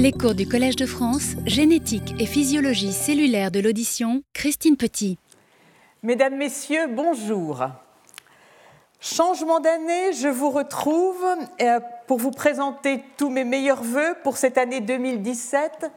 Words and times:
Les 0.00 0.12
cours 0.12 0.36
du 0.36 0.46
Collège 0.46 0.76
de 0.76 0.86
France, 0.86 1.32
génétique 1.44 2.14
et 2.20 2.26
physiologie 2.26 2.92
cellulaire 2.92 3.50
de 3.50 3.58
l'audition, 3.58 4.22
Christine 4.32 4.76
Petit. 4.76 5.18
Mesdames, 6.04 6.36
Messieurs, 6.36 6.86
bonjour. 6.86 7.66
Changement 9.00 9.58
d'année, 9.58 10.12
je 10.12 10.28
vous 10.28 10.50
retrouve 10.50 11.26
euh, 11.60 11.80
pour 12.06 12.18
vous 12.18 12.30
présenter 12.30 13.02
tous 13.16 13.28
mes 13.28 13.42
meilleurs 13.42 13.82
voeux 13.82 14.14
pour 14.22 14.36
cette 14.36 14.56
année 14.56 14.80
2017, 14.80 15.90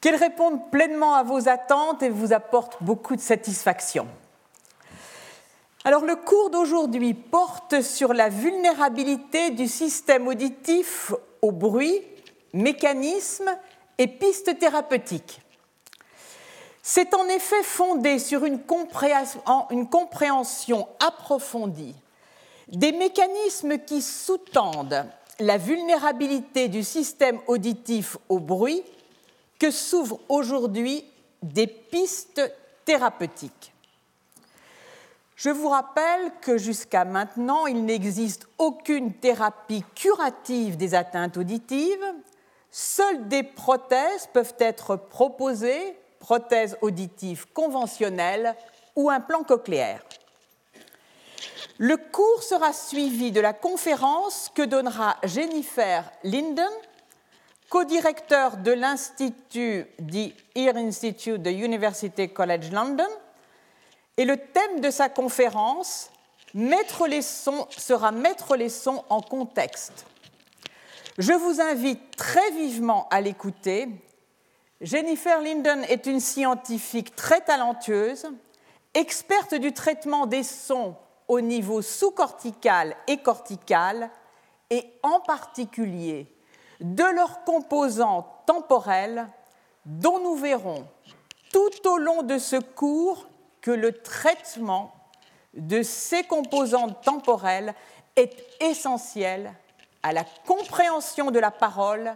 qu'elle 0.00 0.14
réponde 0.14 0.70
pleinement 0.70 1.14
à 1.14 1.24
vos 1.24 1.48
attentes 1.48 2.04
et 2.04 2.10
vous 2.10 2.32
apporte 2.32 2.80
beaucoup 2.84 3.16
de 3.16 3.20
satisfaction. 3.20 4.06
Alors 5.82 6.04
le 6.04 6.14
cours 6.14 6.50
d'aujourd'hui 6.50 7.14
porte 7.14 7.82
sur 7.82 8.14
la 8.14 8.28
vulnérabilité 8.28 9.50
du 9.50 9.66
système 9.66 10.28
auditif 10.28 11.12
au 11.42 11.50
bruit 11.50 12.00
mécanismes 12.52 13.50
et 13.98 14.06
pistes 14.06 14.58
thérapeutiques. 14.58 15.40
C'est 16.82 17.14
en 17.14 17.28
effet 17.28 17.62
fondé 17.62 18.18
sur 18.18 18.44
une 18.44 18.60
compréhension, 19.88 20.88
approfondie 21.00 21.94
des 22.68 22.92
mécanismes 22.92 23.78
qui 23.78 24.02
sous-tendent 24.02 25.06
la 25.40 25.58
vulnérabilité 25.58 26.68
du 26.68 26.82
système 26.82 27.38
auditif 27.46 28.16
au 28.28 28.38
bruit 28.38 28.82
que 29.58 29.70
s'ouvrent 29.70 30.20
aujourd'hui 30.28 31.04
des 31.42 31.66
pistes 31.66 32.42
thérapeutiques. 32.84 33.72
Je 35.36 35.50
vous 35.50 35.68
rappelle 35.68 36.32
que 36.40 36.58
jusqu'à 36.58 37.04
maintenant, 37.04 37.66
il 37.66 37.84
n'existe 37.84 38.48
aucune 38.58 39.12
thérapie 39.14 39.84
curative 39.94 40.76
des 40.76 40.94
atteintes 40.94 41.36
auditives 41.36 42.04
Seules 42.70 43.28
des 43.28 43.42
prothèses 43.42 44.28
peuvent 44.32 44.54
être 44.58 44.96
proposées, 44.96 45.98
prothèses 46.18 46.76
auditives 46.82 47.46
conventionnelles 47.52 48.54
ou 48.96 49.10
implants 49.10 49.44
cochléaires. 49.44 50.02
Le 51.78 51.96
cours 51.96 52.42
sera 52.42 52.72
suivi 52.72 53.30
de 53.30 53.40
la 53.40 53.52
conférence 53.52 54.50
que 54.54 54.62
donnera 54.62 55.16
Jennifer 55.22 56.10
Linden, 56.24 56.68
co-directeur 57.70 58.56
de 58.56 58.72
l'Institut, 58.72 59.86
the 59.98 60.34
Ear 60.56 60.76
Institute 60.76 61.40
de 61.40 61.50
University 61.50 62.28
College 62.28 62.72
London, 62.72 63.08
et 64.16 64.24
le 64.24 64.36
thème 64.36 64.80
de 64.80 64.90
sa 64.90 65.08
conférence 65.08 66.10
sera 66.52 68.10
Mettre 68.10 68.56
les 68.56 68.68
sons 68.68 69.04
en 69.08 69.20
contexte 69.20 70.04
je 71.18 71.32
vous 71.32 71.60
invite 71.60 72.16
très 72.16 72.50
vivement 72.52 73.08
à 73.10 73.20
l'écouter. 73.20 73.88
Jennifer 74.80 75.40
Linden 75.40 75.84
est 75.88 76.06
une 76.06 76.20
scientifique 76.20 77.16
très 77.16 77.40
talentueuse, 77.40 78.28
experte 78.94 79.56
du 79.56 79.72
traitement 79.72 80.26
des 80.26 80.44
sons 80.44 80.94
au 81.26 81.40
niveau 81.40 81.82
sous-cortical 81.82 82.94
et 83.08 83.18
cortical, 83.18 84.10
et 84.70 84.84
en 85.02 85.18
particulier 85.20 86.32
de 86.80 87.02
leurs 87.02 87.42
composantes 87.44 88.28
temporelles, 88.46 89.26
dont 89.84 90.20
nous 90.20 90.36
verrons 90.36 90.86
tout 91.52 91.88
au 91.88 91.98
long 91.98 92.22
de 92.22 92.38
ce 92.38 92.56
cours 92.56 93.26
que 93.60 93.72
le 93.72 93.92
traitement 93.92 94.94
de 95.54 95.82
ces 95.82 96.22
composantes 96.22 97.02
temporelles 97.02 97.74
est 98.14 98.36
essentiel 98.60 99.52
à 100.02 100.12
la 100.12 100.24
compréhension 100.46 101.30
de 101.30 101.38
la 101.38 101.50
parole 101.50 102.14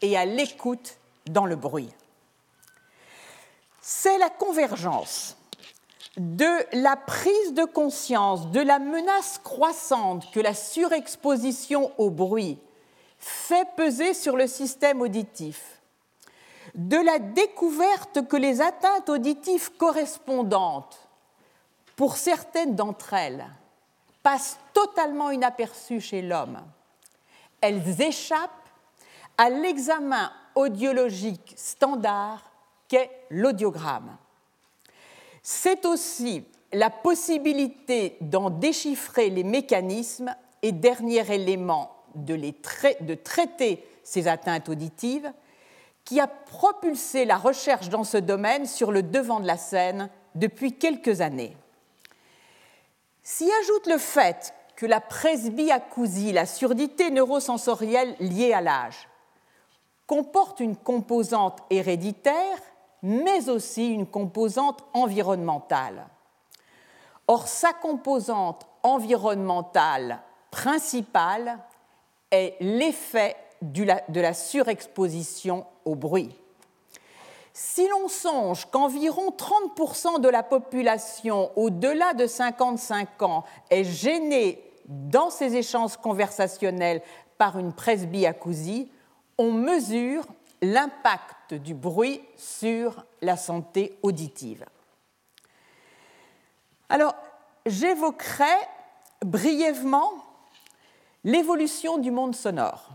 et 0.00 0.16
à 0.16 0.24
l'écoute 0.24 0.96
dans 1.26 1.46
le 1.46 1.56
bruit. 1.56 1.90
C'est 3.80 4.18
la 4.18 4.30
convergence 4.30 5.36
de 6.16 6.48
la 6.72 6.96
prise 6.96 7.54
de 7.54 7.64
conscience 7.64 8.50
de 8.50 8.60
la 8.60 8.78
menace 8.78 9.38
croissante 9.38 10.30
que 10.32 10.40
la 10.40 10.54
surexposition 10.54 11.92
au 11.96 12.10
bruit 12.10 12.58
fait 13.18 13.68
peser 13.76 14.14
sur 14.14 14.36
le 14.36 14.46
système 14.46 15.00
auditif, 15.00 15.80
de 16.74 16.96
la 16.96 17.18
découverte 17.18 18.26
que 18.28 18.36
les 18.36 18.60
atteintes 18.60 19.08
auditives 19.08 19.72
correspondantes, 19.76 21.08
pour 21.96 22.16
certaines 22.16 22.76
d'entre 22.76 23.14
elles, 23.14 23.46
passent 24.22 24.58
totalement 24.72 25.30
inaperçues 25.30 26.00
chez 26.00 26.22
l'homme, 26.22 26.60
elles 27.60 28.00
échappent 28.00 28.68
à 29.36 29.50
l'examen 29.50 30.32
audiologique 30.54 31.54
standard 31.56 32.50
qu'est 32.88 33.10
l'audiogramme. 33.30 34.16
C'est 35.42 35.86
aussi 35.86 36.44
la 36.72 36.90
possibilité 36.90 38.16
d'en 38.20 38.50
déchiffrer 38.50 39.30
les 39.30 39.44
mécanismes 39.44 40.34
et 40.62 40.72
dernier 40.72 41.32
élément 41.32 41.94
de, 42.14 43.14
traiter 43.14 43.86
ces 44.02 44.28
atteintes 44.28 44.68
auditives 44.68 45.32
qui 46.04 46.20
a 46.20 46.26
propulsé 46.26 47.24
la 47.24 47.36
recherche 47.36 47.88
dans 47.88 48.04
ce 48.04 48.16
domaine 48.16 48.66
sur 48.66 48.90
le 48.92 49.02
devant 49.02 49.40
de 49.40 49.46
la 49.46 49.56
scène 49.56 50.08
depuis 50.34 50.72
quelques 50.72 51.20
années. 51.20 51.56
S'y 53.22 53.50
ajoute 53.62 53.86
le 53.86 53.98
fait 53.98 54.54
que 54.78 54.86
la 54.86 55.00
presbyacousie, 55.00 56.30
la 56.30 56.46
surdité 56.46 57.10
neurosensorielle 57.10 58.14
liée 58.20 58.52
à 58.52 58.60
l'âge, 58.60 59.08
comporte 60.06 60.60
une 60.60 60.76
composante 60.76 61.58
héréditaire, 61.68 62.58
mais 63.02 63.48
aussi 63.48 63.88
une 63.88 64.06
composante 64.06 64.84
environnementale. 64.94 66.06
Or, 67.26 67.48
sa 67.48 67.72
composante 67.72 68.68
environnementale 68.84 70.20
principale 70.52 71.58
est 72.30 72.54
l'effet 72.60 73.36
de 73.60 74.20
la 74.20 74.32
surexposition 74.32 75.66
au 75.84 75.96
bruit. 75.96 76.32
Si 77.52 77.88
l'on 77.88 78.06
songe 78.06 78.66
qu'environ 78.70 79.30
30% 79.30 80.20
de 80.20 80.28
la 80.28 80.44
population 80.44 81.50
au-delà 81.56 82.14
de 82.14 82.28
55 82.28 83.22
ans 83.22 83.42
est 83.70 83.82
gênée 83.82 84.62
dans 84.88 85.30
ces 85.30 85.54
échanges 85.54 85.96
conversationnels 85.96 87.02
par 87.36 87.58
une 87.58 87.72
presbyacousie, 87.72 88.90
on 89.36 89.52
mesure 89.52 90.26
l'impact 90.62 91.54
du 91.54 91.74
bruit 91.74 92.20
sur 92.36 93.04
la 93.22 93.36
santé 93.36 93.96
auditive. 94.02 94.64
Alors, 96.88 97.14
j'évoquerai 97.66 98.44
brièvement 99.24 100.12
l'évolution 101.22 101.98
du 101.98 102.10
monde 102.10 102.34
sonore. 102.34 102.88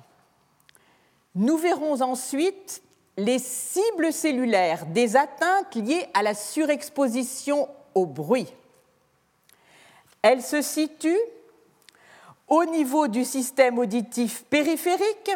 Nous 1.35 1.57
verrons 1.57 2.01
ensuite 2.01 2.81
les 3.17 3.39
cibles 3.39 4.11
cellulaires 4.11 4.87
des 4.87 5.15
atteintes 5.15 5.75
liées 5.75 6.07
à 6.13 6.23
la 6.23 6.33
surexposition 6.33 7.69
au 7.93 8.05
bruit. 8.05 8.51
Elles 10.23 10.41
se 10.41 10.61
situent 10.61 11.19
au 12.47 12.65
niveau 12.65 13.07
du 13.07 13.23
système 13.23 13.79
auditif 13.79 14.43
périphérique, 14.45 15.31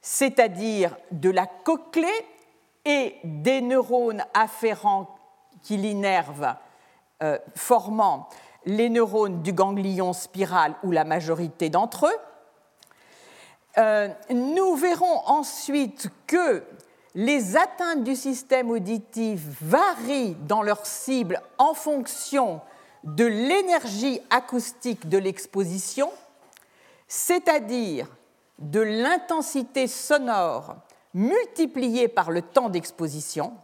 c'est-à-dire 0.00 0.96
de 1.10 1.30
la 1.30 1.46
cochlée 1.46 2.08
et 2.84 3.16
des 3.24 3.60
neurones 3.60 4.24
afférents 4.34 5.16
qui 5.62 5.76
l'innervent, 5.76 6.56
euh, 7.22 7.38
formant 7.54 8.28
les 8.66 8.88
neurones 8.90 9.42
du 9.42 9.52
ganglion 9.52 10.12
spiral 10.12 10.74
ou 10.82 10.90
la 10.90 11.04
majorité 11.04 11.70
d'entre 11.70 12.06
eux. 12.06 12.18
Euh, 13.78 14.08
nous 14.30 14.76
verrons 14.76 15.26
ensuite 15.26 16.08
que 16.26 16.62
les 17.14 17.56
atteintes 17.56 18.04
du 18.04 18.16
système 18.16 18.70
auditif 18.70 19.40
varient 19.60 20.36
dans 20.46 20.62
leur 20.62 20.84
cible 20.84 21.40
en 21.58 21.74
fonction 21.74 22.60
de 23.04 23.24
l'énergie 23.24 24.20
acoustique 24.30 25.08
de 25.08 25.18
l'exposition 25.18 26.10
c'est-à-dire 27.14 28.08
de 28.58 28.80
l'intensité 28.80 29.86
sonore 29.86 30.74
multipliée 31.14 32.08
par 32.08 32.32
le 32.32 32.42
temps 32.42 32.68
d'exposition, 32.68 33.54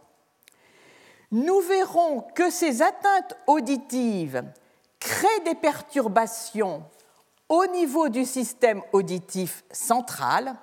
nous 1.31 1.59
verrons 1.59 2.21
que 2.33 2.49
ces 2.49 2.81
atteintes 2.81 3.35
auditives 3.47 4.41
créent 5.01 5.41
des 5.43 5.55
perturbations 5.55 6.85
au 7.49 7.65
niveau 7.67 8.07
du 8.07 8.23
système 8.23 8.81
auditif 8.93 9.65
central 9.69 10.55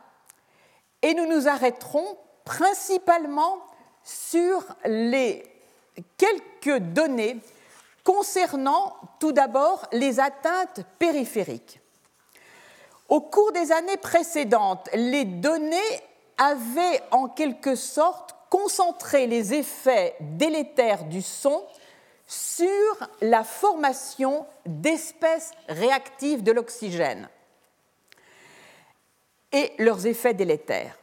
et 1.02 1.12
nous 1.12 1.26
nous 1.26 1.46
arrêterons 1.46 2.16
principalement 2.46 3.58
sur 4.02 4.64
les 4.86 5.42
quelques 6.16 6.78
données 6.94 7.38
concernant 8.02 8.96
tout 9.20 9.32
d'abord 9.32 9.86
les 9.92 10.20
atteintes 10.20 10.80
périphériques. 10.98 11.82
Au 13.08 13.20
cours 13.20 13.52
des 13.52 13.72
années 13.72 13.96
précédentes, 13.96 14.88
les 14.94 15.24
données 15.24 16.02
avait 16.36 17.02
en 17.10 17.28
quelque 17.28 17.74
sorte 17.74 18.34
concentré 18.50 19.26
les 19.26 19.54
effets 19.54 20.14
délétères 20.20 21.04
du 21.04 21.22
son 21.22 21.64
sur 22.26 23.08
la 23.22 23.42
formation 23.44 24.46
d'espèces 24.66 25.52
réactives 25.68 26.42
de 26.42 26.52
l'oxygène 26.52 27.28
et 29.52 29.72
leurs 29.78 30.06
effets 30.06 30.34
délétères. 30.34 30.98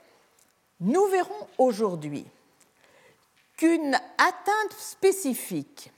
Nous 0.80 1.06
verrons 1.08 1.48
aujourd'hui 1.58 2.26
qu'une 3.58 3.96
atteinte 4.18 4.78
spécifique, 4.78 5.92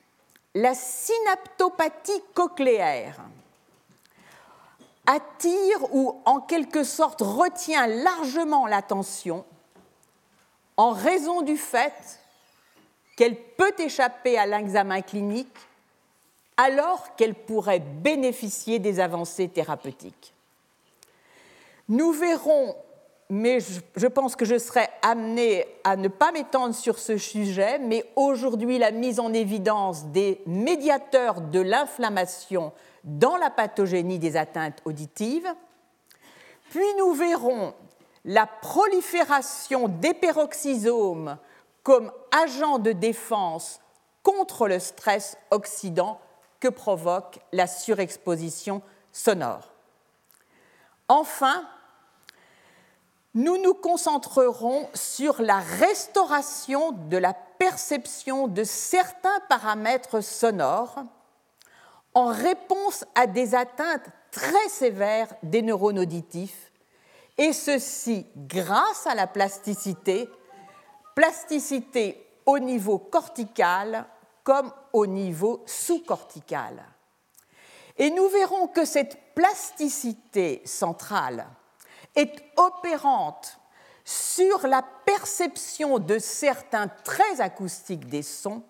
la 0.55 0.73
synaptopathie 0.73 2.23
cochléaire, 2.33 3.19
attire 5.07 5.93
ou 5.93 6.21
en 6.25 6.39
quelque 6.39 6.83
sorte 6.83 7.21
retient 7.21 7.87
largement 7.87 8.67
l'attention 8.67 9.43
en 10.75 10.91
raison 10.91 11.41
du 11.41 11.57
fait 11.57 12.19
qu'elle 13.15 13.35
peut 13.35 13.73
échapper 13.79 14.37
à 14.37 14.45
l'examen 14.45 15.01
clinique 15.01 15.57
alors 16.55 17.15
qu'elle 17.15 17.33
pourrait 17.33 17.79
bénéficier 17.79 18.79
des 18.79 18.99
avancées 18.99 19.47
thérapeutiques. 19.47 20.33
Nous 21.89 22.11
verrons, 22.11 22.75
mais 23.29 23.59
je 23.95 24.07
pense 24.07 24.35
que 24.35 24.45
je 24.45 24.57
serai 24.57 24.87
amenée 25.01 25.65
à 25.83 25.95
ne 25.95 26.07
pas 26.07 26.31
m'étendre 26.31 26.75
sur 26.75 26.99
ce 26.99 27.17
sujet, 27.17 27.79
mais 27.79 28.05
aujourd'hui 28.15 28.77
la 28.77 28.91
mise 28.91 29.19
en 29.19 29.33
évidence 29.33 30.05
des 30.05 30.41
médiateurs 30.45 31.41
de 31.41 31.59
l'inflammation 31.59 32.71
dans 33.07 33.37
la 33.37 33.49
pathogénie 33.49 34.19
des 34.19 34.35
atteintes 34.37 34.81
auditives. 34.85 35.47
Puis 36.69 36.85
nous 36.99 37.13
verrons 37.13 37.73
la 38.25 38.45
prolifération 38.45 39.87
des 39.87 40.13
peroxysomes 40.13 41.37
comme 41.83 42.11
agent 42.31 42.79
de 42.79 42.91
défense 42.91 43.79
contre 44.21 44.67
le 44.67 44.79
stress 44.79 45.37
oxydant 45.51 46.19
que 46.59 46.67
provoque 46.67 47.39
la 47.53 47.65
surexposition 47.65 48.81
sonore. 49.13 49.71
Enfin, 51.07 51.65
nous 53.33 53.61
nous 53.61 53.73
concentrerons 53.73 54.89
sur 54.93 55.41
la 55.41 55.59
restauration 55.59 56.91
de 56.91 57.15
la 57.15 57.33
perception 57.33 58.49
de 58.49 58.65
certains 58.65 59.39
paramètres 59.47 60.21
sonores 60.21 61.03
en 62.17 62.33
réponse 62.33 63.05
à 63.13 63.27
des 63.27 63.53
atteintes 63.53 64.09
très 64.31 64.69
sévères 64.69 65.31
des 65.43 65.61
neurones 65.61 65.99
auditifs, 65.99 66.71
et 67.37 67.53
ceci 67.53 68.25
grâce 68.35 69.05
à 69.05 69.13
la 69.13 69.27
plasticité, 69.27 70.27
plasticité 71.13 72.27
au 72.47 72.57
niveau 72.57 72.97
cortical 72.97 74.07
comme 74.43 74.73
au 74.93 75.05
niveau 75.05 75.61
sous-cortical. 75.67 76.83
Et 77.99 78.09
nous 78.09 78.27
verrons 78.29 78.65
que 78.65 78.83
cette 78.83 79.35
plasticité 79.35 80.63
centrale 80.65 81.45
est 82.15 82.33
opérante 82.55 83.59
sur 84.03 84.65
la 84.65 84.83
perception 85.05 85.99
de 85.99 86.17
certains 86.17 86.87
traits 86.87 87.41
acoustiques 87.41 88.07
des 88.07 88.23
sons, 88.23 88.63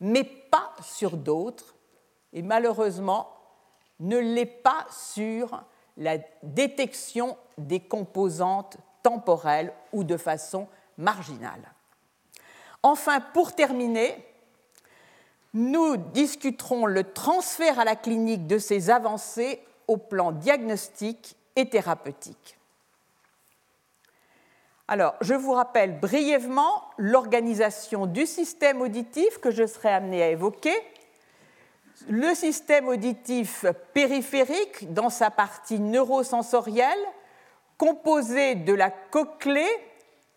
mais 0.00 0.24
pas 0.24 0.74
sur 0.82 1.16
d'autres, 1.16 1.76
et 2.32 2.42
malheureusement 2.42 3.28
ne 4.00 4.18
l'est 4.18 4.46
pas 4.46 4.86
sur 4.90 5.62
la 5.96 6.18
détection 6.42 7.36
des 7.58 7.80
composantes 7.80 8.78
temporelles 9.02 9.72
ou 9.92 10.04
de 10.04 10.16
façon 10.16 10.68
marginale. 10.96 11.72
Enfin, 12.82 13.20
pour 13.20 13.54
terminer, 13.54 14.16
nous 15.52 15.96
discuterons 15.96 16.86
le 16.86 17.04
transfert 17.04 17.78
à 17.78 17.84
la 17.84 17.96
clinique 17.96 18.46
de 18.46 18.58
ces 18.58 18.88
avancées 18.88 19.60
au 19.88 19.96
plan 19.96 20.32
diagnostique 20.32 21.36
et 21.56 21.68
thérapeutique. 21.68 22.56
Alors, 24.88 25.14
je 25.20 25.34
vous 25.34 25.52
rappelle 25.52 26.00
brièvement 26.00 26.82
l'organisation 26.96 28.06
du 28.06 28.26
système 28.26 28.80
auditif 28.80 29.38
que 29.38 29.50
je 29.50 29.66
serai 29.66 29.90
amené 29.90 30.22
à 30.22 30.30
évoquer 30.30 30.74
le 32.08 32.34
système 32.34 32.88
auditif 32.88 33.64
périphérique 33.92 34.92
dans 34.92 35.10
sa 35.10 35.30
partie 35.30 35.78
neurosensorielle, 35.78 36.98
composé 37.78 38.54
de 38.54 38.74
la 38.74 38.90
cochlée 38.90 39.68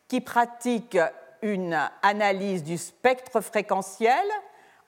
qui 0.07 0.21
pratique 0.21 0.97
une 1.41 1.77
analyse 2.01 2.63
du 2.63 2.77
spectre 2.77 3.41
fréquentiel 3.41 4.23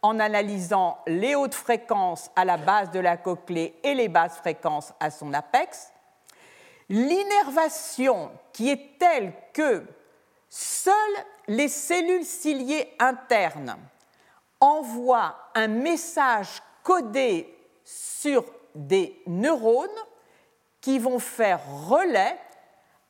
en 0.01 0.19
analysant 0.19 0.99
les 1.07 1.35
hautes 1.35 1.55
fréquences 1.55 2.29
à 2.35 2.45
la 2.45 2.57
base 2.57 2.91
de 2.91 2.99
la 2.99 3.17
cochlée 3.17 3.75
et 3.83 3.93
les 3.93 4.07
basses 4.07 4.37
fréquences 4.37 4.93
à 4.99 5.09
son 5.09 5.33
apex. 5.33 5.91
L'innervation 6.89 8.31
qui 8.53 8.69
est 8.69 8.99
telle 8.99 9.33
que 9.53 9.83
seules 10.49 10.93
les 11.47 11.67
cellules 11.67 12.23
ciliées 12.23 12.93
internes 12.99 13.75
envoient 14.65 15.35
un 15.53 15.67
message 15.67 16.61
codé 16.83 17.55
sur 17.83 18.43
des 18.73 19.21
neurones 19.27 19.87
qui 20.81 20.97
vont 20.97 21.19
faire 21.19 21.61
relais 21.87 22.37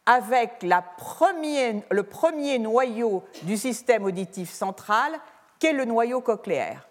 avec 0.06 0.64
le 0.64 2.02
premier 2.04 2.60
noyau 2.60 3.24
du 3.44 3.58
système 3.58 4.04
auditif 4.04 4.52
central, 4.52 5.14
qu'est 5.58 5.74
le 5.74 5.86
noyau 5.86 6.22
cochléaire, 6.22 6.88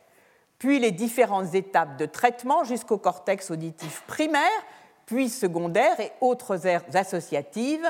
puis 0.58 0.78
les 0.78 0.90
différentes 0.90 1.54
étapes 1.54 1.96
de 1.96 2.06
traitement 2.06 2.64
jusqu'au 2.64 2.98
cortex 2.98 3.50
auditif 3.50 4.02
primaire, 4.06 4.40
puis 5.06 5.28
secondaire 5.28 6.00
et 6.00 6.10
autres 6.22 6.66
aires 6.66 6.84
associatives, 6.94 7.86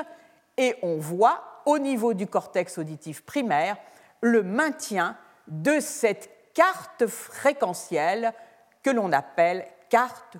et 0.57 0.75
on 0.83 0.97
voit 0.97 1.41
au 1.65 1.79
niveau 1.79 2.13
du 2.13 2.27
cortex 2.27 2.77
auditif 2.77 3.23
primaire 3.23 3.77
le 4.21 4.43
maintien 4.43 5.17
de 5.47 5.79
cette 5.79 6.29
carte 6.55 7.05
fréquentielle 7.05 8.33
que 8.81 8.89
l'on 8.89 9.11
appelle 9.11 9.67
carte 9.89 10.37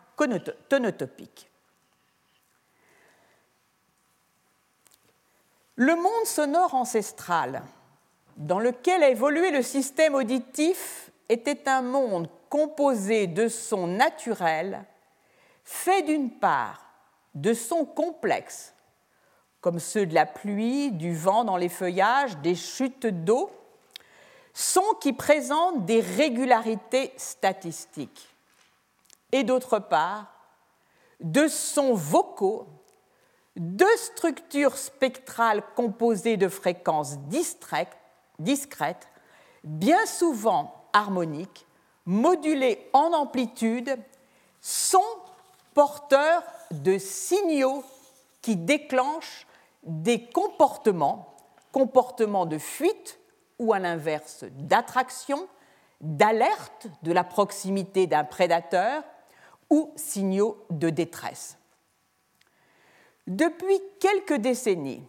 tonotopique. 0.68 1.52
Le 5.76 5.96
monde 5.96 6.26
sonore 6.26 6.74
ancestral, 6.74 7.62
dans 8.38 8.60
lequel 8.60 9.04
a 9.04 9.10
évolué 9.10 9.52
le 9.52 9.62
système 9.62 10.16
auditif, 10.16 11.12
était 11.28 11.68
un 11.68 11.82
monde 11.82 12.30
composé 12.50 13.28
de 13.28 13.48
sons 13.48 13.88
naturels, 13.88 14.86
fait 15.64 16.04
d'une 16.04 16.32
part 16.32 16.86
de 17.34 17.54
sons 17.54 17.86
complexes, 17.86 18.74
comme 19.60 19.80
ceux 19.80 20.06
de 20.06 20.14
la 20.14 20.26
pluie, 20.26 20.92
du 20.92 21.14
vent 21.14 21.44
dans 21.44 21.58
les 21.58 21.70
feuillages, 21.70 22.38
des 22.38 22.56
chutes 22.56 23.08
d'eau, 23.08 23.52
sons 24.56 24.94
qui 25.02 25.12
présentent 25.12 25.86
des 25.86 26.00
régularités 26.00 27.12
statistiques. 27.18 28.30
Et 29.34 29.44
d'autre 29.44 29.80
part 29.80 30.28
de 31.20 31.48
sons 31.48 31.94
vocaux, 31.94 32.66
de 33.58 33.86
structures 33.98 34.78
spectrales 34.78 35.62
composées 35.76 36.38
de 36.38 36.48
fréquences 36.48 37.18
discrètes, 37.20 39.08
bien 39.66 40.06
souvent 40.06 40.86
harmoniques, 40.94 41.66
modulées 42.06 42.90
en 42.94 43.12
amplitude, 43.12 43.98
sont 44.62 45.04
porteurs 45.74 46.44
de 46.72 46.98
signaux 46.98 47.84
qui 48.42 48.56
déclenchent 48.56 49.48
des 49.84 50.26
comportements, 50.28 51.36
comportements 51.74 52.46
de 52.46 52.58
fuite 52.58 53.20
ou 53.60 53.74
à 53.74 53.80
l'inverse 53.80 54.46
d'attraction, 54.52 55.48
d'alerte 56.02 56.88
de 57.04 57.12
la 57.12 57.24
proximité 57.24 58.08
d'un 58.08 58.24
prédateur, 58.24 59.04
ou 59.70 59.92
signaux 59.96 60.64
de 60.70 60.90
détresse. 60.90 61.58
Depuis 63.28 63.80
quelques 64.00 64.40
décennies, 64.40 65.04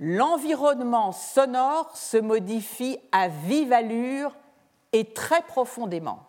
l'environnement 0.00 1.12
sonore 1.12 1.96
se 1.96 2.16
modifie 2.16 2.98
à 3.12 3.28
vive 3.28 3.72
allure 3.72 4.34
et 4.92 5.12
très 5.12 5.42
profondément. 5.42 6.26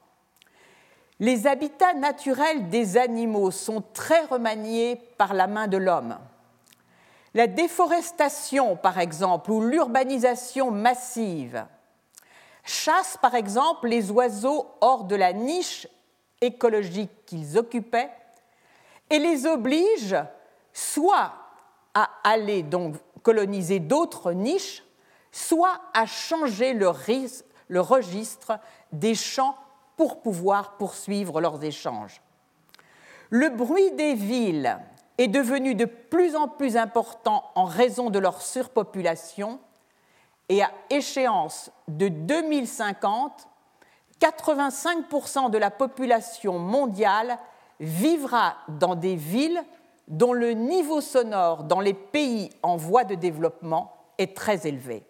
Les 1.19 1.47
habitats 1.47 1.93
naturels 1.93 2.69
des 2.69 2.97
animaux 2.97 3.49
sont 3.49 3.83
très 3.93 4.25
remaniés 4.25 4.97
par 5.17 5.33
la 5.33 5.47
main 5.47 5.67
de 5.67 5.77
l'homme. 5.77 6.17
La 7.33 7.47
déforestation, 7.47 8.75
par 8.75 8.99
exemple, 8.99 9.51
ou 9.51 9.61
l'urbanisation 9.61 10.69
massive 10.69 11.65
chassent, 12.63 13.17
par 13.17 13.35
exemple, 13.35 13.87
les 13.87 14.11
oiseaux 14.11 14.67
hors 14.81 15.05
de 15.05 15.15
la 15.15 15.33
niche 15.33 15.87
écologiques 16.41 17.25
qu'ils 17.25 17.57
occupaient 17.57 18.11
et 19.09 19.19
les 19.19 19.45
oblige 19.45 20.15
soit 20.71 21.33
à 21.93 22.09
aller 22.23 22.65
coloniser 23.21 23.79
d'autres 23.79 24.31
niches, 24.31 24.83
soit 25.31 25.81
à 25.93 26.05
changer 26.05 26.73
le, 26.73 26.91
le 27.67 27.81
registre 27.81 28.59
des 28.91 29.15
champs 29.15 29.57
pour 29.97 30.21
pouvoir 30.21 30.77
poursuivre 30.77 31.41
leurs 31.41 31.63
échanges. 31.63 32.21
Le 33.29 33.49
bruit 33.49 33.91
des 33.91 34.13
villes 34.13 34.77
est 35.17 35.27
devenu 35.27 35.75
de 35.75 35.85
plus 35.85 36.35
en 36.35 36.47
plus 36.47 36.77
important 36.77 37.43
en 37.55 37.65
raison 37.65 38.09
de 38.09 38.19
leur 38.19 38.41
surpopulation 38.41 39.59
et 40.49 40.61
à 40.61 40.71
échéance 40.89 41.71
de 41.87 42.07
2050, 42.07 43.47
85% 44.19 45.49
de 45.49 45.57
la 45.57 45.71
population 45.71 46.59
mondiale 46.59 47.37
vivra 47.79 48.55
dans 48.67 48.95
des 48.95 49.15
villes 49.15 49.61
dont 50.07 50.33
le 50.33 50.51
niveau 50.51 51.01
sonore 51.01 51.63
dans 51.63 51.79
les 51.79 51.93
pays 51.93 52.49
en 52.61 52.75
voie 52.75 53.03
de 53.03 53.15
développement 53.15 53.95
est 54.17 54.35
très 54.35 54.67
élevé. 54.67 55.03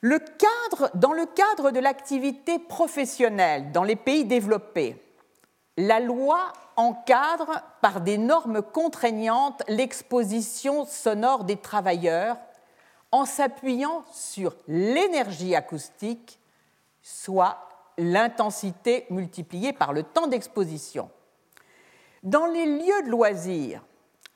Le 0.00 0.18
cadre, 0.18 0.90
dans 0.94 1.12
le 1.12 1.26
cadre 1.26 1.70
de 1.70 1.80
l'activité 1.80 2.58
professionnelle 2.58 3.72
dans 3.72 3.82
les 3.82 3.96
pays 3.96 4.24
développés, 4.24 5.02
la 5.76 5.98
loi 5.98 6.52
encadre 6.78 7.60
par 7.82 8.00
des 8.00 8.16
normes 8.16 8.62
contraignantes 8.62 9.62
l'exposition 9.68 10.86
sonore 10.86 11.44
des 11.44 11.56
travailleurs 11.56 12.38
en 13.10 13.24
s'appuyant 13.24 14.04
sur 14.12 14.54
l'énergie 14.68 15.56
acoustique, 15.56 16.38
soit 17.02 17.58
l'intensité 17.98 19.06
multipliée 19.10 19.72
par 19.72 19.92
le 19.92 20.04
temps 20.04 20.28
d'exposition. 20.28 21.10
Dans 22.22 22.46
les 22.46 22.66
lieux 22.66 23.02
de 23.04 23.10
loisirs, 23.10 23.82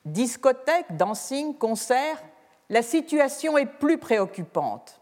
discothèques, 0.03 0.97
dancing, 0.97 1.57
concerts, 1.57 2.21
la 2.69 2.81
situation 2.81 3.57
est 3.57 3.65
plus 3.65 3.97
préoccupante. 3.97 4.99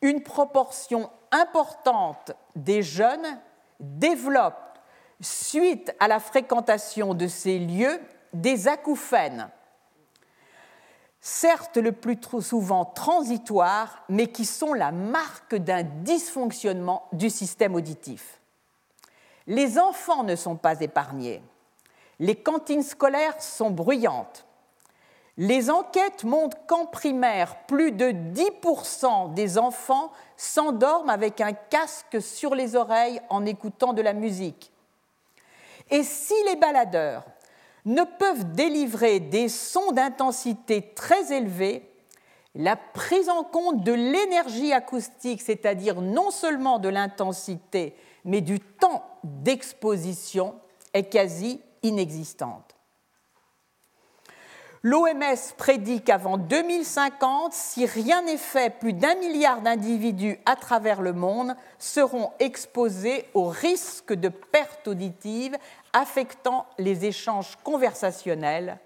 Une 0.00 0.22
proportion 0.22 1.10
importante 1.32 2.32
des 2.54 2.82
jeunes 2.82 3.40
développent, 3.80 4.71
suite 5.22 5.94
à 6.00 6.08
la 6.08 6.20
fréquentation 6.20 7.14
de 7.14 7.26
ces 7.26 7.58
lieux, 7.58 8.00
des 8.32 8.68
acouphènes, 8.68 9.48
certes 11.20 11.76
le 11.76 11.92
plus 11.92 12.18
souvent 12.40 12.84
transitoires, 12.84 14.04
mais 14.08 14.26
qui 14.26 14.44
sont 14.44 14.74
la 14.74 14.90
marque 14.90 15.54
d'un 15.54 15.84
dysfonctionnement 15.84 17.04
du 17.12 17.30
système 17.30 17.74
auditif. 17.74 18.40
Les 19.46 19.78
enfants 19.78 20.24
ne 20.24 20.36
sont 20.36 20.56
pas 20.56 20.80
épargnés. 20.80 21.42
Les 22.18 22.36
cantines 22.36 22.82
scolaires 22.82 23.40
sont 23.40 23.70
bruyantes. 23.70 24.46
Les 25.38 25.70
enquêtes 25.70 26.24
montrent 26.24 26.58
qu'en 26.66 26.86
primaire, 26.86 27.64
plus 27.66 27.92
de 27.92 28.06
10% 28.06 29.32
des 29.32 29.56
enfants 29.58 30.12
s'endorment 30.36 31.08
avec 31.08 31.40
un 31.40 31.52
casque 31.52 32.20
sur 32.20 32.54
les 32.54 32.76
oreilles 32.76 33.20
en 33.30 33.46
écoutant 33.46 33.92
de 33.92 34.02
la 34.02 34.12
musique. 34.12 34.71
Et 35.90 36.02
si 36.02 36.34
les 36.46 36.56
baladeurs 36.56 37.24
ne 37.84 38.02
peuvent 38.04 38.52
délivrer 38.52 39.20
des 39.20 39.48
sons 39.48 39.92
d'intensité 39.92 40.92
très 40.94 41.32
élevés, 41.32 41.88
la 42.54 42.76
prise 42.76 43.28
en 43.28 43.44
compte 43.44 43.82
de 43.82 43.92
l'énergie 43.92 44.72
acoustique, 44.72 45.40
c'est-à-dire 45.40 46.00
non 46.00 46.30
seulement 46.30 46.78
de 46.78 46.88
l'intensité, 46.88 47.96
mais 48.24 48.40
du 48.40 48.60
temps 48.60 49.04
d'exposition, 49.24 50.54
est 50.92 51.04
quasi 51.04 51.60
inexistante. 51.82 52.71
L'OMS 54.84 55.54
prédit 55.56 56.02
qu'avant 56.02 56.38
2050, 56.38 57.52
si 57.52 57.86
rien 57.86 58.22
n'est 58.22 58.36
fait, 58.36 58.76
plus 58.80 58.92
d'un 58.92 59.14
milliard 59.14 59.60
d'individus 59.60 60.40
à 60.44 60.56
travers 60.56 61.02
le 61.02 61.12
monde 61.12 61.54
seront 61.78 62.32
exposés 62.40 63.26
au 63.32 63.44
risque 63.44 64.12
de 64.12 64.28
perte 64.28 64.88
auditive 64.88 65.56
affectant 65.92 66.66
les 66.78 67.04
échanges 67.04 67.56
conversationnels 67.62 68.80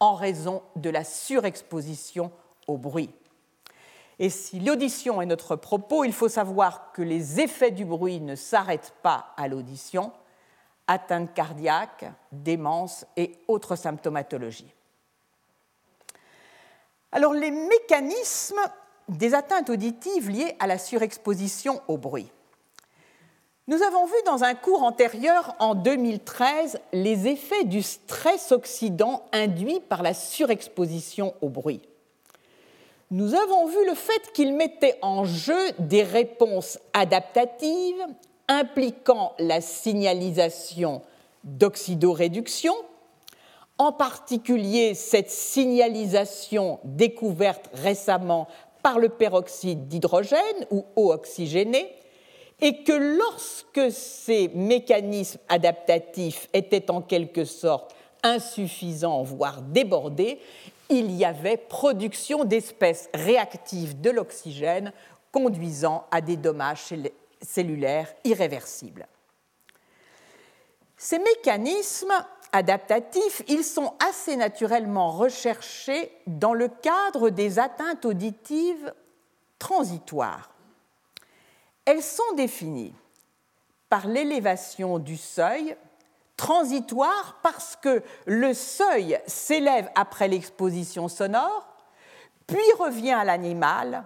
en 0.00 0.14
raison 0.14 0.62
de 0.76 0.90
la 0.90 1.02
surexposition 1.02 2.30
au 2.66 2.76
bruit. 2.76 3.14
Et 4.18 4.28
si 4.28 4.60
l'audition 4.60 5.22
est 5.22 5.26
notre 5.26 5.56
propos, 5.56 6.04
il 6.04 6.12
faut 6.12 6.28
savoir 6.28 6.92
que 6.92 7.00
les 7.00 7.40
effets 7.40 7.70
du 7.70 7.86
bruit 7.86 8.20
ne 8.20 8.34
s'arrêtent 8.34 8.94
pas 9.02 9.32
à 9.38 9.48
l'audition, 9.48 10.12
atteinte 10.88 11.32
cardiaque, 11.32 12.04
démence 12.32 13.06
et 13.16 13.38
autres 13.48 13.76
symptomatologies. 13.76 14.74
Alors 17.12 17.34
les 17.34 17.50
mécanismes 17.50 18.60
des 19.08 19.34
atteintes 19.34 19.70
auditives 19.70 20.28
liées 20.28 20.54
à 20.58 20.66
la 20.66 20.78
surexposition 20.78 21.80
au 21.88 21.96
bruit. 21.96 22.30
Nous 23.66 23.82
avons 23.82 24.06
vu 24.06 24.14
dans 24.24 24.44
un 24.44 24.54
cours 24.54 24.82
antérieur, 24.82 25.54
en 25.58 25.74
2013, 25.74 26.80
les 26.94 27.26
effets 27.28 27.64
du 27.64 27.82
stress 27.82 28.50
oxydant 28.50 29.26
induit 29.32 29.80
par 29.80 30.02
la 30.02 30.14
surexposition 30.14 31.34
au 31.42 31.50
bruit. 31.50 31.82
Nous 33.10 33.34
avons 33.34 33.66
vu 33.66 33.86
le 33.86 33.94
fait 33.94 34.32
qu'il 34.32 34.54
mettait 34.54 34.98
en 35.02 35.24
jeu 35.24 35.72
des 35.78 36.02
réponses 36.02 36.78
adaptatives 36.94 38.06
impliquant 38.48 39.34
la 39.38 39.60
signalisation 39.60 41.02
d'oxydoréduction, 41.44 42.74
en 43.78 43.92
particulier 43.92 44.94
cette 44.94 45.30
signalisation 45.30 46.80
découverte 46.84 47.70
récemment 47.72 48.48
par 48.82 48.98
le 48.98 49.08
peroxyde 49.08 49.88
d'hydrogène 49.88 50.66
ou 50.70 50.84
eau 50.96 51.12
oxygénée, 51.12 51.94
et 52.60 52.82
que 52.82 52.92
lorsque 52.92 53.92
ces 53.92 54.48
mécanismes 54.48 55.38
adaptatifs 55.48 56.48
étaient 56.52 56.90
en 56.90 57.00
quelque 57.00 57.44
sorte 57.44 57.94
insuffisants, 58.24 59.22
voire 59.22 59.62
débordés, 59.62 60.40
il 60.90 61.12
y 61.12 61.24
avait 61.24 61.56
production 61.56 62.44
d'espèces 62.44 63.10
réactives 63.14 64.00
de 64.00 64.10
l'oxygène 64.10 64.92
conduisant 65.30 66.06
à 66.10 66.20
des 66.20 66.36
dommages 66.36 66.94
cellulaires 67.42 68.12
irréversibles. 68.24 69.06
Ces 70.96 71.20
mécanismes 71.20 72.12
adaptatifs, 72.52 73.42
ils 73.48 73.64
sont 73.64 73.94
assez 74.06 74.36
naturellement 74.36 75.10
recherchés 75.10 76.12
dans 76.26 76.54
le 76.54 76.68
cadre 76.68 77.30
des 77.30 77.58
atteintes 77.58 78.04
auditives 78.04 78.92
transitoires. 79.58 80.50
Elles 81.84 82.02
sont 82.02 82.34
définies 82.36 82.94
par 83.88 84.06
l'élévation 84.06 84.98
du 84.98 85.16
seuil 85.16 85.76
transitoire 86.36 87.38
parce 87.42 87.76
que 87.76 88.02
le 88.26 88.54
seuil 88.54 89.18
s'élève 89.26 89.90
après 89.94 90.28
l'exposition 90.28 91.08
sonore, 91.08 91.66
puis 92.46 92.72
revient 92.78 93.12
à 93.12 93.24
l'animal, 93.24 94.04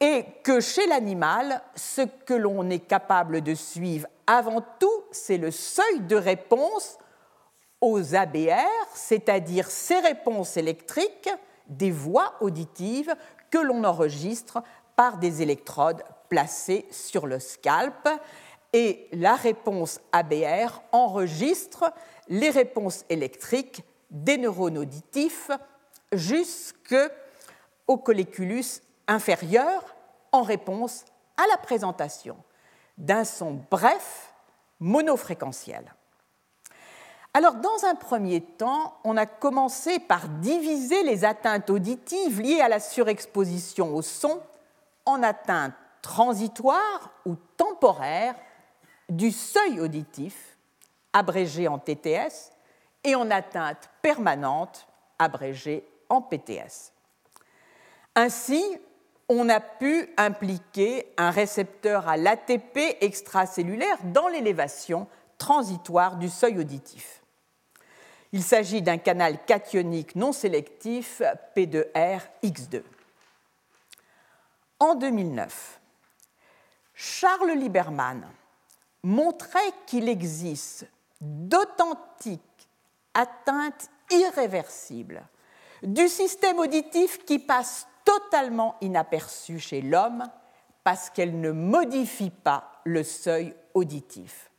et 0.00 0.24
que 0.42 0.60
chez 0.60 0.86
l'animal, 0.86 1.62
ce 1.74 2.02
que 2.02 2.34
l'on 2.34 2.68
est 2.68 2.86
capable 2.86 3.40
de 3.40 3.54
suivre 3.54 4.06
avant 4.26 4.60
tout, 4.78 5.04
c'est 5.12 5.38
le 5.38 5.50
seuil 5.50 6.00
de 6.00 6.16
réponse 6.16 6.98
aux 7.84 8.14
ABR, 8.14 8.88
c'est-à-dire 8.94 9.70
ces 9.70 9.98
réponses 10.00 10.56
électriques 10.56 11.30
des 11.68 11.90
voix 11.90 12.34
auditives 12.40 13.14
que 13.50 13.58
l'on 13.58 13.84
enregistre 13.84 14.62
par 14.96 15.18
des 15.18 15.42
électrodes 15.42 16.02
placées 16.28 16.86
sur 16.90 17.26
le 17.26 17.38
scalp 17.38 18.08
et 18.72 19.08
la 19.12 19.34
réponse 19.34 20.00
ABR 20.12 20.82
enregistre 20.92 21.92
les 22.28 22.50
réponses 22.50 23.04
électriques 23.08 23.84
des 24.10 24.38
neurones 24.38 24.78
auditifs 24.78 25.50
jusqu'au 26.12 27.98
colliculus 28.02 28.80
inférieur 29.06 29.94
en 30.32 30.42
réponse 30.42 31.04
à 31.36 31.46
la 31.50 31.58
présentation 31.58 32.36
d'un 32.96 33.24
son 33.24 33.60
bref 33.70 34.32
monofréquentiel. 34.80 35.94
Alors, 37.36 37.54
dans 37.54 37.84
un 37.84 37.96
premier 37.96 38.40
temps, 38.40 38.96
on 39.02 39.16
a 39.16 39.26
commencé 39.26 39.98
par 39.98 40.28
diviser 40.28 41.02
les 41.02 41.24
atteintes 41.24 41.68
auditives 41.68 42.40
liées 42.40 42.60
à 42.60 42.68
la 42.68 42.78
surexposition 42.78 43.92
au 43.96 44.02
son 44.02 44.40
en 45.04 45.20
atteinte 45.20 45.74
transitoire 46.00 47.10
ou 47.26 47.34
temporaire 47.56 48.36
du 49.08 49.32
seuil 49.32 49.80
auditif, 49.80 50.56
abrégé 51.12 51.66
en 51.66 51.78
TTS, 51.78 52.52
et 53.02 53.16
en 53.16 53.30
atteinte 53.30 53.90
permanente, 54.00 54.86
abrégée 55.18 55.84
en 56.08 56.22
PTS. 56.22 56.92
Ainsi, 58.14 58.62
on 59.28 59.48
a 59.48 59.58
pu 59.58 60.08
impliquer 60.16 61.12
un 61.16 61.30
récepteur 61.30 62.08
à 62.08 62.16
l'ATP 62.16 62.96
extracellulaire 63.00 63.98
dans 64.04 64.28
l'élévation 64.28 65.08
transitoire 65.36 66.16
du 66.16 66.28
seuil 66.28 66.60
auditif. 66.60 67.23
Il 68.34 68.42
s'agit 68.42 68.82
d'un 68.82 68.98
canal 68.98 69.44
cationique 69.44 70.16
non 70.16 70.32
sélectif 70.32 71.22
P2R-X2. 71.56 72.82
En 74.80 74.96
2009, 74.96 75.80
Charles 76.94 77.52
Lieberman 77.52 78.26
montrait 79.04 79.70
qu'il 79.86 80.08
existe 80.08 80.84
d'authentiques 81.20 82.68
atteintes 83.14 83.88
irréversibles 84.10 85.22
du 85.84 86.08
système 86.08 86.58
auditif 86.58 87.24
qui 87.24 87.38
passe 87.38 87.86
totalement 88.04 88.74
inaperçues 88.80 89.60
chez 89.60 89.80
l'homme 89.80 90.24
parce 90.82 91.08
qu'elles 91.08 91.40
ne 91.40 91.52
modifient 91.52 92.30
pas 92.30 92.80
le 92.82 93.04
seuil 93.04 93.54
auditif. 93.74 94.50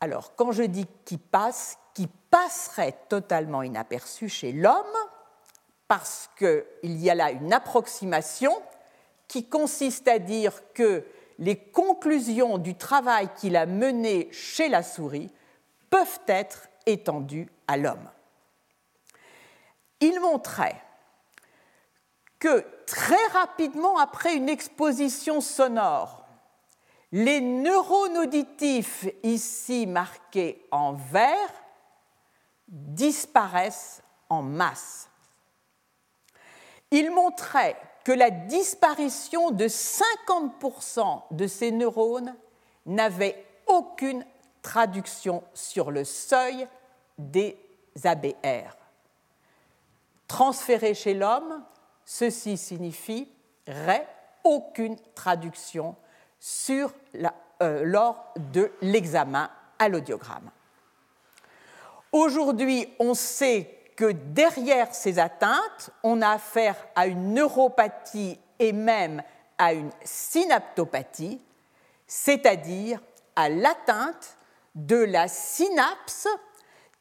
Alors, 0.00 0.34
quand 0.36 0.52
je 0.52 0.62
dis 0.62 0.86
qui 1.04 1.18
passe, 1.18 1.78
qui 1.94 2.08
passerait 2.30 2.96
totalement 3.08 3.62
inaperçu 3.62 4.28
chez 4.28 4.52
l'homme, 4.52 4.84
parce 5.88 6.28
qu'il 6.36 6.64
y 6.82 7.10
a 7.10 7.14
là 7.14 7.30
une 7.30 7.52
approximation 7.52 8.52
qui 9.26 9.48
consiste 9.48 10.06
à 10.06 10.18
dire 10.18 10.72
que 10.72 11.04
les 11.38 11.56
conclusions 11.56 12.58
du 12.58 12.74
travail 12.74 13.28
qu'il 13.36 13.56
a 13.56 13.66
mené 13.66 14.28
chez 14.32 14.68
la 14.68 14.82
souris 14.82 15.30
peuvent 15.90 16.20
être 16.26 16.68
étendues 16.86 17.48
à 17.66 17.76
l'homme. 17.76 18.10
Il 20.00 20.20
montrait 20.20 20.80
que 22.38 22.64
très 22.86 23.26
rapidement 23.32 23.98
après 23.98 24.34
une 24.34 24.48
exposition 24.48 25.40
sonore, 25.40 26.27
les 27.12 27.40
neurones 27.40 28.18
auditifs, 28.18 29.06
ici 29.22 29.86
marqués 29.86 30.66
en 30.70 30.92
vert, 30.92 31.52
disparaissent 32.68 34.02
en 34.28 34.42
masse. 34.42 35.08
Il 36.90 37.10
montrait 37.10 37.76
que 38.04 38.12
la 38.12 38.30
disparition 38.30 39.50
de 39.50 39.66
50% 39.66 41.22
de 41.30 41.46
ces 41.46 41.70
neurones 41.70 42.34
n'avait 42.86 43.44
aucune 43.66 44.24
traduction 44.62 45.44
sur 45.54 45.90
le 45.90 46.04
seuil 46.04 46.66
des 47.18 47.58
ABR. 48.04 48.76
Transféré 50.26 50.94
chez 50.94 51.14
l'homme, 51.14 51.64
ceci 52.04 52.56
signifierait 52.56 54.08
aucune 54.44 54.96
traduction 55.14 55.96
euh, 56.70 57.82
lors 57.84 58.32
de 58.36 58.70
l'examen 58.80 59.50
à 59.78 59.88
l'audiogramme. 59.88 60.50
Aujourd'hui, 62.12 62.88
on 62.98 63.14
sait 63.14 63.74
que 63.96 64.12
derrière 64.12 64.94
ces 64.94 65.18
atteintes, 65.18 65.90
on 66.02 66.22
a 66.22 66.30
affaire 66.30 66.76
à 66.94 67.06
une 67.06 67.34
neuropathie 67.34 68.38
et 68.58 68.72
même 68.72 69.22
à 69.58 69.72
une 69.72 69.90
synaptopathie, 70.04 71.40
c'est-à-dire 72.06 73.00
à 73.34 73.48
l'atteinte 73.48 74.36
de 74.74 74.96
la 74.96 75.26
synapse 75.26 76.28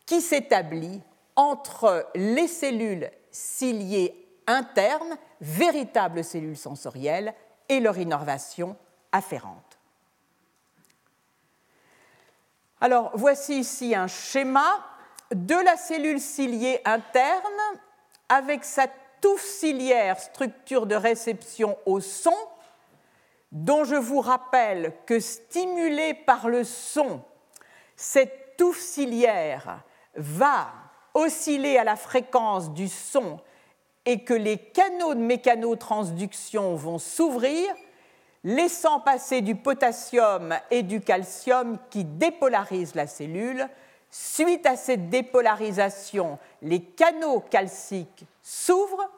qui 0.06 0.22
s'établit 0.22 1.02
entre 1.36 2.08
les 2.16 2.48
cellules 2.48 3.12
ciliées 3.30 4.28
internes, 4.48 5.18
véritables 5.40 6.24
cellules 6.24 6.58
sensorielles, 6.58 7.34
et 7.70 7.80
leur 7.80 7.98
innervation 7.98 8.76
Alors, 12.80 13.12
voici 13.16 13.60
ici 13.60 13.96
un 13.96 14.08
schéma 14.08 14.86
de 15.32 15.56
la 15.56 15.76
cellule 15.78 16.20
ciliée 16.20 16.80
interne 16.86 17.62
avec 18.30 18.64
sa 18.64 18.88
touffe 19.22 19.44
ciliaire, 19.44 20.20
structure 20.20 20.86
de 20.86 20.96
réception 20.96 21.78
au 21.86 22.00
son, 22.00 22.36
dont 23.52 23.84
je 23.84 23.96
vous 23.96 24.22
rappelle 24.22 24.94
que 25.06 25.20
stimulée 25.20 26.14
par 26.14 26.50
le 26.50 26.64
son, 26.64 27.22
cette 27.96 28.58
touffe 28.58 28.80
ciliaire 28.80 29.84
va 30.16 30.68
osciller 31.14 31.80
à 31.80 31.84
la 31.84 31.96
fréquence 31.96 32.72
du 32.72 32.88
son 32.88 33.40
et 34.06 34.24
que 34.24 34.34
les 34.34 34.58
canaux 34.58 35.16
de 35.16 35.20
mécanotransduction 35.20 36.76
vont 36.76 37.00
s'ouvrir, 37.00 37.74
laissant 38.44 39.00
passer 39.00 39.42
du 39.42 39.56
potassium 39.56 40.56
et 40.72 40.84
du 40.84 41.02
calcium 41.02 41.78
qui 41.90 42.04
dépolarisent 42.04 42.96
la 42.96 43.08
cellule. 43.08 43.68
Suite 44.10 44.66
à 44.66 44.76
cette 44.78 45.10
dépolarisation, 45.10 46.40
les 46.62 46.82
canaux 46.82 47.42
calciques 47.42 48.26
s'ouvrent 48.42 49.10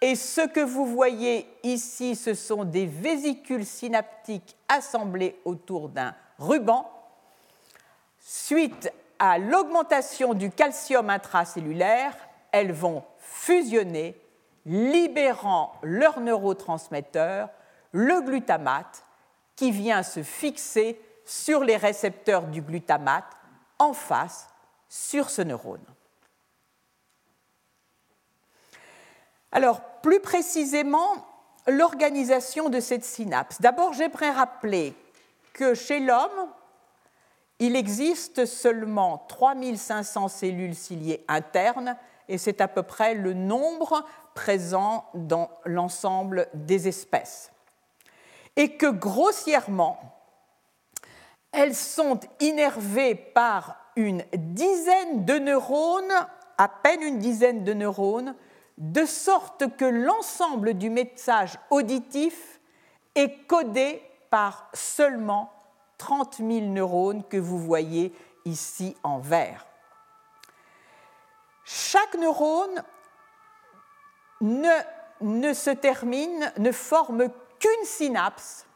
et 0.00 0.14
ce 0.14 0.42
que 0.42 0.60
vous 0.60 0.86
voyez 0.86 1.48
ici, 1.64 2.14
ce 2.14 2.34
sont 2.34 2.64
des 2.64 2.86
vésicules 2.86 3.66
synaptiques 3.66 4.56
assemblées 4.68 5.40
autour 5.44 5.88
d'un 5.88 6.14
ruban. 6.38 6.88
Suite 8.20 8.92
à 9.18 9.38
l'augmentation 9.38 10.34
du 10.34 10.50
calcium 10.50 11.10
intracellulaire, 11.10 12.16
elles 12.52 12.72
vont 12.72 13.02
fusionner, 13.18 14.20
libérant 14.64 15.72
leur 15.82 16.20
neurotransmetteur, 16.20 17.48
le 17.92 18.20
glutamate, 18.22 19.04
qui 19.56 19.70
vient 19.70 20.02
se 20.02 20.22
fixer 20.22 21.00
sur 21.24 21.64
les 21.64 21.76
récepteurs 21.76 22.46
du 22.46 22.62
glutamate 22.62 23.26
en 23.78 23.92
face 23.92 24.48
sur 24.88 25.30
ce 25.30 25.42
neurone. 25.42 25.84
Alors, 29.50 29.80
plus 30.02 30.20
précisément, 30.20 31.26
l'organisation 31.66 32.68
de 32.68 32.80
cette 32.80 33.04
synapse. 33.04 33.60
D'abord, 33.60 33.92
j'aimerais 33.92 34.30
rappeler 34.30 34.94
que 35.52 35.74
chez 35.74 36.00
l'homme, 36.00 36.48
il 37.58 37.74
existe 37.74 38.46
seulement 38.46 39.18
3500 39.28 40.28
cellules 40.28 40.76
ciliées 40.76 41.24
internes 41.28 41.96
et 42.28 42.38
c'est 42.38 42.60
à 42.60 42.68
peu 42.68 42.82
près 42.82 43.14
le 43.14 43.34
nombre 43.34 44.04
présent 44.34 45.06
dans 45.14 45.50
l'ensemble 45.64 46.46
des 46.54 46.86
espèces. 46.86 47.50
Et 48.58 48.76
que 48.76 48.86
grossièrement, 48.86 49.98
elles 51.52 51.74
sont 51.74 52.20
innervées 52.40 53.14
par 53.14 53.76
une 53.96 54.22
dizaine 54.34 55.24
de 55.24 55.38
neurones, 55.38 56.12
à 56.58 56.68
peine 56.68 57.02
une 57.02 57.18
dizaine 57.18 57.64
de 57.64 57.72
neurones, 57.72 58.34
de 58.76 59.04
sorte 59.06 59.76
que 59.76 59.84
l'ensemble 59.84 60.74
du 60.74 60.90
message 60.90 61.58
auditif 61.70 62.60
est 63.14 63.46
codé 63.46 64.02
par 64.30 64.68
seulement 64.74 65.50
30 65.98 66.36
000 66.36 66.50
neurones 66.66 67.24
que 67.24 67.36
vous 67.36 67.58
voyez 67.58 68.14
ici 68.44 68.96
en 69.02 69.18
vert. 69.18 69.66
Chaque 71.64 72.14
neurone 72.14 72.82
ne, 74.40 75.52
se 75.52 75.70
termine, 75.70 76.52
ne 76.58 76.72
forme 76.72 77.28
qu'une 77.58 77.84
synapse 77.84 78.66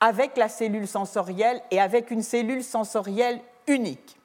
avec 0.00 0.36
la 0.36 0.48
cellule 0.48 0.86
sensorielle 0.86 1.62
et 1.70 1.80
avec 1.80 2.10
une 2.10 2.22
cellule 2.22 2.62
sensorielle 2.62 3.40
unique. 3.66 4.18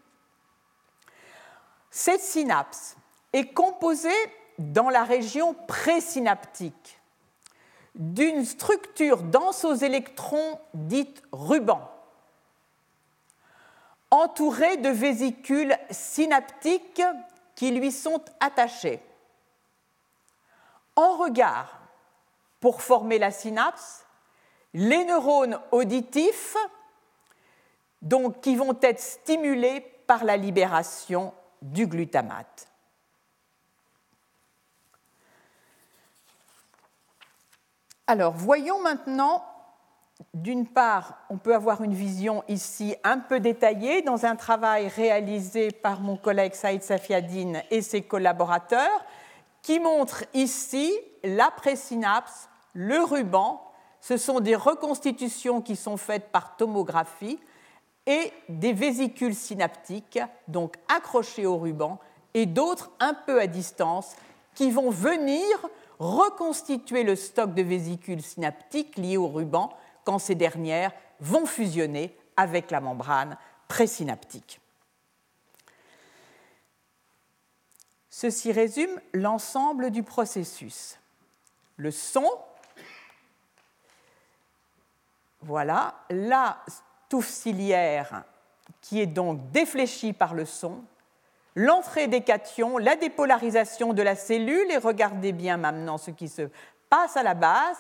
Cette 1.91 2.21
synapse 2.21 2.95
est 3.33 3.53
composée 3.53 4.09
dans 4.57 4.89
la 4.89 5.03
région 5.03 5.53
présynaptique 5.53 6.99
d'une 7.95 8.45
structure 8.45 9.23
dense 9.23 9.65
aux 9.65 9.73
électrons 9.73 10.59
dite 10.73 11.21
ruban, 11.31 11.89
entourée 14.11 14.77
de 14.77 14.89
vésicules 14.89 15.75
synaptiques 15.89 17.01
qui 17.55 17.71
lui 17.71 17.91
sont 17.91 18.23
attachées. 18.39 19.01
En 20.95 21.17
regard, 21.17 21.78
pour 22.59 22.81
former 22.81 23.19
la 23.19 23.31
synapse, 23.31 24.05
les 24.73 25.05
neurones 25.05 25.59
auditifs, 25.71 26.55
donc, 28.01 28.41
qui 28.41 28.55
vont 28.55 28.77
être 28.81 28.99
stimulés 28.99 29.81
par 30.07 30.23
la 30.23 30.37
libération 30.37 31.33
du 31.61 31.87
glutamate. 31.87 32.67
Alors, 38.07 38.33
voyons 38.33 38.81
maintenant, 38.81 39.45
d'une 40.33 40.67
part, 40.67 41.19
on 41.29 41.37
peut 41.37 41.53
avoir 41.53 41.83
une 41.83 41.93
vision 41.93 42.43
ici 42.47 42.95
un 43.03 43.19
peu 43.19 43.39
détaillée 43.39 44.01
dans 44.01 44.25
un 44.25 44.35
travail 44.35 44.87
réalisé 44.87 45.71
par 45.71 46.01
mon 46.01 46.17
collègue 46.17 46.53
Saïd 46.53 46.81
Safiadine 46.81 47.61
et 47.69 47.81
ses 47.81 48.01
collaborateurs, 48.01 49.05
qui 49.61 49.79
montre 49.79 50.23
ici 50.33 50.97
la 51.23 51.51
présynapse, 51.51 52.48
le 52.73 53.03
ruban 53.03 53.61
ce 54.01 54.17
sont 54.17 54.39
des 54.39 54.55
reconstitutions 54.55 55.61
qui 55.61 55.75
sont 55.75 55.97
faites 55.97 56.31
par 56.31 56.55
tomographie 56.55 57.39
et 58.05 58.31
des 58.47 58.73
vésicules 58.73 59.35
synaptiques, 59.35 60.19
donc 60.47 60.75
accrochées 60.87 61.45
au 61.45 61.57
ruban, 61.57 61.99
et 62.33 62.45
d'autres 62.45 62.91
un 62.99 63.13
peu 63.13 63.39
à 63.39 63.47
distance, 63.47 64.15
qui 64.55 64.71
vont 64.71 64.89
venir 64.89 65.43
reconstituer 65.99 67.03
le 67.03 67.15
stock 67.15 67.53
de 67.53 67.61
vésicules 67.61 68.21
synaptiques 68.21 68.97
liées 68.97 69.17
au 69.17 69.27
ruban 69.27 69.69
quand 70.05 70.19
ces 70.19 70.35
dernières 70.35 70.93
vont 71.19 71.45
fusionner 71.45 72.15
avec 72.37 72.71
la 72.71 72.79
membrane 72.79 73.37
présynaptique. 73.67 74.61
Ceci 78.09 78.51
résume 78.51 78.99
l'ensemble 79.13 79.91
du 79.91 80.03
processus. 80.03 80.97
Le 81.77 81.91
son, 81.91 82.27
voilà, 85.41 85.95
la 86.09 86.57
touffe 87.07 87.27
ciliaire 87.27 88.23
qui 88.81 89.01
est 89.01 89.07
donc 89.07 89.51
défléchie 89.51 90.13
par 90.13 90.33
le 90.33 90.45
son, 90.45 90.83
l'entrée 91.55 92.07
des 92.07 92.21
cations, 92.21 92.77
la 92.77 92.95
dépolarisation 92.95 93.93
de 93.93 94.01
la 94.01 94.15
cellule, 94.15 94.71
et 94.71 94.77
regardez 94.77 95.31
bien 95.31 95.57
maintenant 95.57 95.97
ce 95.97 96.11
qui 96.11 96.29
se 96.29 96.49
passe 96.89 97.17
à 97.17 97.23
la 97.23 97.33
base, 97.33 97.77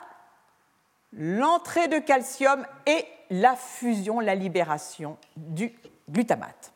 l'entrée 1.13 1.87
de 1.87 1.99
calcium 1.99 2.65
et 2.85 3.05
la 3.29 3.55
fusion, 3.55 4.19
la 4.19 4.35
libération 4.35 5.17
du 5.35 5.73
glutamate. 6.09 6.73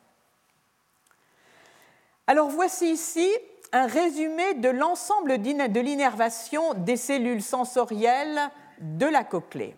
Alors 2.28 2.50
voici 2.50 2.91
ici 2.91 3.30
un 3.74 3.88
résumé 3.88 4.54
de 4.56 4.69
l'ensemble 4.69 5.41
de 5.41 5.80
l'innervation 5.80 6.74
des 6.76 6.98
cellules 6.98 7.41
sensorielles 7.41 8.39
de 8.80 9.08
la 9.08 9.24
cochlée. 9.24 9.76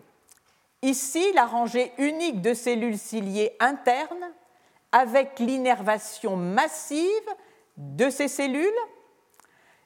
Ici, 0.82 1.32
la 1.34 1.46
rangée 1.46 1.92
unique 1.98 2.42
de 2.42 2.54
cellules 2.54 2.98
ciliées 2.98 3.56
internes 3.60 4.32
avec 4.92 5.38
l'innervation 5.38 6.36
massive 6.36 7.06
de 7.76 8.08
ces 8.10 8.28
cellules, 8.28 8.68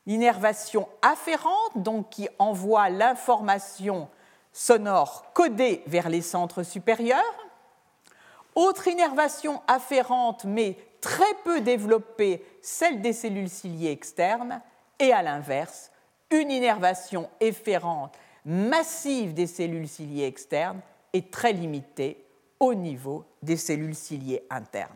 l'innervation 0.06 0.88
afférente, 1.02 1.76
donc 1.76 2.10
qui 2.10 2.28
envoie 2.38 2.90
l'information 2.90 4.08
sonore 4.52 5.32
codée 5.32 5.82
vers 5.86 6.08
les 6.08 6.22
centres 6.22 6.62
supérieurs, 6.62 7.48
autre 8.54 8.88
innervation 8.88 9.62
afférente 9.68 10.44
mais 10.44 10.76
très 11.00 11.34
peu 11.44 11.60
développée, 11.60 12.44
celle 12.62 13.00
des 13.00 13.12
cellules 13.12 13.48
ciliées 13.48 13.92
externes, 13.92 14.60
et 14.98 15.12
à 15.12 15.22
l'inverse, 15.22 15.90
une 16.30 16.50
innervation 16.50 17.30
efférente 17.40 18.14
massive 18.44 19.34
des 19.34 19.46
cellules 19.46 19.88
ciliées 19.88 20.26
externes 20.26 20.80
est 21.12 21.32
très 21.32 21.52
limitée 21.52 22.24
au 22.58 22.74
niveau 22.74 23.24
des 23.42 23.56
cellules 23.56 23.94
ciliées 23.94 24.44
internes. 24.50 24.90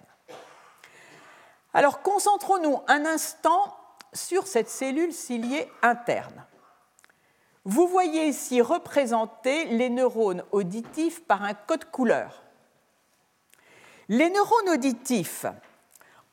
Alors 1.73 2.03
concentrons-nous 2.03 2.81
un 2.87 3.05
instant 3.05 3.77
sur 4.13 4.47
cette 4.47 4.71
cellule 4.71 5.13
ciliée 5.13 5.69
interne. 5.83 6.47
Vous 7.65 7.89
voyez 7.89 8.29
ici 8.29 8.61
représenter 8.61 9.65
les 9.67 9.91
neurones 9.91 10.45
auditifs 10.53 11.25
par 11.25 11.43
un 11.43 11.55
code 11.55 11.91
couleur. 11.91 12.45
Les 14.09 14.29
neurones 14.29 14.69
auditifs 14.69 15.47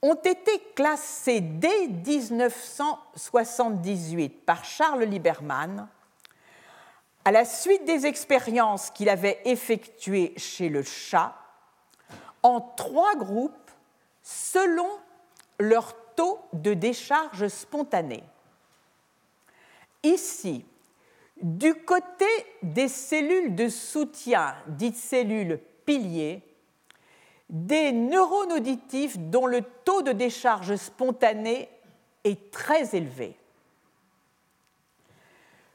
ont 0.02 0.16
été 0.16 0.60
classés 0.76 1.40
dès 1.40 1.88
1978 1.88 4.46
par 4.46 4.66
Charles 4.66 5.04
Lieberman 5.04 5.88
à 7.26 7.32
la 7.32 7.46
suite 7.46 7.86
des 7.86 8.06
expériences 8.06 8.90
qu'il 8.90 9.10
avait 9.10 9.40
effectuées 9.46 10.34
chez 10.38 10.70
le 10.70 10.84
chat 10.84 11.36
en 12.44 12.62
trois 12.62 13.16
groupes 13.16 13.72
selon 14.24 14.88
leur 15.60 15.94
taux 16.16 16.40
de 16.54 16.74
décharge 16.74 17.48
spontanée. 17.48 18.24
Ici, 20.04 20.66
du 21.42 21.74
côté 21.76 22.26
des 22.64 22.88
cellules 22.88 23.56
de 23.56 23.70
soutien, 23.70 24.56
dites 24.68 24.98
cellules 24.98 25.60
piliers, 25.86 26.42
des 27.50 27.92
neurones 27.92 28.54
auditifs 28.54 29.18
dont 29.18 29.46
le 29.46 29.62
taux 29.84 30.02
de 30.02 30.12
décharge 30.12 30.76
spontanée 30.76 31.70
est 32.24 32.52
très 32.52 32.96
élevé. 32.96 33.36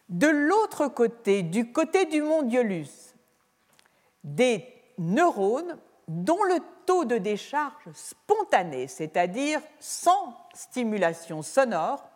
De 0.08 0.28
l'autre 0.28 0.86
côté, 0.88 1.42
du 1.42 1.72
côté 1.72 2.06
du 2.06 2.22
mondiolus, 2.22 3.14
des 4.22 4.64
neurones 4.98 5.78
dont 6.06 6.42
le 6.44 6.58
taux 6.86 7.04
de 7.04 7.18
décharge 7.18 7.90
spontanée, 7.92 8.86
c'est-à-dire 8.86 9.60
sans 9.80 10.36
stimulation 10.54 11.42
sonore, 11.42 12.08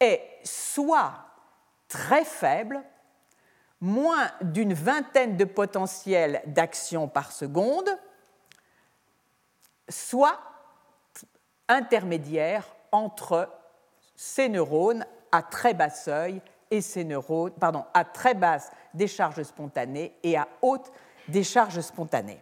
est 0.00 0.22
soit 0.44 1.14
très 1.88 2.24
faible, 2.24 2.82
moins 3.80 4.30
d'une 4.40 4.72
vingtaine 4.72 5.36
de 5.36 5.44
potentiels 5.44 6.42
d'action 6.46 7.08
par 7.08 7.30
seconde, 7.32 7.88
soit 9.88 10.38
intermédiaire 11.68 12.66
entre 12.90 13.50
ces 14.14 14.48
neurones 14.48 15.04
à 15.30 15.42
très 15.42 15.74
bas 15.74 15.90
seuil 15.90 16.40
et 16.70 16.80
ces 16.80 17.04
neurones, 17.04 17.52
pardon, 17.52 17.84
à 17.94 18.04
très 18.04 18.34
basse 18.34 18.70
décharge 18.94 19.42
spontanée 19.42 20.14
et 20.22 20.36
à 20.36 20.48
haute 20.62 20.90
décharge 21.28 21.80
spontanée. 21.80 22.40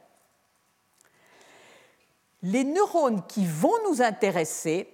Les 2.42 2.64
neurones 2.64 3.24
qui 3.26 3.46
vont 3.46 3.72
nous 3.88 4.02
intéresser 4.02 4.92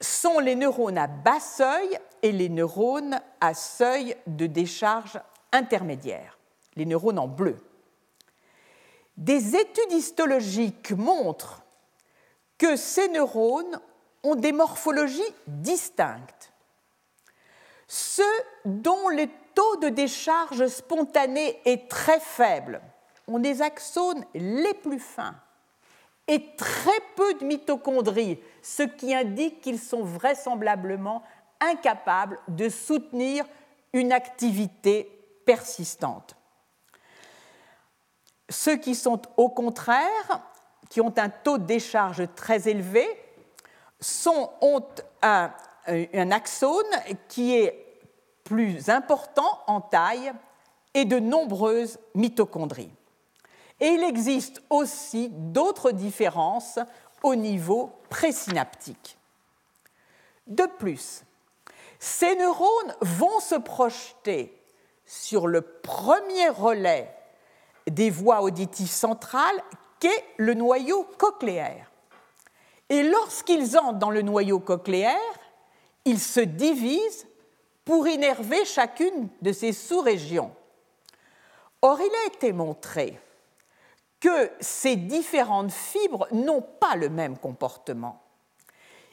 sont 0.00 0.38
les 0.38 0.54
neurones 0.54 0.98
à 0.98 1.06
bas 1.06 1.40
seuil 1.40 1.98
et 2.22 2.32
les 2.32 2.48
neurones 2.48 3.20
à 3.40 3.54
seuil 3.54 4.16
de 4.26 4.46
décharge 4.46 5.20
intermédiaire, 5.52 6.38
les 6.76 6.86
neurones 6.86 7.18
en 7.18 7.28
bleu. 7.28 7.56
Des 9.16 9.56
études 9.56 9.92
histologiques 9.92 10.92
montrent 10.92 11.62
que 12.56 12.76
ces 12.76 13.08
neurones 13.08 13.80
ont 14.22 14.36
des 14.36 14.52
morphologies 14.52 15.20
distinctes. 15.46 16.51
Ceux 17.94 18.24
dont 18.64 19.10
le 19.10 19.26
taux 19.54 19.76
de 19.76 19.90
décharge 19.90 20.66
spontanée 20.68 21.60
est 21.66 21.90
très 21.90 22.20
faible 22.20 22.80
ont 23.28 23.38
des 23.38 23.60
axones 23.60 24.24
les 24.32 24.72
plus 24.72 24.98
fins 24.98 25.34
et 26.26 26.56
très 26.56 27.00
peu 27.16 27.34
de 27.34 27.44
mitochondries, 27.44 28.40
ce 28.62 28.84
qui 28.84 29.14
indique 29.14 29.60
qu'ils 29.60 29.78
sont 29.78 30.04
vraisemblablement 30.04 31.22
incapables 31.60 32.38
de 32.48 32.70
soutenir 32.70 33.44
une 33.92 34.12
activité 34.12 35.12
persistante. 35.44 36.34
Ceux 38.48 38.76
qui 38.76 38.94
sont 38.94 39.20
au 39.36 39.50
contraire, 39.50 40.40
qui 40.88 41.02
ont 41.02 41.12
un 41.18 41.28
taux 41.28 41.58
de 41.58 41.66
décharge 41.66 42.26
très 42.34 42.70
élevé, 42.70 43.06
ont 44.24 44.86
un 45.20 46.30
axone 46.30 46.86
qui 47.28 47.56
est 47.56 47.81
plus 48.44 48.88
important 48.88 49.60
en 49.66 49.80
taille 49.80 50.32
et 50.94 51.04
de 51.04 51.18
nombreuses 51.18 51.98
mitochondries. 52.14 52.92
Et 53.80 53.88
il 53.88 54.02
existe 54.04 54.62
aussi 54.70 55.28
d'autres 55.30 55.90
différences 55.90 56.78
au 57.22 57.34
niveau 57.34 57.92
présynaptique. 58.08 59.16
De 60.46 60.66
plus, 60.66 61.24
ces 61.98 62.34
neurones 62.36 62.94
vont 63.00 63.40
se 63.40 63.54
projeter 63.54 64.56
sur 65.06 65.46
le 65.46 65.62
premier 65.62 66.48
relais 66.48 67.14
des 67.88 68.10
voies 68.10 68.42
auditives 68.42 68.90
centrales 68.90 69.62
qu'est 70.00 70.24
le 70.36 70.54
noyau 70.54 71.04
cochléaire. 71.18 71.90
Et 72.88 73.02
lorsqu'ils 73.02 73.78
entrent 73.78 73.98
dans 73.98 74.10
le 74.10 74.22
noyau 74.22 74.58
cochléaire, 74.58 75.16
ils 76.04 76.18
se 76.18 76.40
divisent 76.40 77.26
pour 77.84 78.06
innerver 78.06 78.64
chacune 78.64 79.28
de 79.40 79.52
ces 79.52 79.72
sous-régions. 79.72 80.52
Or, 81.80 82.00
il 82.00 82.12
a 82.24 82.34
été 82.34 82.52
montré 82.52 83.18
que 84.20 84.50
ces 84.60 84.94
différentes 84.94 85.72
fibres 85.72 86.28
n'ont 86.30 86.62
pas 86.62 86.94
le 86.94 87.08
même 87.08 87.36
comportement. 87.36 88.22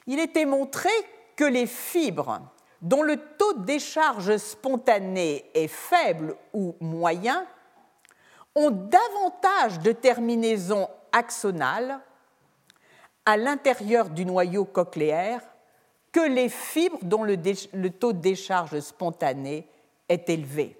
Il 0.06 0.20
était 0.20 0.44
montré 0.44 0.90
que 1.34 1.44
les 1.44 1.66
fibres 1.66 2.40
dont 2.80 3.02
le 3.02 3.16
taux 3.16 3.54
de 3.54 3.64
décharge 3.64 4.36
spontanée 4.36 5.50
est 5.54 5.68
faible 5.68 6.36
ou 6.52 6.76
moyen 6.80 7.46
ont 8.54 8.70
davantage 8.70 9.80
de 9.80 9.92
terminaisons 9.92 10.88
axonales 11.12 12.00
à 13.26 13.36
l'intérieur 13.36 14.08
du 14.10 14.24
noyau 14.24 14.64
cochléaire 14.64 15.42
que 16.12 16.20
les 16.20 16.48
fibres 16.48 16.98
dont 17.02 17.22
le, 17.22 17.36
taux 17.90 18.12
de 18.12 18.18
décharge 18.18 18.78
spontanée 18.80 19.68
est 20.08 20.28
élevé. 20.28 20.76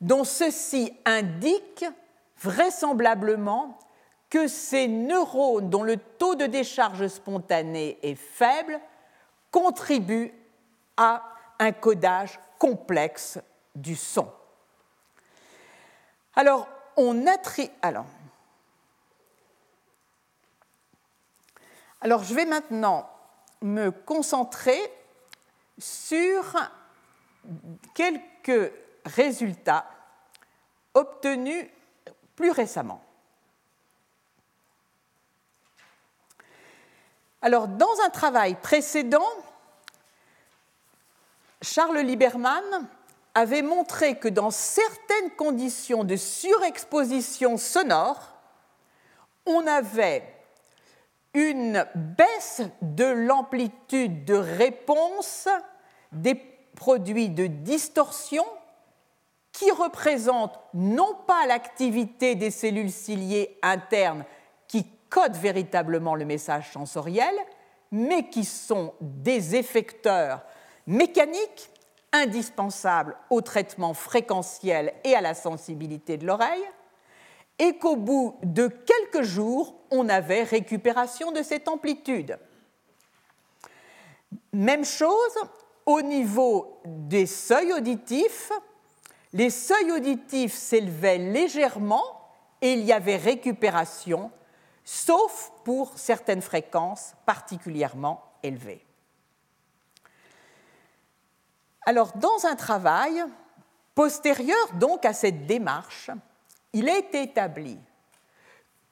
dont 0.00 0.24
ceci 0.24 0.92
indique 1.04 1.84
vraisemblablement 2.38 3.78
que 4.28 4.48
ces 4.48 4.88
neurones 4.88 5.70
dont 5.70 5.82
le 5.82 5.96
taux 5.96 6.34
de 6.34 6.46
décharge 6.46 7.06
spontanée 7.06 7.98
est 8.02 8.16
faible 8.16 8.80
contribuent 9.50 10.32
à 10.96 11.22
un 11.58 11.72
codage 11.72 12.40
complexe 12.58 13.38
du 13.74 13.94
son. 13.94 14.28
Alors, 16.34 16.66
on 16.96 17.26
attribue. 17.26 17.70
Alors, 17.82 18.06
alors, 22.00 22.24
je 22.24 22.34
vais 22.34 22.46
maintenant 22.46 23.08
me 23.62 23.90
concentrer 23.90 24.80
sur 25.78 26.56
quelques 27.94 28.72
résultats 29.04 29.86
obtenus 30.94 31.66
plus 32.36 32.50
récemment. 32.50 33.02
Alors, 37.40 37.66
dans 37.66 38.00
un 38.04 38.10
travail 38.10 38.54
précédent, 38.54 39.26
Charles 41.60 41.98
Lieberman 41.98 42.88
avait 43.34 43.62
montré 43.62 44.18
que 44.18 44.28
dans 44.28 44.50
certaines 44.50 45.30
conditions 45.36 46.04
de 46.04 46.16
surexposition 46.16 47.56
sonore, 47.56 48.28
on 49.46 49.66
avait 49.66 50.31
une 51.34 51.86
baisse 51.94 52.62
de 52.82 53.04
l'amplitude 53.04 54.24
de 54.24 54.34
réponse 54.34 55.48
des 56.12 56.34
produits 56.34 57.30
de 57.30 57.46
distorsion 57.46 58.44
qui 59.52 59.70
représentent 59.70 60.58
non 60.74 61.14
pas 61.26 61.46
l'activité 61.46 62.34
des 62.34 62.50
cellules 62.50 62.90
ciliées 62.90 63.58
internes 63.62 64.24
qui 64.68 64.86
codent 65.10 65.36
véritablement 65.36 66.14
le 66.14 66.24
message 66.24 66.72
sensoriel, 66.72 67.34
mais 67.90 68.28
qui 68.28 68.44
sont 68.44 68.94
des 69.00 69.54
effecteurs 69.54 70.42
mécaniques 70.86 71.70
indispensables 72.12 73.16
au 73.30 73.40
traitement 73.40 73.94
fréquentiel 73.94 74.92
et 75.04 75.14
à 75.14 75.20
la 75.20 75.34
sensibilité 75.34 76.16
de 76.16 76.26
l'oreille, 76.26 76.64
et 77.58 77.76
qu'au 77.78 77.96
bout 77.96 78.36
de 78.42 78.66
quelques 78.66 79.22
jours, 79.22 79.74
on 79.92 80.08
avait 80.08 80.42
récupération 80.42 81.30
de 81.30 81.42
cette 81.42 81.68
amplitude. 81.68 82.38
Même 84.52 84.84
chose 84.84 85.38
au 85.86 86.02
niveau 86.02 86.80
des 86.84 87.26
seuils 87.26 87.72
auditifs. 87.72 88.50
Les 89.32 89.50
seuils 89.50 89.92
auditifs 89.92 90.54
s'élevaient 90.54 91.18
légèrement 91.18 92.04
et 92.60 92.72
il 92.72 92.84
y 92.84 92.92
avait 92.92 93.16
récupération, 93.16 94.30
sauf 94.84 95.52
pour 95.64 95.96
certaines 95.98 96.42
fréquences 96.42 97.14
particulièrement 97.26 98.22
élevées. 98.42 98.84
Alors, 101.84 102.12
dans 102.16 102.46
un 102.46 102.54
travail 102.54 103.24
postérieur 103.94 104.72
donc 104.74 105.04
à 105.04 105.12
cette 105.12 105.46
démarche, 105.46 106.10
il 106.72 106.88
est 106.88 107.14
établi 107.14 107.78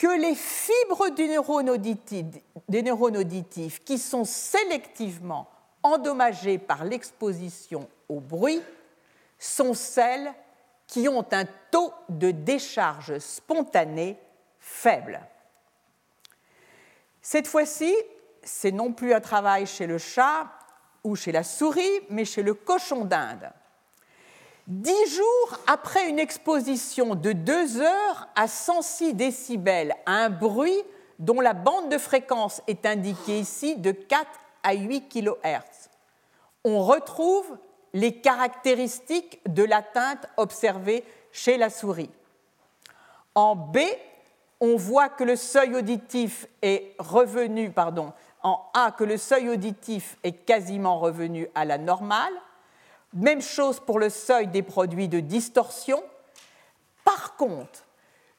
que 0.01 0.19
les 0.19 0.35
fibres 0.35 1.11
des 1.11 1.29
neurones 1.29 3.17
auditifs 3.19 3.85
qui 3.85 3.99
sont 3.99 4.25
sélectivement 4.25 5.47
endommagées 5.83 6.57
par 6.57 6.85
l'exposition 6.85 7.87
au 8.09 8.19
bruit 8.19 8.63
sont 9.39 9.75
celles 9.75 10.33
qui 10.87 11.07
ont 11.07 11.27
un 11.33 11.45
taux 11.71 11.93
de 12.09 12.31
décharge 12.31 13.19
spontanée 13.19 14.17
faible. 14.59 15.21
Cette 17.21 17.47
fois-ci, 17.47 17.95
c'est 18.43 18.73
non 18.73 18.95
plus 18.95 19.13
un 19.13 19.21
travail 19.21 19.67
chez 19.67 19.87
le 19.87 19.99
chat 19.99 20.47
ou 21.05 21.15
chez 21.15 21.31
la 21.31 21.43
souris, 21.43 22.01
mais 22.09 22.25
chez 22.25 22.43
le 22.43 22.55
cochon 22.55 23.05
d'Inde. 23.05 23.53
Dix 24.66 25.16
jours 25.16 25.59
après 25.66 26.09
une 26.09 26.18
exposition 26.18 27.14
de 27.14 27.33
deux 27.33 27.81
heures 27.81 28.29
à 28.37 28.46
106 28.46 29.14
décibels 29.14 29.94
à 30.07 30.12
un 30.12 30.31
bruit 30.31 30.83
dont 31.18 31.40
la 31.40 31.55
bande 31.55 31.90
de 31.90 31.99
fréquence 31.99 32.62
est 32.66 32.87
indiquée 32.87 33.40
ici 33.40 33.77
de 33.77 33.92
4 33.92 34.27
à 34.62 34.75
8 34.75 35.09
kHz, 35.09 35.88
on 36.64 36.83
retrouve 36.83 37.59
les 37.92 38.20
caractéristiques 38.20 39.40
de 39.49 39.64
l'atteinte 39.64 40.27
observée 40.37 41.05
chez 41.33 41.57
la 41.57 41.70
souris. 41.70 42.11
En 43.35 43.57
B, 43.57 43.79
on 44.61 44.77
voit 44.77 45.09
que 45.09 45.25
le 45.25 45.37
seuil 45.37 45.75
auditif 45.75 46.46
est 46.62 46.94
revenu, 46.99 47.70
pardon, 47.70 48.12
en 48.42 48.61
A, 48.75 48.92
que 48.92 49.05
le 49.05 49.16
seuil 49.16 49.49
auditif 49.49 50.16
est 50.23 50.33
quasiment 50.33 50.99
revenu 50.99 51.49
à 51.55 51.64
la 51.64 51.79
normale. 51.79 52.33
Même 53.12 53.42
chose 53.42 53.81
pour 53.81 53.99
le 53.99 54.09
seuil 54.09 54.46
des 54.46 54.62
produits 54.62 55.09
de 55.09 55.20
distorsion. 55.20 56.03
Par 57.05 57.37
contre, 57.37 57.85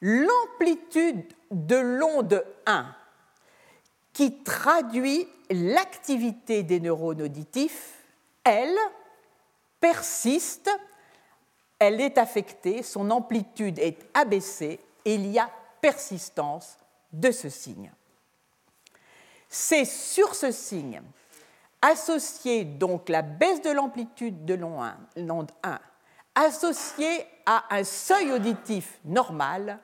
l'amplitude 0.02 1.24
de 1.52 1.76
l'onde 1.76 2.44
1 2.66 2.96
qui 4.14 4.44
traduit 4.44 5.28
l'activité 5.50 6.64
des 6.64 6.80
neurones 6.80 7.22
auditifs, 7.22 7.96
elle, 8.44 8.78
persiste, 9.80 10.70
elle 11.80 12.00
est 12.00 12.18
affectée, 12.18 12.84
son 12.84 13.10
amplitude 13.12 13.80
est 13.80 13.98
abaissée 14.14 14.80
et 15.06 15.16
il 15.16 15.28
y 15.28 15.40
a 15.40 15.50
persistance 15.82 16.78
de 17.12 17.32
ce 17.32 17.50
signe. 17.50 17.92
C'est 19.50 19.86
sur 19.86 20.36
ce 20.36 20.52
signe 20.52 21.02
associer 21.82 22.64
donc 22.64 23.10
la 23.10 23.22
baisse 23.22 23.62
de 23.62 23.72
l'amplitude 23.72 24.46
de 24.46 24.54
l'onde 24.54 25.52
1, 25.64 25.80
associée 26.36 27.26
à 27.46 27.64
un 27.76 27.84
seuil 27.84 28.32
auditif 28.32 29.00
normal, 29.06 29.80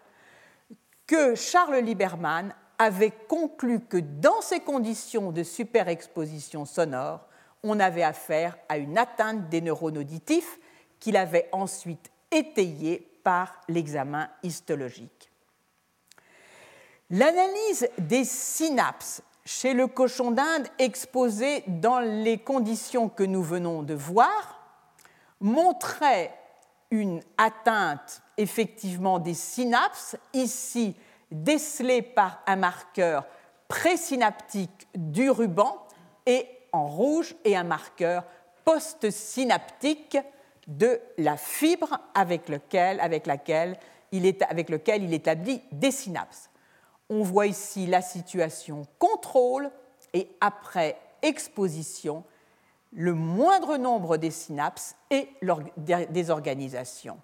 que 1.06 1.36
Charles 1.36 1.80
Lieberman 1.80 2.54
avait 2.78 3.14
conclu 3.28 3.80
que 3.80 3.98
dans 3.98 4.42
ces 4.42 4.60
conditions 4.60 5.32
de 5.32 5.44
superexposition 5.44 6.66
sonore, 6.66 7.28
on 7.64 7.80
avait 7.80 8.04
affaire 8.04 8.58
à 8.70 8.78
une 8.78 8.98
atteinte 8.98 9.50
des 9.50 9.62
neurones 9.62 9.98
auditifs 9.98 10.60
qu'il 11.00 11.18
avait 11.18 11.50
ensuite 11.52 12.12
étayée 12.32 13.20
par 13.24 13.62
l'examen 13.68 14.30
histologique. 14.44 15.32
L'analyse 17.10 17.90
des 17.98 18.26
synapses 18.26 19.22
chez 19.48 19.74
le 19.74 19.88
cochon 19.88 20.32
d'Inde 20.32 20.68
exposé 20.78 21.64
dans 21.68 22.00
les 22.00 22.38
conditions 22.38 23.08
que 23.08 23.24
nous 23.24 23.42
venons 23.42 23.82
de 23.82 23.94
voir 23.94 24.60
montrait 25.40 26.38
une 26.92 27.22
atteinte 27.38 28.22
effectivement 28.36 29.20
des 29.20 29.34
synapses, 29.34 30.18
ici 30.34 30.96
décelée 31.32 32.02
par 32.02 32.42
un 32.46 32.58
marqueur 32.58 33.26
présynaptique 33.70 34.88
du 34.96 35.30
ruban 35.30 35.78
et 36.26 36.46
en 36.74 36.86
rouge 36.86 37.34
et 37.46 37.56
un 37.56 37.64
marqueur 37.64 38.26
postsynaptique 38.66 40.18
de 40.68 41.00
la 41.18 41.38
fibre 41.38 42.02
avec, 42.14 42.50
lequel, 42.50 43.00
avec, 43.00 43.26
laquelle 43.26 43.78
avec 44.50 44.70
lequel 44.70 45.04
il 45.04 45.14
établit 45.14 45.62
des 45.72 45.92
synapses. 45.92 46.50
On 47.10 47.24
voit 47.24 47.48
ici 47.48 47.86
la 47.86 48.02
situation 48.02 48.86
contrôle 49.00 49.72
et 50.13 50.30
après 50.41 51.00
exposition, 51.22 52.24
le 52.91 53.13
moindre 53.13 53.78
nombre 53.78 54.17
des 54.17 54.32
synapses 54.32 54.96
et 55.10 55.30
des 56.10 56.30
organisations. 56.30 57.20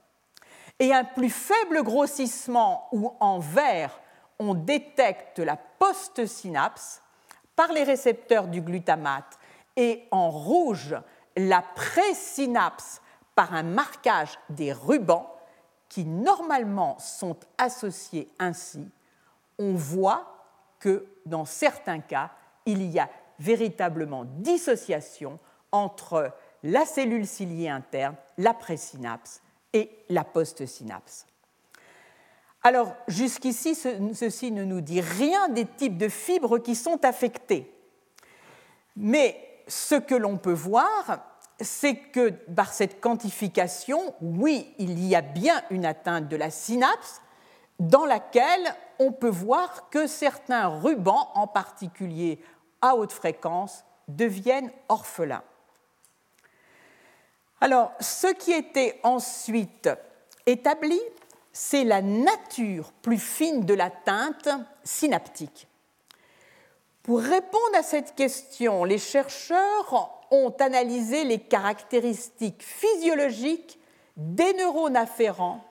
Et 0.79 0.93
un 0.93 1.03
plus 1.03 1.29
faible 1.29 1.83
grossissement 1.83 2.87
où 2.91 3.13
en 3.19 3.39
vert 3.39 3.99
on 4.39 4.53
détecte 4.53 5.39
la 5.39 5.57
postsynapse 5.57 7.01
par 7.55 7.71
les 7.71 7.83
récepteurs 7.83 8.47
du 8.47 8.61
glutamate 8.61 9.37
et 9.75 10.03
en 10.11 10.29
rouge 10.29 10.95
la 11.35 11.61
présynapse 11.61 13.01
par 13.35 13.53
un 13.53 13.63
marquage 13.63 14.39
des 14.49 14.73
rubans 14.73 15.29
qui 15.89 16.05
normalement 16.05 16.97
sont 16.99 17.37
associés 17.57 18.29
ainsi 18.39 18.89
on 19.59 19.73
voit 19.73 20.33
que 20.79 21.05
dans 21.25 21.45
certains 21.45 21.99
cas, 21.99 22.31
il 22.65 22.83
y 22.83 22.99
a 22.99 23.09
véritablement 23.39 24.25
dissociation 24.25 25.39
entre 25.71 26.31
la 26.63 26.85
cellule 26.85 27.27
ciliée 27.27 27.69
interne, 27.69 28.15
la 28.37 28.53
présynapse 28.53 29.41
et 29.73 29.89
la 30.09 30.23
postsynapse. 30.23 31.25
Alors, 32.63 32.95
jusqu'ici, 33.09 33.75
ceci 33.75 34.51
ne 34.51 34.63
nous 34.63 34.79
dit 34.79 35.01
rien 35.01 35.49
des 35.49 35.65
types 35.65 35.97
de 35.97 36.07
fibres 36.07 36.59
qui 36.59 36.75
sont 36.75 37.03
affectées. 37.03 37.69
Mais 38.95 39.37
ce 39.67 39.95
que 39.95 40.15
l'on 40.15 40.37
peut 40.37 40.53
voir, 40.53 41.19
c'est 41.59 41.95
que 41.95 42.29
par 42.29 42.71
cette 42.71 43.01
quantification, 43.01 44.15
oui, 44.21 44.73
il 44.77 45.05
y 45.05 45.15
a 45.15 45.21
bien 45.21 45.61
une 45.71 45.85
atteinte 45.85 46.29
de 46.29 46.37
la 46.37 46.51
synapse, 46.51 47.21
dans 47.83 48.05
laquelle 48.05 48.73
on 48.97 49.11
peut 49.11 49.29
voir 49.29 49.89
que 49.89 50.07
certains 50.07 50.67
rubans, 50.67 51.29
en 51.35 51.47
particulier 51.47 52.39
à 52.81 52.95
haute 52.95 53.11
fréquence, 53.11 53.83
deviennent 54.07 54.71
orphelins. 54.87 55.43
Alors, 57.59 57.91
ce 57.99 58.27
qui 58.27 58.53
était 58.53 58.99
ensuite 59.03 59.89
établi, 60.45 60.99
c'est 61.51 61.83
la 61.83 62.01
nature 62.01 62.93
plus 63.01 63.19
fine 63.19 63.65
de 63.65 63.73
la 63.73 63.89
teinte 63.89 64.49
synaptique. 64.83 65.67
Pour 67.03 67.19
répondre 67.19 67.75
à 67.75 67.83
cette 67.83 68.15
question, 68.15 68.85
les 68.85 68.97
chercheurs 68.97 70.21
ont 70.31 70.55
analysé 70.59 71.25
les 71.25 71.39
caractéristiques 71.39 72.63
physiologiques 72.63 73.77
des 74.15 74.53
neurones 74.53 74.95
afférents 74.95 75.65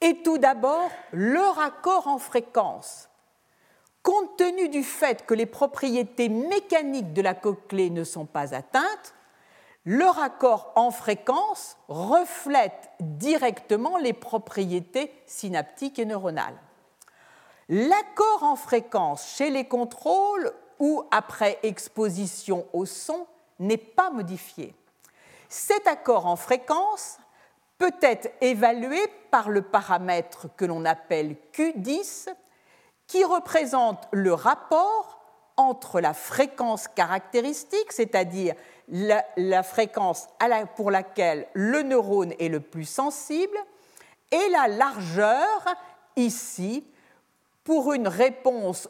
et 0.00 0.22
tout 0.22 0.38
d'abord 0.38 0.90
leur 1.12 1.58
accord 1.58 2.06
en 2.06 2.18
fréquence. 2.18 3.08
Compte 4.02 4.36
tenu 4.36 4.68
du 4.68 4.82
fait 4.82 5.26
que 5.26 5.34
les 5.34 5.46
propriétés 5.46 6.28
mécaniques 6.28 7.12
de 7.12 7.22
la 7.22 7.34
cochlée 7.34 7.90
ne 7.90 8.04
sont 8.04 8.26
pas 8.26 8.54
atteintes, 8.54 9.14
leur 9.84 10.18
accord 10.18 10.72
en 10.76 10.90
fréquence 10.90 11.76
reflète 11.88 12.90
directement 13.00 13.96
les 13.98 14.12
propriétés 14.12 15.12
synaptiques 15.26 15.98
et 15.98 16.04
neuronales. 16.04 16.58
L'accord 17.68 18.42
en 18.42 18.56
fréquence 18.56 19.34
chez 19.36 19.50
les 19.50 19.66
contrôles 19.66 20.52
ou 20.78 21.04
après 21.10 21.58
exposition 21.62 22.66
au 22.72 22.86
son 22.86 23.26
n'est 23.58 23.76
pas 23.76 24.10
modifié. 24.10 24.74
Cet 25.48 25.86
accord 25.86 26.26
en 26.26 26.36
fréquence 26.36 27.18
peut 27.78 27.94
être 28.02 28.30
évalué 28.40 28.98
par 29.30 29.48
le 29.50 29.62
paramètre 29.62 30.48
que 30.56 30.64
l'on 30.64 30.84
appelle 30.84 31.36
Q10, 31.54 32.28
qui 33.06 33.24
représente 33.24 34.06
le 34.12 34.34
rapport 34.34 35.20
entre 35.56 36.00
la 36.00 36.12
fréquence 36.12 36.88
caractéristique, 36.88 37.90
c'est-à-dire 37.90 38.54
la, 38.88 39.62
fréquence 39.62 40.28
pour 40.76 40.90
laquelle 40.90 41.46
le 41.54 41.82
neurone 41.82 42.32
est 42.38 42.48
le 42.48 42.60
plus 42.60 42.84
sensible, 42.84 43.56
et 44.30 44.50
la 44.50 44.68
largeur, 44.68 45.64
ici, 46.16 46.84
pour 47.64 47.92
une 47.92 48.08
réponse 48.08 48.88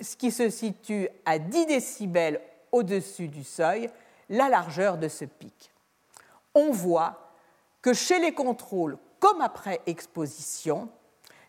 ce 0.00 0.16
qui 0.16 0.30
se 0.30 0.50
situe 0.50 1.08
à 1.24 1.38
10 1.38 1.66
décibels 1.66 2.40
au-dessus 2.72 3.28
du 3.28 3.44
seuil, 3.44 3.90
la 4.28 4.48
largeur 4.48 4.98
de 4.98 5.08
ce 5.08 5.24
pic. 5.24 5.72
On 6.54 6.70
voit 6.70 7.27
que 7.82 7.92
chez 7.92 8.18
les 8.18 8.32
contrôles, 8.32 8.98
comme 9.20 9.40
après 9.40 9.80
exposition, 9.86 10.88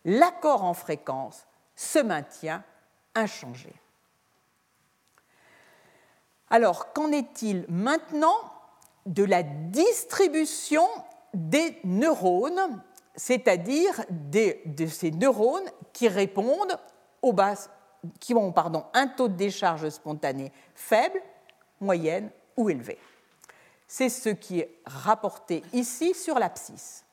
l'accord 0.04 0.64
en 0.64 0.74
fréquence 0.74 1.46
se 1.74 1.98
maintient 1.98 2.62
inchangé. 3.14 3.74
Alors, 6.48 6.92
qu'en 6.92 7.12
est-il 7.12 7.64
maintenant 7.68 8.36
de 9.06 9.24
la 9.24 9.42
distribution 9.42 10.84
des 11.32 11.78
neurones, 11.84 12.82
c'est-à-dire 13.14 14.04
de 14.10 14.86
ces 14.86 15.10
neurones 15.12 15.70
qui 15.92 16.08
répondent 16.08 16.78
aux 17.22 17.32
bases, 17.32 17.70
qui 18.18 18.34
ont 18.34 18.52
un 18.94 19.06
taux 19.08 19.28
de 19.28 19.34
décharge 19.34 19.88
spontanée 19.90 20.52
faible, 20.74 21.20
moyenne 21.80 22.30
ou 22.56 22.68
élevé? 22.68 22.98
C'est 23.92 24.08
ce 24.08 24.28
qui 24.28 24.60
est 24.60 24.78
rapporté 24.86 25.64
ici 25.72 26.14
sur 26.14 26.38
l'abscisse. 26.38 27.04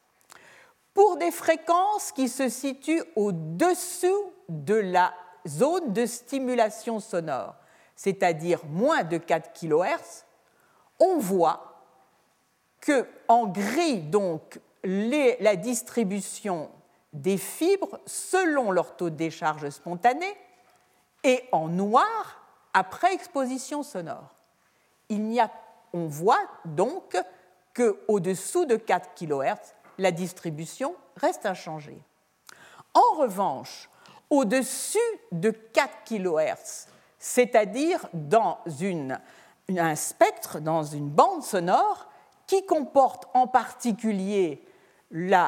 Pour 0.94 1.18
des 1.18 1.32
fréquences 1.32 2.12
qui 2.12 2.30
se 2.30 2.50
situent 2.50 3.04
au-dessous 3.16 4.32
de 4.48 4.76
la 4.76 5.12
zone 5.48 5.92
de 5.92 6.06
stimulation 6.06 7.00
sonore, 7.00 7.56
c'est-à-dire 7.96 8.64
moins 8.68 9.04
de 9.04 9.18
4 9.18 9.54
kHz, 9.54 10.26
on 11.00 11.18
voit 11.18 11.82
que 12.80 13.08
en 13.28 13.48
gris 13.48 14.02
donc 14.02 14.60
la 14.84 15.56
distribution 15.56 16.70
des 17.12 17.40
fibres 17.40 18.00
selon 18.06 18.70
leur 18.70 18.96
taux 18.96 19.10
de 19.10 19.16
décharge 19.16 19.68
spontanée 19.72 20.38
et 21.24 21.44
en 21.52 21.70
noir 21.70 22.40
après 22.76 23.16
exposition 23.16 23.82
sonore. 23.82 24.36
Il 25.10 25.34
y 25.34 25.40
a, 25.40 25.50
on 25.94 26.08
voit 26.08 26.42
donc 26.66 27.18
qu'au-dessous 27.76 28.66
de 28.66 28.76
4 28.76 29.14
kHz, 29.16 29.74
la 29.98 30.12
distribution 30.12 30.96
reste 31.16 31.46
inchangée. 31.46 32.00
En 32.94 33.18
revanche, 33.18 33.90
au-dessus 34.30 34.98
de 35.32 35.52
4 35.52 36.04
kHz, 36.06 36.88
c'est-à-dire 37.20 38.08
dans 38.14 38.60
un 39.70 39.96
spectre, 39.96 40.60
dans 40.60 40.84
une 40.84 41.10
bande 41.10 41.44
sonore 41.44 42.08
qui 42.46 42.66
comporte 42.66 43.26
en 43.34 43.48
particulier 43.48 44.64
euh, 45.14 45.48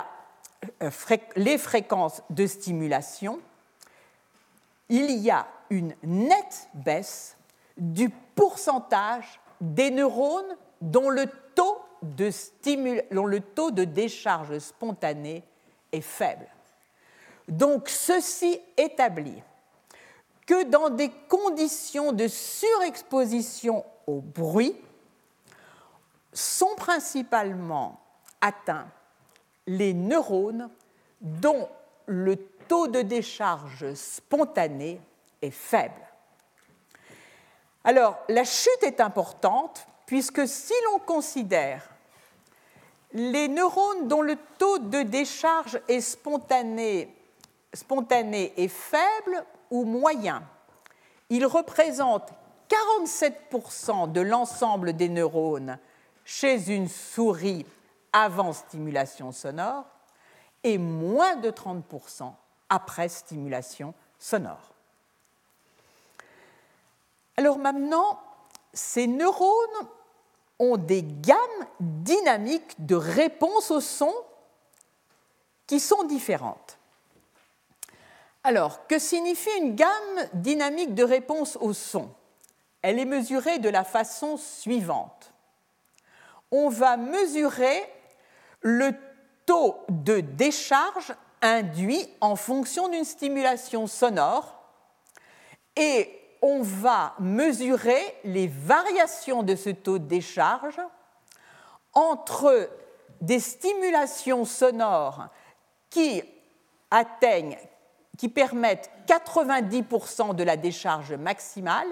les 1.35 1.57
fréquences 1.57 2.21
de 2.29 2.45
stimulation, 2.45 3.39
il 4.89 5.11
y 5.11 5.29
a 5.29 5.47
une 5.69 5.95
nette 6.03 6.67
baisse 6.73 7.37
du 7.77 8.09
pourcentage 8.09 9.39
des 9.61 9.91
neurones 9.91 10.55
dont 10.81 11.09
le 11.09 11.27
taux 11.55 11.81
de, 12.01 13.83
décharge 13.83 14.59
spontanée 14.59 15.43
est 15.91 16.01
faible. 16.01 16.47
Donc 17.47 17.89
ceci 17.89 18.59
établit 18.77 19.41
que 20.45 20.63
dans 20.63 20.89
des 20.89 21.11
conditions 21.27 22.11
de 22.11 22.27
surexposition 22.27 23.83
au 24.07 24.21
bruit 24.21 24.75
sont 26.33 26.75
principalement 26.75 27.99
atteints 28.41 28.87
les 29.67 29.93
neurones 29.93 30.69
dont 31.21 31.69
le 32.05 32.37
taux 32.67 32.87
de 32.87 33.01
décharge 33.01 33.93
spontanée 33.93 34.99
est 35.41 35.51
faible. 35.51 36.08
Alors, 37.83 38.17
la 38.27 38.43
chute 38.43 38.83
est 38.83 38.99
importante 38.99 39.87
puisque 40.05 40.47
si 40.47 40.73
l'on 40.85 40.99
considère 40.99 41.87
les 43.13 43.47
neurones 43.47 44.07
dont 44.07 44.21
le 44.21 44.37
taux 44.57 44.79
de 44.79 45.01
décharge 45.01 45.79
est 45.87 46.01
spontané, 46.01 47.15
spontané 47.73 48.53
est 48.57 48.67
faible, 48.67 49.45
ou 49.71 49.85
moyen. 49.85 50.43
Il 51.29 51.45
représente 51.45 52.31
47% 52.69 54.11
de 54.11 54.21
l'ensemble 54.21 54.93
des 54.93 55.09
neurones 55.09 55.77
chez 56.25 56.73
une 56.73 56.87
souris 56.87 57.65
avant 58.13 58.53
stimulation 58.53 59.31
sonore 59.31 59.85
et 60.63 60.77
moins 60.77 61.35
de 61.35 61.49
30% 61.49 62.33
après 62.69 63.09
stimulation 63.09 63.93
sonore. 64.17 64.73
Alors 67.39 67.57
maintenant, 67.57 68.19
ces 68.73 69.07
neurones 69.07 69.87
ont 70.59 70.75
des 70.75 71.03
gammes 71.03 71.37
dynamiques 71.79 72.85
de 72.85 72.95
réponse 72.95 73.71
au 73.71 73.79
son 73.79 74.13
qui 75.65 75.79
sont 75.79 76.03
différentes. 76.03 76.77
Alors, 78.43 78.87
que 78.87 78.99
signifie 78.99 79.57
une 79.57 79.75
gamme 79.75 80.27
dynamique 80.33 80.93
de 80.93 81.05
réponse 81.05 81.57
au 81.61 81.71
son? 81.71 82.09
Elle 82.81 82.99
est 82.99 83.05
mesurée 83.05 83.59
de 83.59 83.69
la 83.69 83.85
façon 83.85 84.35
suivante. 84.35 85.31
On 86.51 86.67
va 86.67 86.97
mesurer 86.97 87.89
le 88.59 88.91
taux 89.45 89.77
de 89.87 90.19
décharge 90.19 91.13
induit 91.41 92.05
en 92.19 92.35
fonction 92.35 92.89
d'une 92.89 93.05
stimulation 93.05 93.87
sonore 93.87 94.61
et 95.77 96.18
on 96.41 96.61
va 96.61 97.15
mesurer 97.19 98.15
les 98.23 98.47
variations 98.47 99.43
de 99.43 99.55
ce 99.55 99.69
taux 99.69 99.99
de 99.99 100.05
décharge 100.05 100.79
entre 101.93 102.69
des 103.21 103.39
stimulations 103.39 104.45
sonores 104.45 105.27
qui 105.89 106.23
atteignent 106.91 107.57
qui 108.19 108.27
permettent 108.27 108.91
90% 109.07 110.35
de 110.35 110.43
la 110.43 110.57
décharge 110.57 111.13
maximale 111.13 111.87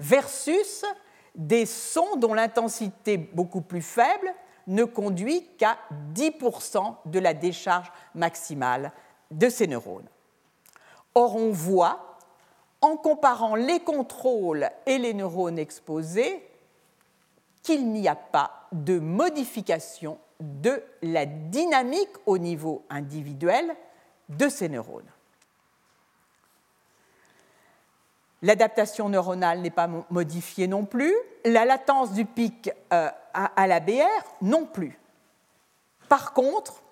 versus 0.00 0.84
des 1.36 1.66
sons 1.66 2.16
dont 2.16 2.34
l'intensité 2.34 3.16
beaucoup 3.16 3.60
plus 3.60 3.80
faible 3.80 4.34
ne 4.66 4.82
conduit 4.82 5.46
qu'à 5.56 5.78
10% 6.14 6.96
de 7.04 7.18
la 7.20 7.32
décharge 7.32 7.92
maximale 8.16 8.90
de 9.30 9.48
ces 9.48 9.68
neurones. 9.68 10.08
Or, 11.14 11.36
on 11.36 11.52
voit, 11.52 12.05
en 12.86 12.96
comparant 12.96 13.56
les 13.56 13.80
contrôles 13.80 14.70
et 14.86 14.98
les 14.98 15.12
neurones 15.12 15.58
exposés, 15.58 16.48
qu'il 17.62 17.90
n'y 17.90 18.06
a 18.06 18.14
pas 18.14 18.68
de 18.70 18.98
modification 18.98 20.18
de 20.40 20.82
la 21.02 21.26
dynamique 21.26 22.14
au 22.26 22.38
niveau 22.38 22.84
individuel 22.90 23.74
de 24.28 24.48
ces 24.48 24.68
neurones. 24.68 25.10
L'adaptation 28.42 29.08
neuronale 29.08 29.60
n'est 29.60 29.70
pas 29.70 29.88
modifiée 30.10 30.68
non 30.68 30.84
plus, 30.84 31.14
la 31.44 31.64
latence 31.64 32.12
du 32.12 32.24
pic 32.24 32.70
euh, 32.92 33.08
à 33.32 33.66
la 33.66 33.80
BR 33.80 34.36
non 34.42 34.66
plus. 34.66 34.98
Par 36.08 36.32
contre, 36.32 36.82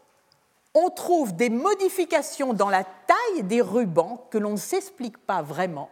on 0.75 0.91
trouve 0.91 1.35
des 1.37 1.51
modifications 1.51 2.53
dans 2.53 2.69
la 2.69 2.85
taille 2.85 3.45
des 3.45 3.61
rubans 3.61 4.27
que 4.31 4.39
l'on 4.39 4.53
ne 4.53 4.57
s'explique 4.57 5.19
pas 5.19 5.41
vraiment, 5.41 5.91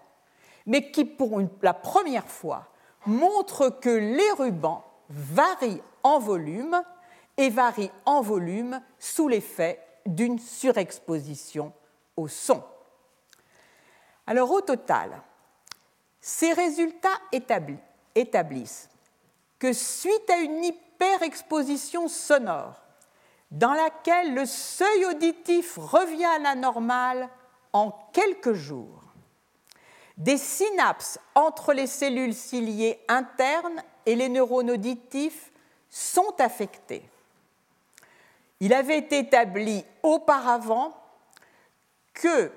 mais 0.67 0.91
qui, 0.91 1.05
pour 1.05 1.41
la 1.63 1.75
première 1.75 2.29
fois, 2.29 2.69
montrent 3.07 3.71
que 3.71 3.91
les 3.91 4.31
rubans 4.33 4.85
varient 5.09 5.83
en 6.03 6.19
volume 6.19 6.83
et 7.37 7.49
varient 7.49 7.93
en 8.05 8.21
volume 8.23 8.81
sous 8.99 9.29
l'effet 9.29 9.81
d'une 10.05 10.39
surexposition 10.39 11.73
au 12.17 12.29
son. 12.29 12.63
Alors 14.27 14.51
au 14.51 14.61
total, 14.61 15.23
ces 16.21 16.53
résultats 16.53 17.09
établissent 18.15 18.89
que 19.59 19.73
suite 19.73 20.31
à 20.31 20.39
une 20.39 20.65
hyperexposition 20.65 22.09
sonore, 22.09 22.82
dans 23.53 23.75
laquelle 23.75 24.35
le 24.35 24.47
seuil 24.47 25.05
auditif 25.05 25.77
revient 25.77 26.25
à 26.25 26.39
la 26.39 26.55
normale 26.55 27.29
en 27.75 27.93
quelques 28.13 28.55
jours, 28.55 29.03
des 30.17 30.39
synapses 30.39 31.19
entre 31.35 31.75
les 31.75 31.87
cellules 31.87 32.35
ciliées 32.35 32.99
internes 33.09 33.83
et 34.07 34.17
les 34.17 34.31
neurones 34.31 34.71
auditifs 34.71 35.53
sont 35.91 36.35
affectées. 36.39 37.09
Il 38.61 38.73
avait 38.73 38.99
été 38.99 39.19
établi 39.19 39.85
auparavant 40.03 40.95
que 42.15 42.51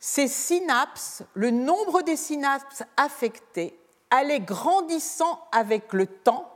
ces 0.00 0.26
synapses, 0.26 1.22
le 1.34 1.50
nombre 1.50 2.02
des 2.02 2.16
synapses 2.16 2.82
affectées, 2.96 3.78
allait 4.10 4.40
grandissant 4.40 5.46
avec 5.52 5.92
le 5.92 6.06
temps, 6.06 6.49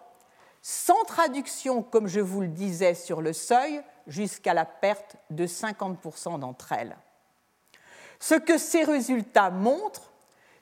sans 0.66 1.04
traduction, 1.04 1.82
comme 1.82 2.06
je 2.06 2.20
vous 2.20 2.40
le 2.40 2.48
disais, 2.48 2.94
sur 2.94 3.20
le 3.20 3.34
seuil, 3.34 3.82
jusqu'à 4.06 4.54
la 4.54 4.64
perte 4.64 5.16
de 5.28 5.46
50% 5.46 6.38
d'entre 6.38 6.72
elles. 6.72 6.96
Ce 8.18 8.34
que 8.34 8.56
ces 8.56 8.82
résultats 8.82 9.50
montrent, 9.50 10.10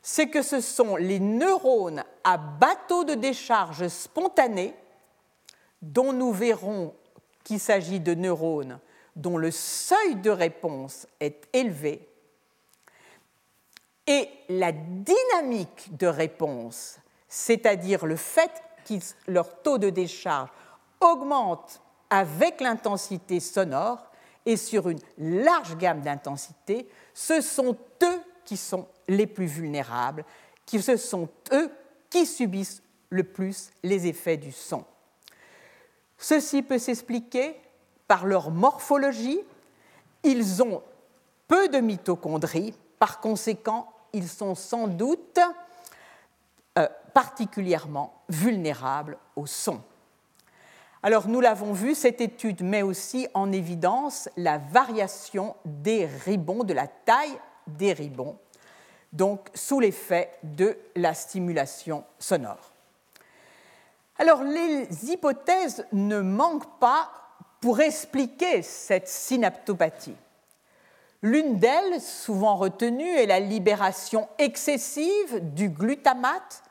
c'est 0.02 0.26
que 0.26 0.42
ce 0.42 0.60
sont 0.60 0.96
les 0.96 1.20
neurones 1.20 2.02
à 2.24 2.36
bateau 2.36 3.04
de 3.04 3.14
décharge 3.14 3.86
spontanée, 3.86 4.74
dont 5.82 6.12
nous 6.12 6.32
verrons 6.32 6.96
qu'il 7.44 7.60
s'agit 7.60 8.00
de 8.00 8.14
neurones 8.14 8.80
dont 9.14 9.36
le 9.36 9.52
seuil 9.52 10.16
de 10.16 10.30
réponse 10.30 11.06
est 11.20 11.46
élevé, 11.52 12.08
et 14.08 14.28
la 14.48 14.72
dynamique 14.72 15.96
de 15.96 16.08
réponse, 16.08 16.98
c'est-à-dire 17.28 18.04
le 18.04 18.16
fait 18.16 18.50
que 18.84 18.94
leur 19.26 19.62
taux 19.62 19.78
de 19.78 19.90
décharge 19.90 20.50
augmente 21.00 21.80
avec 22.10 22.60
l'intensité 22.60 23.40
sonore 23.40 24.10
et 24.44 24.56
sur 24.56 24.88
une 24.88 25.00
large 25.18 25.76
gamme 25.76 26.00
d'intensités, 26.00 26.88
ce 27.14 27.40
sont 27.40 27.76
eux 28.02 28.20
qui 28.44 28.56
sont 28.56 28.86
les 29.08 29.26
plus 29.26 29.46
vulnérables, 29.46 30.24
qui, 30.66 30.82
ce 30.82 30.96
sont 30.96 31.28
eux 31.52 31.70
qui 32.10 32.26
subissent 32.26 32.82
le 33.10 33.24
plus 33.24 33.70
les 33.82 34.06
effets 34.06 34.36
du 34.36 34.52
son. 34.52 34.84
Ceci 36.18 36.62
peut 36.62 36.78
s'expliquer 36.78 37.56
par 38.06 38.26
leur 38.26 38.50
morphologie. 38.50 39.40
Ils 40.22 40.62
ont 40.62 40.82
peu 41.48 41.68
de 41.68 41.78
mitochondries, 41.78 42.74
par 42.98 43.20
conséquent, 43.20 43.92
ils 44.12 44.28
sont 44.28 44.54
sans 44.54 44.86
doute 44.86 45.38
euh, 46.78 46.88
particulièrement 47.12 48.21
vulnérables 48.32 49.18
au 49.36 49.46
son. 49.46 49.80
Alors 51.02 51.28
nous 51.28 51.40
l'avons 51.40 51.72
vu, 51.72 51.94
cette 51.94 52.20
étude 52.20 52.62
met 52.62 52.82
aussi 52.82 53.26
en 53.34 53.50
évidence 53.50 54.28
la 54.36 54.58
variation 54.58 55.56
des 55.64 56.06
ribbons, 56.06 56.64
de 56.64 56.74
la 56.74 56.86
taille 56.86 57.38
des 57.66 57.92
ribbons, 57.92 58.38
donc 59.12 59.48
sous 59.54 59.80
l'effet 59.80 60.30
de 60.42 60.78
la 60.94 61.14
stimulation 61.14 62.04
sonore. 62.18 62.72
Alors 64.18 64.44
les 64.44 64.86
hypothèses 65.10 65.84
ne 65.92 66.20
manquent 66.20 66.78
pas 66.78 67.10
pour 67.60 67.80
expliquer 67.80 68.62
cette 68.62 69.08
synaptopathie. 69.08 70.16
L'une 71.22 71.58
d'elles, 71.58 72.00
souvent 72.00 72.56
retenue, 72.56 73.16
est 73.16 73.26
la 73.26 73.38
libération 73.38 74.28
excessive 74.38 75.54
du 75.54 75.68
glutamate 75.68 76.62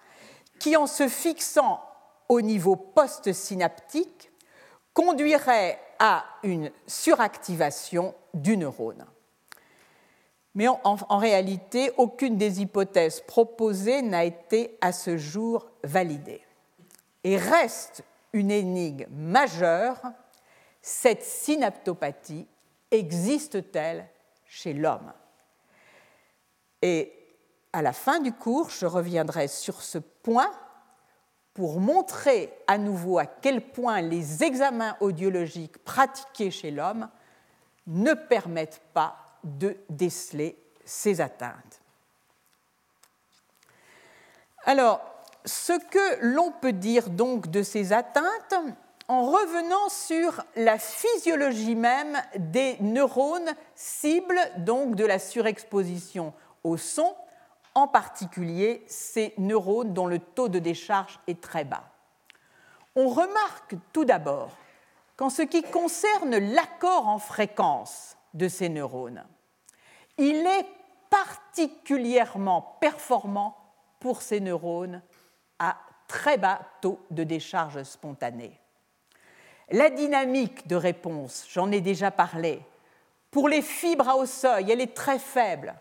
qui, 0.61 0.77
en 0.77 0.85
se 0.85 1.07
fixant 1.07 1.81
au 2.29 2.39
niveau 2.39 2.75
postsynaptique, 2.75 4.31
conduirait 4.93 5.79
à 5.97 6.23
une 6.43 6.69
suractivation 6.85 8.13
du 8.35 8.57
neurone. 8.57 9.03
Mais 10.53 10.67
en, 10.67 11.17
réalité, 11.17 11.91
aucune 11.97 12.37
des 12.37 12.61
hypothèses 12.61 13.21
proposées 13.21 14.03
n'a 14.03 14.23
été 14.23 14.77
à 14.81 14.91
ce 14.91 15.17
jour 15.17 15.67
validée. 15.83 16.43
Et 17.23 17.37
reste 17.37 18.03
une 18.31 18.51
énigme 18.51 19.07
majeure, 19.09 19.99
cette 20.79 21.23
synaptopathie 21.23 22.45
existe-t-elle 22.91 24.05
chez 24.45 24.73
l'homme? 24.73 25.11
À 27.73 27.81
la 27.81 27.93
fin 27.93 28.19
du 28.19 28.33
cours, 28.33 28.69
je 28.69 28.85
reviendrai 28.85 29.47
sur 29.47 29.81
ce 29.81 29.97
point 29.97 30.51
pour 31.53 31.79
montrer 31.79 32.53
à 32.67 32.77
nouveau 32.77 33.17
à 33.17 33.25
quel 33.25 33.61
point 33.71 34.01
les 34.01 34.43
examens 34.43 34.95
audiologiques 34.99 35.77
pratiqués 35.83 36.51
chez 36.51 36.71
l'homme 36.71 37.09
ne 37.87 38.13
permettent 38.13 38.81
pas 38.93 39.17
de 39.43 39.77
déceler 39.89 40.57
ces 40.85 41.19
atteintes. 41.19 41.81
Alors, 44.65 45.01
ce 45.45 45.73
que 45.73 46.19
l'on 46.21 46.51
peut 46.51 46.73
dire 46.73 47.09
donc 47.09 47.49
de 47.49 47.63
ces 47.63 47.93
atteintes, 47.93 48.53
en 49.07 49.23
revenant 49.23 49.89
sur 49.89 50.41
la 50.55 50.77
physiologie 50.77 51.75
même 51.75 52.17
des 52.37 52.77
neurones 52.79 53.53
cibles 53.75 54.39
donc 54.59 54.95
de 54.95 55.03
la 55.03 55.19
surexposition 55.19 56.33
au 56.63 56.77
son, 56.77 57.13
en 57.75 57.87
particulier 57.87 58.83
ces 58.87 59.33
neurones 59.37 59.93
dont 59.93 60.07
le 60.07 60.19
taux 60.19 60.49
de 60.49 60.59
décharge 60.59 61.19
est 61.27 61.41
très 61.41 61.63
bas. 61.63 61.83
On 62.95 63.07
remarque 63.07 63.75
tout 63.93 64.05
d'abord 64.05 64.51
qu'en 65.15 65.29
ce 65.29 65.41
qui 65.41 65.63
concerne 65.63 66.37
l'accord 66.37 67.07
en 67.07 67.19
fréquence 67.19 68.17
de 68.33 68.47
ces 68.47 68.69
neurones, 68.69 69.23
il 70.17 70.35
est 70.35 70.65
particulièrement 71.09 72.77
performant 72.79 73.55
pour 73.99 74.21
ces 74.21 74.39
neurones 74.39 75.01
à 75.59 75.77
très 76.07 76.37
bas 76.37 76.59
taux 76.81 76.99
de 77.11 77.23
décharge 77.23 77.83
spontanée. 77.83 78.59
La 79.69 79.89
dynamique 79.89 80.67
de 80.67 80.75
réponse, 80.75 81.45
j'en 81.49 81.71
ai 81.71 81.79
déjà 81.79 82.11
parlé. 82.11 82.61
Pour 83.29 83.47
les 83.47 83.61
fibres 83.61 84.09
à 84.09 84.17
haut 84.17 84.25
seuil, 84.25 84.69
elle 84.69 84.81
est 84.81 84.93
très 84.93 85.19
faible. 85.19 85.73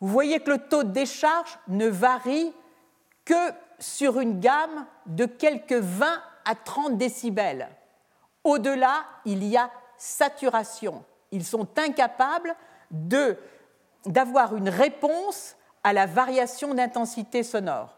Vous 0.00 0.08
voyez 0.08 0.40
que 0.40 0.50
le 0.50 0.58
taux 0.58 0.84
de 0.84 0.90
décharge 0.90 1.58
ne 1.68 1.88
varie 1.88 2.52
que 3.24 3.52
sur 3.78 4.20
une 4.20 4.40
gamme 4.40 4.86
de 5.06 5.26
quelques 5.26 5.72
20 5.72 6.22
à 6.44 6.54
30 6.54 6.96
décibels. 6.96 7.68
Au-delà, 8.44 9.04
il 9.24 9.44
y 9.44 9.56
a 9.56 9.70
saturation. 9.96 11.04
Ils 11.30 11.44
sont 11.44 11.68
incapables 11.78 12.54
d'avoir 12.90 14.56
une 14.56 14.68
réponse 14.68 15.56
à 15.84 15.92
la 15.92 16.06
variation 16.06 16.74
d'intensité 16.74 17.42
sonore. 17.42 17.96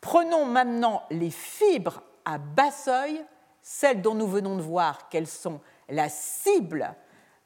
Prenons 0.00 0.44
maintenant 0.44 1.02
les 1.10 1.30
fibres 1.30 2.02
à 2.24 2.38
bas 2.38 2.70
seuil 2.70 3.24
celles 3.62 4.02
dont 4.02 4.14
nous 4.14 4.28
venons 4.28 4.56
de 4.56 4.62
voir 4.62 5.08
qu'elles 5.08 5.26
sont 5.26 5.60
la 5.88 6.10
cible 6.10 6.94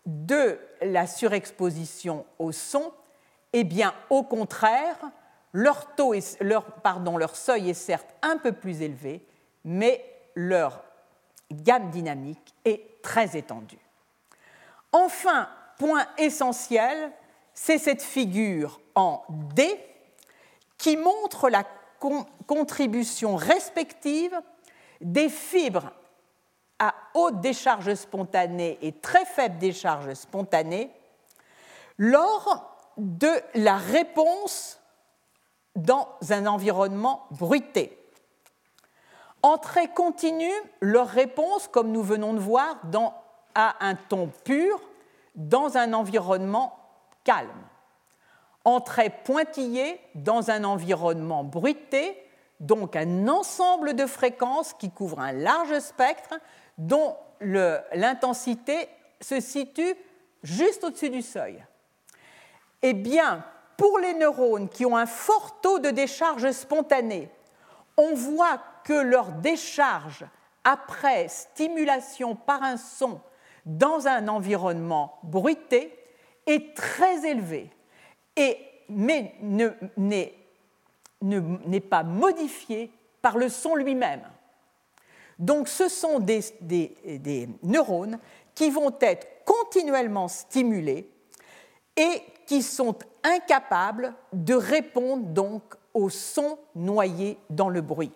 de 0.04 0.58
la 0.82 1.06
surexposition 1.06 2.26
au 2.40 2.50
son, 2.50 2.92
eh 3.52 3.64
bien, 3.64 3.94
au 4.10 4.22
contraire, 4.22 4.98
leur, 5.52 5.94
taux 5.94 6.14
leur, 6.40 7.36
seuil 7.36 7.70
est 7.70 7.74
certes 7.74 8.14
un 8.22 8.36
peu 8.36 8.52
plus 8.52 8.82
élevé, 8.82 9.24
mais 9.64 10.04
leur 10.34 10.82
gamme 11.50 11.90
dynamique 11.90 12.54
est 12.64 13.02
très 13.02 13.36
étendue. 13.36 13.78
Enfin, 14.92 15.48
point 15.78 16.06
essentiel, 16.18 17.12
c'est 17.54 17.78
cette 17.78 18.02
figure 18.02 18.80
en 18.94 19.22
D 19.28 19.78
qui 20.76 20.96
montre 20.96 21.48
la 21.48 21.64
contribution 22.46 23.36
respective 23.36 24.38
des 25.00 25.28
fibres 25.28 25.90
à 26.78 26.94
haute 27.14 27.40
décharge 27.40 27.94
spontanée 27.94 28.78
et 28.82 28.92
très 28.92 29.24
faible 29.24 29.58
décharge 29.58 30.14
spontanée 30.14 30.90
lors 31.96 32.77
de 32.98 33.30
la 33.54 33.76
réponse 33.76 34.80
dans 35.76 36.08
un 36.30 36.46
environnement 36.46 37.26
bruité. 37.30 37.98
Entrée 39.42 39.88
continue, 39.88 40.52
leur 40.80 41.06
réponse, 41.06 41.68
comme 41.68 41.92
nous 41.92 42.02
venons 42.02 42.34
de 42.34 42.40
voir, 42.40 42.78
dans, 42.84 43.14
à 43.54 43.76
un 43.86 43.94
ton 43.94 44.28
pur 44.44 44.80
dans 45.36 45.76
un 45.76 45.92
environnement 45.92 46.76
calme. 47.22 47.48
Entrée 48.64 49.10
pointillée 49.10 50.00
dans 50.16 50.50
un 50.50 50.64
environnement 50.64 51.44
bruité, 51.44 52.20
donc 52.58 52.96
un 52.96 53.28
ensemble 53.28 53.94
de 53.94 54.06
fréquences 54.06 54.72
qui 54.74 54.90
couvre 54.90 55.20
un 55.20 55.32
large 55.32 55.78
spectre 55.78 56.34
dont 56.76 57.16
l'intensité 57.40 58.88
se 59.20 59.40
situe 59.40 59.94
juste 60.42 60.82
au-dessus 60.82 61.10
du 61.10 61.22
seuil. 61.22 61.64
Eh 62.82 62.94
bien, 62.94 63.44
pour 63.76 63.98
les 63.98 64.14
neurones 64.14 64.68
qui 64.68 64.86
ont 64.86 64.96
un 64.96 65.06
fort 65.06 65.60
taux 65.60 65.78
de 65.78 65.90
décharge 65.90 66.50
spontanée, 66.50 67.30
on 67.96 68.14
voit 68.14 68.60
que 68.84 68.92
leur 68.92 69.32
décharge 69.32 70.24
après 70.64 71.28
stimulation 71.28 72.36
par 72.36 72.62
un 72.62 72.76
son 72.76 73.20
dans 73.64 74.06
un 74.06 74.28
environnement 74.28 75.18
bruité 75.22 75.92
est 76.46 76.74
très 76.74 77.28
élevée, 77.28 77.70
et, 78.36 78.58
mais 78.88 79.34
n'est 81.20 81.80
pas 81.80 82.02
modifiée 82.02 82.90
par 83.20 83.36
le 83.36 83.48
son 83.48 83.74
lui-même. 83.74 84.22
Donc 85.38 85.68
ce 85.68 85.88
sont 85.88 86.18
des, 86.18 86.42
neurones 87.62 88.18
qui 88.54 88.70
vont 88.70 88.94
être 89.00 89.44
continuellement 89.44 90.28
stimulés 90.28 91.08
et 91.96 92.22
qui 92.48 92.62
sont 92.62 92.96
incapables 93.22 94.14
de 94.32 94.54
répondre 94.54 95.22
donc 95.26 95.62
au 95.92 96.08
son 96.08 96.58
noyé 96.74 97.38
dans 97.50 97.68
le 97.68 97.82
bruit. 97.82 98.10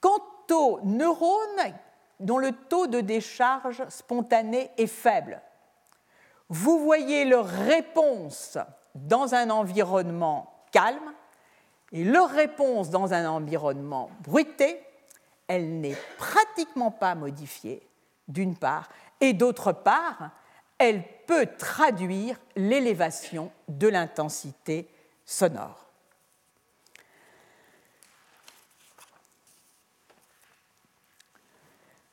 Quant 0.00 0.22
aux 0.52 0.78
neurones 0.84 1.74
dont 2.20 2.38
le 2.38 2.52
taux 2.52 2.86
de 2.86 3.00
décharge 3.00 3.82
spontanée 3.88 4.70
est 4.78 4.86
faible, 4.86 5.42
vous 6.48 6.78
voyez 6.78 7.24
leur 7.24 7.46
réponse 7.46 8.58
dans 8.94 9.34
un 9.34 9.50
environnement 9.50 10.52
calme 10.70 11.12
et 11.90 12.04
leur 12.04 12.30
réponse 12.30 12.90
dans 12.90 13.12
un 13.12 13.28
environnement 13.28 14.08
bruité, 14.22 14.80
elle 15.48 15.80
n'est 15.80 15.98
pratiquement 16.16 16.92
pas 16.92 17.16
modifiée, 17.16 17.82
d'une 18.28 18.54
part, 18.54 18.88
et 19.20 19.32
d'autre 19.32 19.72
part, 19.72 20.30
elle 20.80 21.04
peut 21.26 21.46
traduire 21.58 22.40
l'élévation 22.56 23.52
de 23.68 23.86
l'intensité 23.86 24.88
sonore. 25.26 25.86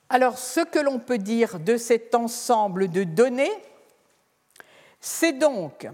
Alors, 0.10 0.38
ce 0.38 0.60
que 0.60 0.80
l'on 0.80 1.00
peut 1.00 1.18
dire 1.18 1.60
de 1.60 1.78
cet 1.78 2.14
ensemble 2.14 2.90
de 2.90 3.06
données, 3.06 3.52
c'est 5.00 5.34
donc 5.34 5.88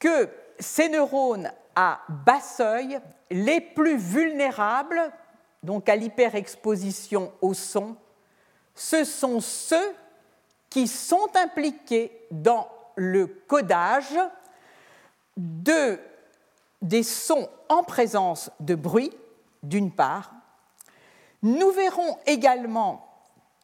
que 0.00 0.28
ces 0.58 0.88
neurones 0.88 1.52
à 1.76 2.00
bas 2.08 2.40
seuil, 2.40 2.98
les 3.30 3.60
plus 3.60 3.96
vulnérables, 3.96 5.12
donc 5.62 5.88
à 5.88 5.94
l'hyperexposition 5.94 7.32
au 7.40 7.54
son, 7.54 7.96
ce 8.74 9.04
sont 9.04 9.40
ceux 9.40 9.94
qui 10.76 10.88
sont 10.88 11.30
impliqués 11.34 12.12
dans 12.30 12.68
le 12.96 13.26
codage 13.26 14.14
de, 15.34 15.98
des 16.82 17.02
sons 17.02 17.48
en 17.70 17.82
présence 17.82 18.50
de 18.60 18.74
bruit, 18.74 19.10
d'une 19.62 19.90
part. 19.90 20.32
Nous 21.42 21.70
verrons 21.70 22.18
également 22.26 23.08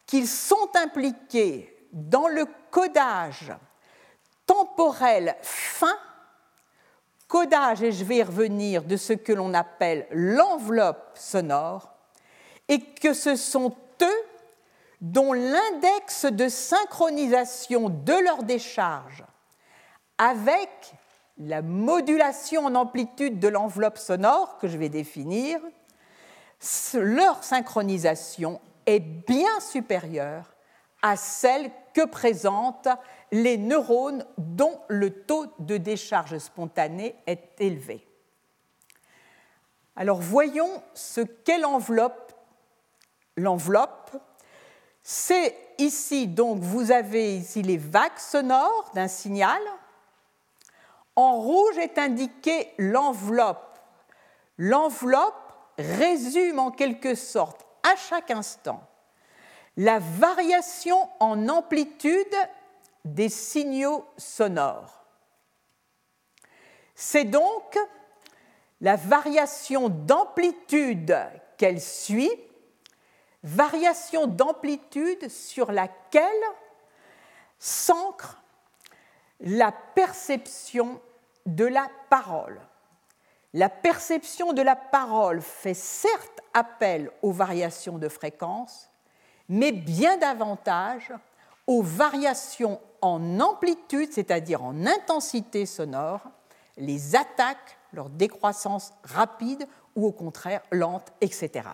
qu'ils 0.07 0.27
sont 0.27 0.71
impliqués 0.75 1.87
dans 1.93 2.29
le 2.29 2.47
codage 2.71 3.53
temporel 4.47 5.37
fin, 5.43 5.99
codage, 7.29 7.83
et 7.83 7.93
je 7.93 8.05
vais 8.05 8.17
y 8.17 8.23
revenir, 8.23 8.85
de 8.85 8.97
ce 8.97 9.13
que 9.13 9.35
l'on 9.35 9.53
appelle 9.53 10.07
l'enveloppe 10.13 11.11
sonore, 11.17 11.93
et 12.69 12.81
que 12.81 13.13
ce 13.13 13.37
sont 13.37 13.77
dont 15.03 15.33
l'index 15.33 16.27
de 16.27 16.49
synchronisation 16.49 17.91
de 17.91 18.25
leur 18.25 18.45
décharge 18.45 19.25
avec 20.17 20.95
la 21.39 21.61
modulation 21.61 22.67
en 22.67 22.75
amplitude 22.77 23.41
de 23.41 23.49
l'enveloppe 23.49 23.99
sonore 23.99 24.59
que 24.59 24.69
je 24.69 24.79
vais 24.79 24.89
définir, 24.89 25.61
leur 26.95 27.43
synchronisation 27.43 28.61
est 28.87 29.01
bien 29.01 29.59
supérieure 29.59 30.55
à 31.03 31.17
celle 31.17 31.73
que 31.95 32.07
présentent 32.07 32.89
les 33.33 33.59
neurones 33.59 34.25
dont 34.39 34.81
le 34.87 35.11
taux 35.11 35.47
de 35.59 35.79
décharge 35.79 36.39
spontanée 36.39 37.17
est 37.27 37.61
élevé. 37.61 38.07
Alors 39.97 40.21
voyons 40.21 40.83
ce 40.95 41.23
qu'est 41.23 41.59
l'enveloppe. 41.59 42.33
L'enveloppe, 43.37 44.13
c'est 45.03 45.57
ici, 45.79 46.29
donc, 46.29 46.61
vous 46.61 46.93
avez 46.93 47.37
ici 47.37 47.63
les 47.63 47.77
vagues 47.77 48.19
sonores 48.19 48.91
d'un 48.95 49.09
signal. 49.09 49.61
En 51.17 51.37
rouge 51.41 51.77
est 51.79 51.99
indiqué 51.99 52.73
l'enveloppe. 52.79 53.79
L'enveloppe 54.59 55.35
résume 55.79 56.59
en 56.59 56.71
quelque 56.71 57.15
sorte 57.15 57.67
à 57.83 57.97
chaque 57.97 58.31
instant 58.31 58.87
la 59.77 59.99
variation 59.99 61.09
en 61.19 61.49
amplitude 61.49 62.37
des 63.05 63.29
signaux 63.29 64.05
sonores. 64.17 65.05
C'est 66.95 67.25
donc 67.25 67.79
la 68.81 68.97
variation 68.97 69.89
d'amplitude 69.89 71.17
qu'elle 71.57 71.81
suit 71.81 72.31
variation 73.43 74.27
d'amplitude 74.27 75.29
sur 75.29 75.73
laquelle 75.73 76.23
s'ancre 77.59 78.41
la 79.41 79.73
perception 79.73 81.01
de 81.47 81.65
la 81.65 81.89
parole. 82.09 82.61
La 83.55 83.69
perception 83.69 84.53
de 84.53 84.63
la 84.63 84.77
parole 84.77 85.43
fait 85.43 85.75
certes 85.75 86.41
appel 86.55 87.11
aux 87.21 87.33
variations 87.33 87.99
de 87.99 88.09
fréquence, 88.09 88.89
mais 89.49 89.73
bien 89.73 90.17
davantage 90.17 91.13
aux 91.67 91.83
variations 91.83 92.81
en 93.01 93.41
amplitude, 93.41 94.13
c'est-à-dire 94.13 94.63
en 94.63 94.87
intensité 94.87 95.67
sonore, 95.67 96.23
les 96.77 97.15
attaques, 97.15 97.79
leur 97.93 98.09
décroissance 98.09 98.93
rapide 99.05 99.67
ou 99.95 100.07
au 100.07 100.13
contraire 100.13 100.63
lente, 100.71 101.13
etc. 101.21 101.69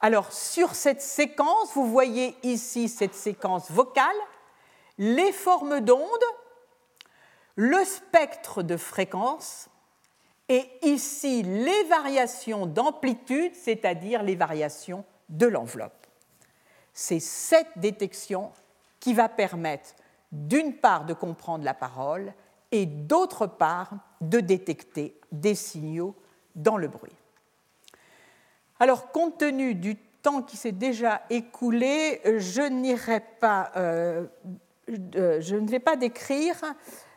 Alors 0.00 0.32
sur 0.32 0.74
cette 0.74 1.02
séquence, 1.02 1.74
vous 1.74 1.86
voyez 1.86 2.36
ici 2.42 2.88
cette 2.88 3.14
séquence 3.14 3.70
vocale, 3.70 4.16
les 4.96 5.32
formes 5.32 5.80
d'ondes, 5.80 6.06
le 7.56 7.84
spectre 7.84 8.62
de 8.62 8.76
fréquence 8.76 9.68
et 10.48 10.64
ici 10.82 11.42
les 11.42 11.84
variations 11.84 12.66
d'amplitude, 12.66 13.54
c'est-à-dire 13.54 14.22
les 14.22 14.36
variations 14.36 15.04
de 15.28 15.46
l'enveloppe. 15.46 16.06
C'est 16.94 17.20
cette 17.20 17.76
détection 17.76 18.52
qui 19.00 19.14
va 19.14 19.28
permettre 19.28 19.94
d'une 20.30 20.74
part 20.74 21.04
de 21.04 21.14
comprendre 21.14 21.64
la 21.64 21.74
parole 21.74 22.32
et 22.70 22.86
d'autre 22.86 23.46
part 23.46 23.90
de 24.20 24.40
détecter 24.40 25.18
des 25.32 25.54
signaux 25.54 26.14
dans 26.54 26.76
le 26.76 26.88
bruit. 26.88 27.12
Alors, 28.80 29.10
compte 29.10 29.38
tenu 29.38 29.74
du 29.74 29.96
temps 29.96 30.42
qui 30.42 30.56
s'est 30.56 30.72
déjà 30.72 31.22
écoulé, 31.30 32.20
je, 32.24 33.18
pas, 33.40 33.72
euh, 33.76 34.24
euh, 35.16 35.40
je 35.40 35.56
ne 35.56 35.68
vais 35.68 35.80
pas 35.80 35.96
décrire 35.96 36.56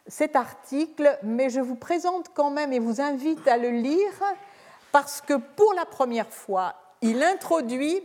cet 0.07 0.35
article, 0.35 1.17
mais 1.23 1.49
je 1.49 1.59
vous 1.59 1.75
présente 1.75 2.29
quand 2.33 2.49
même 2.49 2.73
et 2.73 2.79
vous 2.79 3.01
invite 3.01 3.47
à 3.47 3.57
le 3.57 3.69
lire 3.69 4.11
parce 4.91 5.21
que 5.21 5.33
pour 5.33 5.73
la 5.73 5.85
première 5.85 6.31
fois, 6.31 6.75
il 7.01 7.23
introduit 7.23 8.01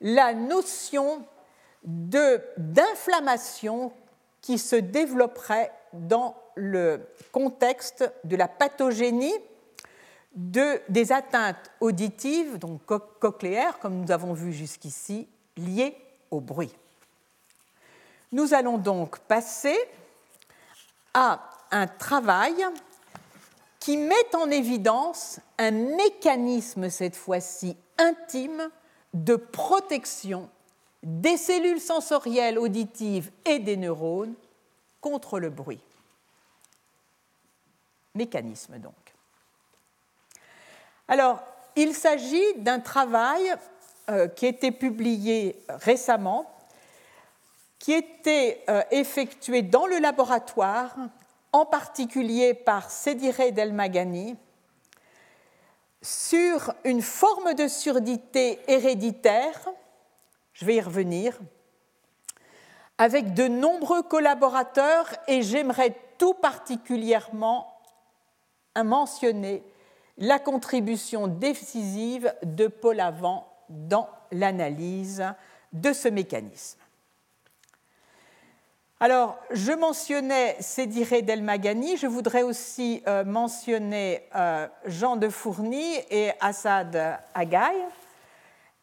la 0.00 0.34
notion 0.34 1.24
d'inflammation 1.84 3.92
qui 4.40 4.58
se 4.58 4.76
développerait 4.76 5.72
dans 5.92 6.34
le 6.54 7.00
contexte 7.32 8.10
de 8.24 8.36
la 8.36 8.48
pathogénie 8.48 9.34
de, 10.34 10.80
des 10.88 11.12
atteintes 11.12 11.70
auditives, 11.80 12.58
donc 12.58 12.84
cochléaires, 12.86 13.78
comme 13.78 14.00
nous 14.00 14.10
avons 14.10 14.32
vu 14.32 14.52
jusqu'ici, 14.52 15.28
liées 15.56 15.96
au 16.30 16.40
bruit. 16.40 16.74
Nous 18.32 18.54
allons 18.54 18.78
donc 18.78 19.18
passer 19.20 19.76
à 21.14 21.40
un 21.72 21.86
travail 21.86 22.64
qui 23.80 23.96
met 23.96 24.34
en 24.34 24.50
évidence 24.50 25.40
un 25.58 25.70
mécanisme, 25.70 26.90
cette 26.90 27.16
fois-ci 27.16 27.76
intime, 27.98 28.70
de 29.14 29.34
protection 29.34 30.48
des 31.02 31.36
cellules 31.36 31.80
sensorielles 31.80 32.58
auditives 32.58 33.30
et 33.44 33.58
des 33.58 33.76
neurones 33.76 34.34
contre 35.00 35.40
le 35.40 35.50
bruit. 35.50 35.80
Mécanisme 38.14 38.78
donc. 38.78 38.94
Alors, 41.10 41.42
il 41.74 41.92
s'agit 41.92 42.54
d'un 42.58 42.78
travail 42.78 43.42
euh, 44.10 44.28
qui 44.28 44.46
a 44.46 44.48
été 44.50 44.70
publié 44.70 45.60
récemment, 45.68 46.48
qui 47.80 47.92
était 47.94 48.62
euh, 48.68 48.84
effectué 48.92 49.62
dans 49.62 49.88
le 49.88 49.98
laboratoire 49.98 50.94
en 51.52 51.66
particulier 51.66 52.54
par 52.54 52.92
Sédiré 52.92 53.50
Delmagani, 53.50 54.36
sur 56.00 56.72
une 56.84 57.02
forme 57.02 57.54
de 57.54 57.66
surdité 57.66 58.60
héréditaire, 58.68 59.68
je 60.52 60.64
vais 60.64 60.76
y 60.76 60.80
revenir, 60.80 61.36
avec 62.98 63.34
de 63.34 63.48
nombreux 63.48 64.04
collaborateurs 64.04 65.08
et 65.26 65.42
j'aimerais 65.42 65.96
tout 66.18 66.34
particulièrement 66.34 67.66
mentionner 68.76 69.64
la 70.20 70.38
contribution 70.38 71.26
décisive 71.26 72.32
de 72.44 72.68
Paul 72.68 73.00
Avant 73.00 73.48
dans 73.68 74.08
l'analyse 74.30 75.24
de 75.72 75.92
ce 75.92 76.08
mécanisme. 76.08 76.78
Alors, 79.02 79.38
je 79.50 79.72
mentionnais 79.72 80.56
Sédiré 80.60 81.22
Delmagani, 81.22 81.96
je 81.96 82.06
voudrais 82.06 82.42
aussi 82.42 83.02
euh, 83.08 83.24
mentionner 83.24 84.28
euh, 84.36 84.68
Jean 84.84 85.16
de 85.16 85.30
Fourny 85.30 85.94
et 86.10 86.32
Assad 86.38 87.18
Agaï 87.32 87.76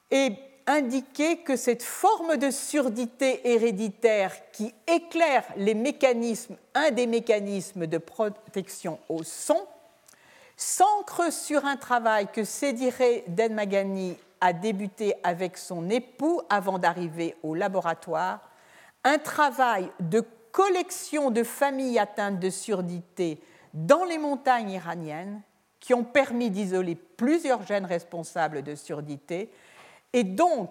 et 0.09 0.31
indiquer 0.65 1.37
que 1.37 1.55
cette 1.55 1.83
forme 1.83 2.37
de 2.37 2.49
surdité 2.49 3.47
héréditaire 3.47 4.33
qui 4.51 4.73
éclaire 4.87 5.43
les 5.55 5.75
mécanismes, 5.75 6.57
un 6.73 6.89
des 6.89 7.05
mécanismes 7.05 7.85
de 7.85 7.99
protection 7.99 8.97
au 9.09 9.21
son, 9.21 9.67
s'ancre 10.57 11.31
sur 11.31 11.65
un 11.65 11.77
travail 11.77 12.27
que 12.33 12.43
Sédiré 12.43 13.23
Delmagani 13.27 14.17
a 14.41 14.53
débuté 14.53 15.13
avec 15.23 15.57
son 15.57 15.89
époux 15.89 16.41
avant 16.49 16.79
d'arriver 16.79 17.35
au 17.43 17.53
laboratoire 17.53 18.49
un 19.03 19.19
travail 19.19 19.89
de 19.99 20.23
collection 20.51 21.29
de 21.29 21.43
familles 21.43 21.99
atteintes 21.99 22.39
de 22.39 22.49
surdité 22.49 23.39
dans 23.73 24.03
les 24.03 24.17
montagnes 24.17 24.71
iraniennes 24.71 25.41
qui 25.79 25.93
ont 25.93 26.03
permis 26.03 26.49
d'isoler 26.49 26.95
plusieurs 26.95 27.61
gènes 27.65 27.85
responsables 27.85 28.63
de 28.63 28.73
surdité. 28.73 29.51
Et 30.13 30.23
donc, 30.23 30.69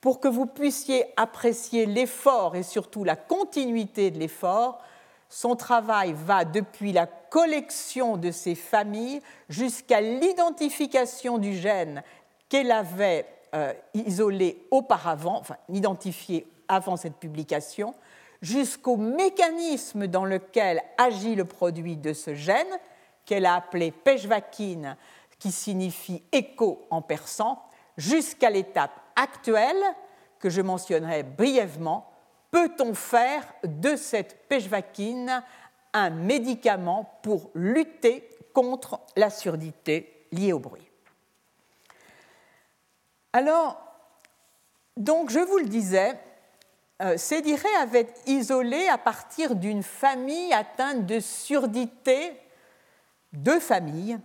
pour 0.00 0.20
que 0.20 0.28
vous 0.28 0.46
puissiez 0.46 1.04
apprécier 1.16 1.86
l'effort 1.86 2.54
et 2.54 2.62
surtout 2.62 3.02
la 3.02 3.16
continuité 3.16 4.12
de 4.12 4.18
l'effort, 4.20 4.80
son 5.28 5.56
travail 5.56 6.14
va 6.14 6.44
depuis 6.44 6.92
la 6.92 7.06
collection 7.06 8.16
de 8.16 8.30
ces 8.30 8.54
familles 8.54 9.20
jusqu'à 9.48 10.00
l'identification 10.00 11.38
du 11.38 11.56
gène 11.56 12.02
qu'elle 12.48 12.70
avait 12.70 13.26
euh, 13.54 13.72
isolé 13.94 14.66
auparavant, 14.70 15.38
enfin 15.38 15.56
identifié 15.68 16.46
avant 16.68 16.96
cette 16.96 17.16
publication, 17.16 17.94
jusqu'au 18.42 18.96
mécanisme 18.96 20.06
dans 20.06 20.24
lequel 20.24 20.82
agit 20.98 21.34
le 21.34 21.44
produit 21.44 21.96
de 21.96 22.12
ce 22.12 22.34
gène, 22.34 22.66
qu'elle 23.24 23.46
a 23.46 23.54
appelé 23.54 23.90
peshvakine, 23.90 24.96
qui 25.38 25.52
signifie 25.52 26.22
écho 26.32 26.86
en 26.90 27.02
persan, 27.02 27.60
jusqu'à 27.96 28.50
l'étape 28.50 28.98
actuelle, 29.16 29.82
que 30.38 30.50
je 30.50 30.62
mentionnerai 30.62 31.22
brièvement, 31.22 32.10
peut-on 32.56 32.94
faire 32.94 33.42
de 33.64 33.96
cette 33.96 34.48
peshvakine 34.48 35.42
un 35.92 36.08
médicament 36.08 37.18
pour 37.22 37.50
lutter 37.54 38.26
contre 38.54 38.98
la 39.14 39.28
surdité 39.28 40.26
liée 40.32 40.54
au 40.54 40.58
bruit? 40.58 40.88
Alors, 43.34 43.76
donc 44.96 45.28
je 45.28 45.38
vous 45.38 45.58
le 45.58 45.66
disais, 45.66 46.18
euh, 47.02 47.18
Sédiré 47.18 47.68
avait 47.78 48.08
isolé 48.24 48.88
à 48.88 48.96
partir 48.96 49.54
d'une 49.54 49.82
famille 49.82 50.54
atteinte 50.54 51.04
de 51.04 51.20
surdité, 51.20 52.40
deux 53.34 53.60
familles, 53.60 54.18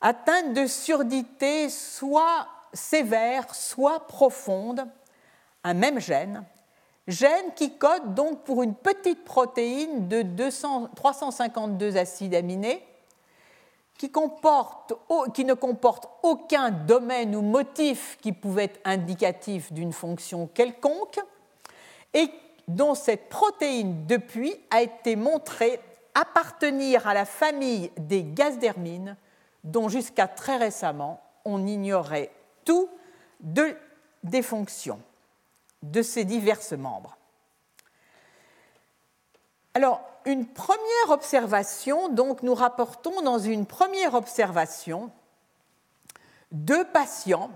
atteintes 0.00 0.54
de 0.54 0.66
surdité 0.66 1.68
soit 1.68 2.48
sévère, 2.72 3.54
soit 3.54 4.06
profonde, 4.06 4.86
un 5.64 5.74
même 5.74 6.00
gène, 6.00 6.46
gène 7.08 7.54
qui 7.56 7.76
code 7.76 8.14
donc 8.14 8.44
pour 8.44 8.62
une 8.62 8.74
petite 8.74 9.24
protéine 9.24 10.08
de 10.08 10.22
352 10.94 11.96
acides 11.96 12.34
aminés, 12.34 12.84
qui, 13.96 14.12
qui, 15.34 15.44
ne 15.44 15.54
comporte 15.54 16.08
aucun 16.22 16.70
domaine 16.70 17.34
ou 17.34 17.42
motif 17.42 18.16
qui 18.20 18.32
pouvait 18.32 18.64
être 18.64 18.80
indicatif 18.84 19.72
d'une 19.72 19.92
fonction 19.92 20.46
quelconque, 20.46 21.18
et 22.14 22.30
dont 22.68 22.94
cette 22.94 23.28
protéine, 23.28 24.06
depuis, 24.06 24.54
a 24.70 24.82
été 24.82 25.16
montrée 25.16 25.80
appartenir 26.14 27.08
à 27.08 27.14
la 27.14 27.24
famille 27.24 27.90
des 27.96 28.22
gazdermines, 28.22 29.16
dont 29.64 29.88
jusqu'à 29.88 30.28
très 30.28 30.58
récemment, 30.58 31.20
on 31.44 31.66
ignorait 31.66 32.30
tout 32.64 32.88
des 33.40 34.42
fonctions 34.42 35.00
de 35.82 36.02
ces 36.02 36.24
diverses 36.24 36.72
membres. 36.72 37.16
Alors, 39.74 40.00
une 40.24 40.46
première 40.46 41.10
observation, 41.10 42.08
donc 42.08 42.42
nous 42.42 42.54
rapportons 42.54 43.22
dans 43.22 43.38
une 43.38 43.66
première 43.66 44.14
observation 44.14 45.10
deux 46.52 46.84
patients 46.84 47.50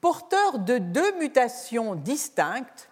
porteurs 0.00 0.58
de 0.58 0.78
deux 0.78 1.18
mutations 1.18 1.94
distinctes 1.94 2.88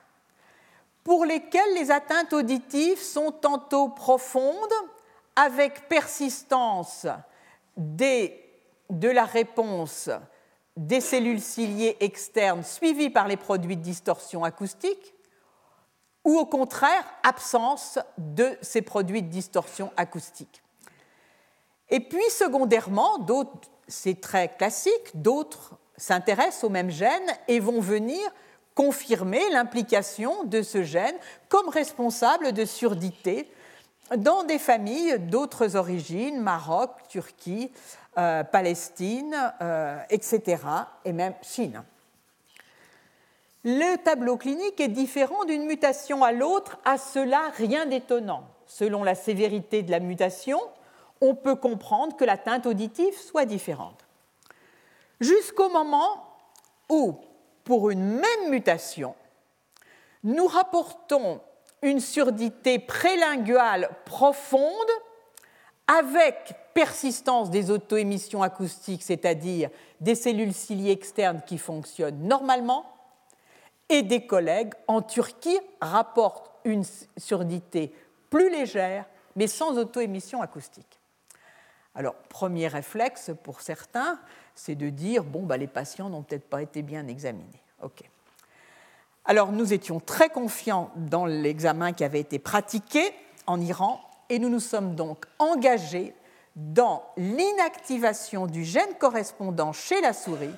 pour 1.04 1.24
lesquels 1.24 1.74
les 1.74 1.90
atteintes 1.90 2.32
auditives 2.32 3.02
sont 3.02 3.32
tantôt 3.32 3.88
profondes, 3.88 4.72
avec 5.34 5.88
persistance 5.88 7.06
de 7.76 9.08
la 9.08 9.24
réponse 9.24 10.10
des 10.76 11.00
cellules 11.00 11.40
ciliées 11.40 11.96
externes 12.00 12.62
suivies 12.62 13.10
par 13.10 13.28
les 13.28 13.36
produits 13.36 13.76
de 13.76 13.82
distorsion 13.82 14.44
acoustique, 14.44 15.14
ou 16.24 16.38
au 16.38 16.46
contraire, 16.46 17.04
absence 17.24 17.98
de 18.16 18.56
ces 18.62 18.82
produits 18.82 19.22
de 19.22 19.28
distorsion 19.28 19.92
acoustique. 19.96 20.62
Et 21.90 22.00
puis, 22.00 22.22
secondairement, 22.30 23.18
c'est 23.88 24.20
très 24.20 24.48
classique, 24.48 25.10
d'autres 25.14 25.74
s'intéressent 25.96 26.64
au 26.64 26.68
même 26.68 26.90
gène 26.90 27.30
et 27.48 27.60
vont 27.60 27.80
venir 27.80 28.18
confirmer 28.74 29.50
l'implication 29.50 30.44
de 30.44 30.62
ce 30.62 30.82
gène 30.82 31.14
comme 31.48 31.68
responsable 31.68 32.52
de 32.52 32.64
surdité 32.64 33.50
dans 34.16 34.44
des 34.44 34.58
familles 34.58 35.18
d'autres 35.18 35.76
origines, 35.76 36.40
Maroc, 36.40 36.90
Turquie, 37.08 37.70
euh, 38.18 38.44
Palestine, 38.44 39.54
euh, 39.60 39.98
etc., 40.10 40.62
et 41.04 41.12
même 41.12 41.34
Chine. 41.42 41.82
Le 43.64 43.96
tableau 44.02 44.36
clinique 44.36 44.80
est 44.80 44.88
différent 44.88 45.44
d'une 45.44 45.64
mutation 45.64 46.22
à 46.24 46.32
l'autre, 46.32 46.78
à 46.84 46.98
cela 46.98 47.50
rien 47.56 47.86
d'étonnant. 47.86 48.44
Selon 48.66 49.04
la 49.04 49.14
sévérité 49.14 49.82
de 49.82 49.90
la 49.90 50.00
mutation, 50.00 50.60
on 51.20 51.34
peut 51.34 51.54
comprendre 51.54 52.16
que 52.16 52.24
l'atteinte 52.24 52.66
auditive 52.66 53.16
soit 53.16 53.44
différente. 53.44 54.04
Jusqu'au 55.20 55.68
moment 55.68 56.26
où 56.88 57.16
pour 57.64 57.90
une 57.90 58.04
même 58.04 58.50
mutation, 58.50 59.14
nous 60.24 60.46
rapportons 60.46 61.40
une 61.82 62.00
surdité 62.00 62.78
prélinguale 62.78 63.90
profonde 64.04 64.90
avec 65.86 66.54
persistance 66.74 67.50
des 67.50 67.70
autoémissions 67.70 68.42
acoustiques, 68.42 69.02
c'est-à-dire 69.02 69.70
des 70.00 70.14
cellules 70.14 70.54
ciliées 70.54 70.92
externes 70.92 71.42
qui 71.46 71.58
fonctionnent 71.58 72.22
normalement, 72.22 72.86
et 73.88 74.02
des 74.02 74.26
collègues 74.26 74.72
en 74.88 75.02
Turquie 75.02 75.58
rapportent 75.80 76.50
une 76.64 76.84
surdité 77.18 77.94
plus 78.30 78.50
légère, 78.50 79.04
mais 79.36 79.46
sans 79.46 79.76
autoémission 79.76 80.40
acoustique. 80.40 80.98
Alors, 81.94 82.14
premier 82.14 82.68
réflexe 82.68 83.32
pour 83.42 83.60
certains, 83.60 84.18
c'est 84.54 84.76
de 84.76 84.88
dire 84.88 85.24
bon, 85.24 85.42
bah, 85.42 85.58
les 85.58 85.66
patients 85.66 86.08
n'ont 86.08 86.22
peut-être 86.22 86.48
pas 86.48 86.62
été 86.62 86.80
bien 86.80 87.06
examinés. 87.06 87.62
Ok. 87.82 88.02
Alors 89.24 89.52
nous 89.52 89.72
étions 89.72 90.00
très 90.00 90.30
confiants 90.30 90.90
dans 90.96 91.26
l'examen 91.26 91.92
qui 91.92 92.02
avait 92.04 92.20
été 92.20 92.38
pratiqué 92.38 93.12
en 93.46 93.60
Iran 93.60 94.00
et 94.32 94.38
nous 94.38 94.48
nous 94.48 94.60
sommes 94.60 94.94
donc 94.94 95.26
engagés 95.38 96.14
dans 96.56 97.04
l'inactivation 97.18 98.46
du 98.46 98.64
gène 98.64 98.94
correspondant 98.98 99.74
chez 99.74 100.00
la 100.00 100.14
souris 100.14 100.54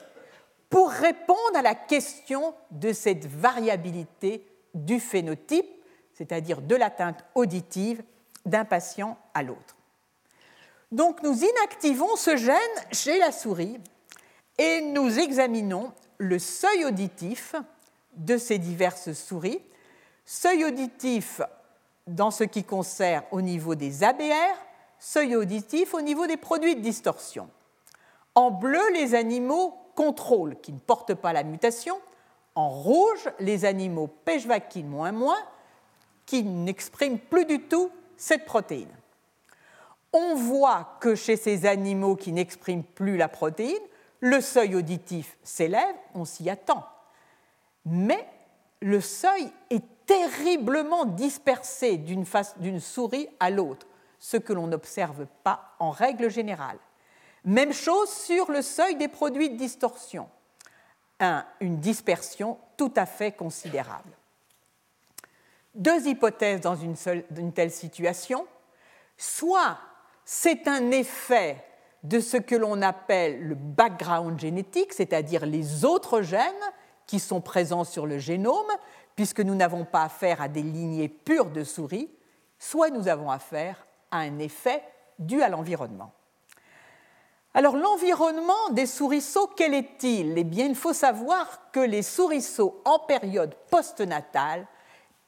pour 0.70 0.90
répondre 0.90 1.56
à 1.56 1.62
la 1.62 1.74
question 1.74 2.54
de 2.70 2.92
cette 2.92 3.26
variabilité 3.26 4.46
du 4.74 5.00
phénotype, 5.00 5.66
c'est-à-dire 6.12 6.62
de 6.62 6.76
l'atteinte 6.76 7.24
auditive 7.34 8.04
d'un 8.46 8.64
patient 8.64 9.18
à 9.34 9.42
l'autre. 9.42 9.76
Donc 10.92 11.24
nous 11.24 11.36
inactivons 11.42 12.14
ce 12.14 12.36
gène 12.36 12.56
chez 12.92 13.18
la 13.18 13.32
souris 13.32 13.80
et 14.56 14.82
nous 14.82 15.18
examinons 15.18 15.92
le 16.18 16.38
seuil 16.38 16.84
auditif 16.84 17.56
de 18.14 18.38
ces 18.38 18.58
diverses 18.58 19.14
souris, 19.14 19.60
dans 22.06 22.30
ce 22.30 22.44
qui 22.44 22.64
concerne 22.64 23.24
au 23.30 23.40
niveau 23.40 23.74
des 23.74 24.04
ABR, 24.04 24.56
seuil 24.98 25.36
auditif 25.36 25.94
au 25.94 26.00
niveau 26.00 26.26
des 26.26 26.36
produits 26.36 26.76
de 26.76 26.80
distorsion. 26.80 27.48
En 28.34 28.50
bleu, 28.50 28.82
les 28.92 29.14
animaux 29.14 29.78
contrôle 29.94 30.60
qui 30.60 30.72
ne 30.72 30.78
portent 30.78 31.14
pas 31.14 31.32
la 31.32 31.44
mutation. 31.44 32.00
En 32.54 32.68
rouge, 32.68 33.30
les 33.40 33.64
animaux 33.64 34.06
Pechvakin 34.06 34.82
moins 34.82 35.12
moins 35.12 35.42
qui 36.26 36.42
n'expriment 36.42 37.18
plus 37.18 37.44
du 37.44 37.60
tout 37.60 37.90
cette 38.16 38.44
protéine. 38.44 38.94
On 40.12 40.34
voit 40.34 40.96
que 41.00 41.14
chez 41.14 41.36
ces 41.36 41.66
animaux 41.66 42.16
qui 42.16 42.32
n'expriment 42.32 42.84
plus 42.84 43.16
la 43.16 43.28
protéine, 43.28 43.82
le 44.20 44.40
seuil 44.40 44.74
auditif 44.76 45.36
s'élève, 45.42 45.94
on 46.14 46.24
s'y 46.24 46.48
attend. 46.48 46.84
Mais 47.84 48.26
le 48.84 49.00
seuil 49.00 49.50
est 49.70 49.82
terriblement 50.04 51.06
dispersé 51.06 51.96
d'une 51.96 52.80
souris 52.80 53.28
à 53.40 53.48
l'autre, 53.48 53.86
ce 54.18 54.36
que 54.36 54.52
l'on 54.52 54.66
n'observe 54.66 55.26
pas 55.42 55.74
en 55.78 55.90
règle 55.90 56.30
générale. 56.30 56.76
Même 57.46 57.72
chose 57.72 58.10
sur 58.10 58.50
le 58.50 58.60
seuil 58.60 58.96
des 58.96 59.08
produits 59.08 59.48
de 59.48 59.56
distorsion, 59.56 60.28
une 61.60 61.80
dispersion 61.80 62.58
tout 62.76 62.92
à 62.94 63.06
fait 63.06 63.32
considérable. 63.32 64.10
Deux 65.74 66.06
hypothèses 66.06 66.60
dans 66.60 66.76
une, 66.76 67.52
telle 67.54 67.70
situation. 67.70 68.46
Soit 69.16 69.78
c'est 70.26 70.68
un 70.68 70.90
effet 70.90 71.64
de 72.02 72.20
ce 72.20 72.36
que 72.36 72.54
l'on 72.54 72.82
appelle 72.82 73.48
le 73.48 73.54
background 73.54 74.38
génétique, 74.38 74.92
c'est-à-dire 74.92 75.46
les 75.46 75.86
autres 75.86 76.20
gènes 76.20 76.52
qui 77.06 77.18
sont 77.18 77.40
présents 77.40 77.84
sur 77.84 78.06
le 78.06 78.18
génome, 78.18 78.70
puisque 79.16 79.40
nous 79.40 79.54
n'avons 79.54 79.84
pas 79.84 80.02
affaire 80.02 80.40
à 80.40 80.48
des 80.48 80.62
lignées 80.62 81.08
pures 81.08 81.50
de 81.50 81.64
souris, 81.64 82.10
soit 82.58 82.90
nous 82.90 83.08
avons 83.08 83.30
affaire 83.30 83.86
à 84.10 84.18
un 84.18 84.38
effet 84.38 84.82
dû 85.18 85.42
à 85.42 85.48
l'environnement. 85.48 86.12
Alors 87.56 87.76
l'environnement 87.76 88.70
des 88.72 88.86
souriceaux, 88.86 89.48
quel 89.56 89.74
est-il? 89.74 90.36
Eh 90.36 90.44
bien, 90.44 90.66
il 90.66 90.74
faut 90.74 90.92
savoir 90.92 91.70
que 91.70 91.80
les 91.80 92.02
souriceaux 92.02 92.82
en 92.84 92.98
période 92.98 93.54
postnatale 93.70 94.66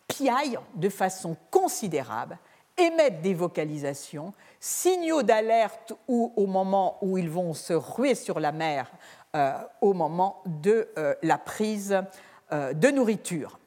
piaillent 0.08 0.58
de 0.74 0.88
façon 0.88 1.36
considérable, 1.52 2.38
émettent 2.76 3.22
des 3.22 3.34
vocalisations, 3.34 4.34
signaux 4.58 5.22
d'alerte 5.22 5.92
ou 6.08 6.32
au 6.36 6.46
moment 6.46 6.98
où 7.00 7.16
ils 7.16 7.30
vont 7.30 7.54
se 7.54 7.72
ruer 7.72 8.16
sur 8.16 8.40
la 8.40 8.50
mer 8.50 8.90
au 9.80 9.92
moment 9.92 10.42
de 10.46 10.88
euh, 10.98 11.14
la 11.22 11.38
prise 11.38 12.00
euh, 12.52 12.72
de 12.72 12.88
nourriture. 12.88 13.58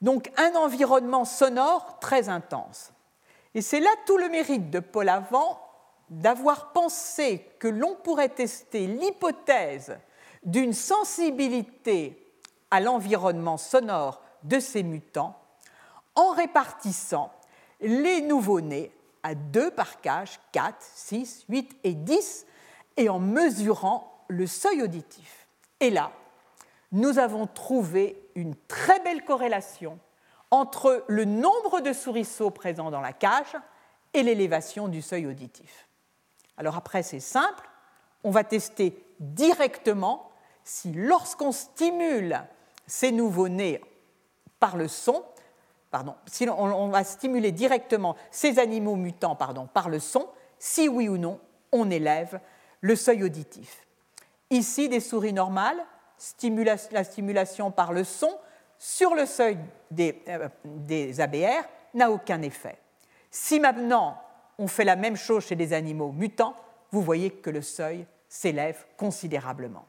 Donc 0.00 0.30
un 0.36 0.54
environnement 0.54 1.24
sonore 1.24 1.98
très 2.00 2.28
intense. 2.28 2.92
Et 3.54 3.62
c'est 3.62 3.80
là 3.80 3.90
tout 4.06 4.18
le 4.18 4.28
mérite 4.28 4.70
de 4.70 4.78
Paul 4.80 5.08
Avant 5.08 5.60
d'avoir 6.10 6.72
pensé 6.72 7.44
que 7.58 7.68
l'on 7.68 7.96
pourrait 7.96 8.28
tester 8.28 8.86
l'hypothèse 8.86 9.98
d'une 10.44 10.72
sensibilité 10.72 12.24
à 12.70 12.80
l'environnement 12.80 13.56
sonore 13.56 14.22
de 14.44 14.60
ces 14.60 14.82
mutants 14.82 15.36
en 16.14 16.30
répartissant 16.30 17.32
les 17.80 18.20
nouveau-nés 18.22 18.92
à 19.22 19.34
deux 19.34 19.70
par 19.70 20.00
cage, 20.00 20.40
4, 20.52 20.76
6, 20.80 21.44
8 21.48 21.76
et 21.84 21.94
10, 21.94 22.46
et 22.96 23.08
en 23.08 23.18
mesurant 23.18 24.07
le 24.28 24.46
seuil 24.46 24.82
auditif. 24.82 25.48
Et 25.80 25.90
là, 25.90 26.12
nous 26.92 27.18
avons 27.18 27.46
trouvé 27.46 28.20
une 28.34 28.54
très 28.66 29.00
belle 29.00 29.24
corrélation 29.24 29.98
entre 30.50 31.04
le 31.08 31.24
nombre 31.24 31.80
de 31.80 31.92
souriceaux 31.92 32.50
présents 32.50 32.90
dans 32.90 33.00
la 33.00 33.12
cage 33.12 33.56
et 34.14 34.22
l'élévation 34.22 34.88
du 34.88 35.02
seuil 35.02 35.26
auditif. 35.26 35.88
Alors 36.56 36.76
après, 36.76 37.02
c'est 37.02 37.20
simple, 37.20 37.68
on 38.24 38.30
va 38.30 38.44
tester 38.44 39.04
directement 39.20 40.30
si 40.64 40.92
lorsqu'on 40.92 41.52
stimule 41.52 42.40
ces 42.86 43.12
nouveaux-nés 43.12 43.80
par 44.58 44.76
le 44.76 44.88
son, 44.88 45.22
pardon, 45.90 46.14
si 46.26 46.48
on, 46.48 46.88
va 46.88 47.04
stimuler 47.04 47.52
directement 47.52 48.16
ces 48.30 48.58
animaux 48.58 48.96
mutants 48.96 49.36
par 49.36 49.88
le 49.88 49.98
son, 49.98 50.28
si 50.58 50.88
oui 50.88 51.08
ou 51.08 51.18
non 51.18 51.40
on 51.72 51.90
élève 51.90 52.40
le 52.80 52.96
seuil 52.96 53.22
auditif. 53.24 53.87
Ici, 54.50 54.88
des 54.88 55.00
souris 55.00 55.32
normales, 55.32 55.84
la 56.92 57.04
stimulation 57.04 57.70
par 57.70 57.92
le 57.92 58.04
son 58.04 58.30
sur 58.78 59.14
le 59.14 59.26
seuil 59.26 59.58
des, 59.90 60.22
euh, 60.28 60.48
des 60.64 61.20
ABR 61.20 61.64
n'a 61.94 62.10
aucun 62.10 62.42
effet. 62.42 62.78
Si 63.30 63.60
maintenant 63.60 64.20
on 64.58 64.66
fait 64.66 64.84
la 64.84 64.96
même 64.96 65.16
chose 65.16 65.46
chez 65.46 65.56
des 65.56 65.72
animaux 65.72 66.12
mutants, 66.12 66.54
vous 66.90 67.02
voyez 67.02 67.30
que 67.30 67.50
le 67.50 67.62
seuil 67.62 68.06
s'élève 68.28 68.86
considérablement. 68.96 69.86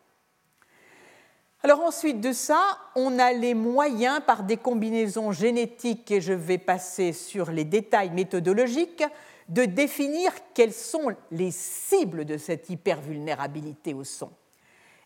Alors 1.61 1.81
ensuite 1.81 2.21
de 2.21 2.31
ça, 2.31 2.61
on 2.95 3.19
a 3.19 3.33
les 3.33 3.53
moyens 3.53 4.21
par 4.25 4.43
des 4.43 4.57
combinaisons 4.57 5.31
génétiques, 5.31 6.09
et 6.09 6.21
je 6.21 6.31
vais 6.31 6.57
passer 6.57 7.11
sur 7.11 7.51
les 7.51 7.65
détails 7.65 8.11
méthodologiques, 8.11 9.03
de 9.49 9.65
définir 9.65 10.31
quelles 10.53 10.73
sont 10.73 11.13
les 11.31 11.51
cibles 11.51 12.23
de 12.23 12.37
cette 12.37 12.69
hypervulnérabilité 12.69 13.93
au 13.93 14.03
son. 14.03 14.31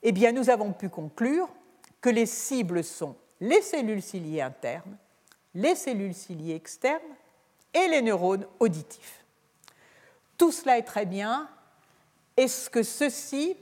Eh 0.04 0.12
bien, 0.12 0.34
nous 0.34 0.50
avons 0.50 0.74
pu 0.74 0.90
conclure 0.90 1.50
que 2.02 2.10
les 2.10 2.26
cibles 2.26 2.84
sont 2.84 3.16
les 3.40 3.62
cellules 3.62 4.02
ciliées 4.02 4.42
internes, 4.42 4.98
les 5.56 5.76
cellules 5.76 6.14
ciliées 6.14 6.56
externes 6.56 7.02
et 7.74 7.88
les 7.88 8.02
neurones 8.02 8.46
auditifs. 8.60 9.24
Tout 10.38 10.52
cela 10.52 10.78
est 10.78 10.84
très 10.84 11.06
bien. 11.06 11.50
Est-ce 12.36 12.70
que 12.70 12.84
ceci 12.84 13.56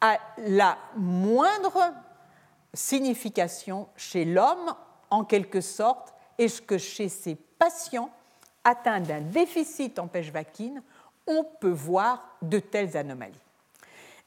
a 0.00 0.18
la 0.38 0.78
moindre 0.96 1.92
signification 2.72 3.88
chez 3.94 4.24
l'homme, 4.24 4.74
en 5.10 5.24
quelque 5.24 5.60
sorte? 5.60 6.14
Est-ce 6.38 6.62
que 6.62 6.78
chez 6.78 7.10
ces 7.10 7.34
patients 7.34 8.10
atteints 8.64 9.00
d'un 9.00 9.20
déficit 9.20 9.98
en 9.98 10.06
pêche 10.06 10.30
vaquine, 10.30 10.82
on 11.26 11.44
peut 11.44 11.70
voir 11.70 12.36
de 12.40 12.58
telles 12.58 12.96
anomalies? 12.96 13.34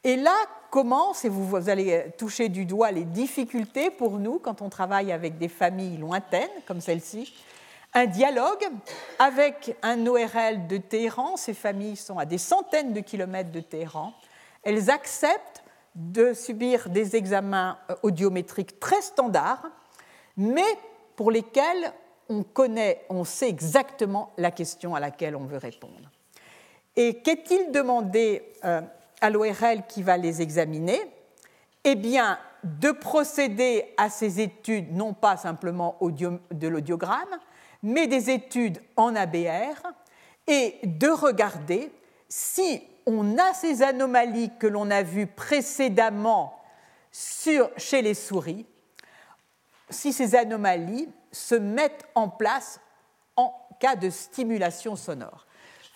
Et 0.05 0.17
là 0.17 0.35
commence, 0.69 1.25
et 1.25 1.29
vous 1.29 1.67
allez 1.67 2.11
toucher 2.15 2.47
du 2.47 2.65
doigt 2.65 2.91
les 2.91 3.05
difficultés 3.05 3.89
pour 3.89 4.19
nous 4.19 4.37
quand 4.37 4.61
on 4.61 4.69
travaille 4.69 5.11
avec 5.11 5.39
des 5.39 5.47
familles 5.47 5.97
lointaines 5.97 6.47
comme 6.67 6.79
celle-ci, 6.79 7.33
un 7.95 8.05
dialogue 8.05 8.67
avec 9.17 9.75
un 9.81 10.05
ORL 10.05 10.67
de 10.67 10.77
Téhéran. 10.77 11.37
Ces 11.37 11.55
familles 11.55 11.95
sont 11.95 12.19
à 12.19 12.25
des 12.25 12.37
centaines 12.37 12.93
de 12.93 12.99
kilomètres 12.99 13.51
de 13.51 13.61
Téhéran. 13.61 14.13
Elles 14.61 14.91
acceptent 14.91 15.63
de 15.95 16.33
subir 16.33 16.89
des 16.89 17.15
examens 17.15 17.79
euh, 17.89 17.95
audiométriques 18.03 18.79
très 18.79 19.01
standards, 19.01 19.71
mais 20.37 20.61
pour 21.15 21.31
lesquels 21.31 21.93
on 22.29 22.43
connaît, 22.43 23.05
on 23.09 23.23
sait 23.23 23.49
exactement 23.49 24.33
la 24.37 24.51
question 24.51 24.93
à 24.93 24.99
laquelle 24.99 25.35
on 25.35 25.45
veut 25.45 25.57
répondre. 25.57 26.11
Et 26.95 27.21
qu'est-il 27.21 27.71
demandé 27.71 28.53
euh, 28.65 28.81
à 29.21 29.29
l'ORL 29.29 29.85
qui 29.87 30.03
va 30.03 30.17
les 30.17 30.41
examiner 30.41 30.99
Eh 31.83 31.95
de 31.95 32.91
procéder 32.91 33.93
à 33.97 34.09
ces 34.09 34.39
études, 34.39 34.91
non 34.95 35.13
pas 35.13 35.37
simplement 35.37 35.97
de 36.01 36.67
l'audiogramme, 36.67 37.39
mais 37.83 38.07
des 38.07 38.31
études 38.31 38.81
en 38.95 39.15
ABR 39.15 39.93
et 40.47 40.79
de 40.83 41.09
regarder 41.09 41.91
si 42.27 42.81
on 43.05 43.37
a 43.37 43.53
ces 43.53 43.83
anomalies 43.83 44.51
que 44.59 44.65
l'on 44.65 44.89
a 44.89 45.03
vues 45.03 45.27
précédemment 45.27 46.59
chez 47.11 48.01
les 48.01 48.15
souris, 48.15 48.65
si 49.89 50.11
ces 50.11 50.35
anomalies 50.35 51.07
se 51.31 51.55
mettent 51.55 52.05
en 52.15 52.29
place 52.29 52.79
en 53.35 53.53
cas 53.79 53.95
de 53.95 54.09
stimulation 54.09 54.95
sonore. 54.95 55.45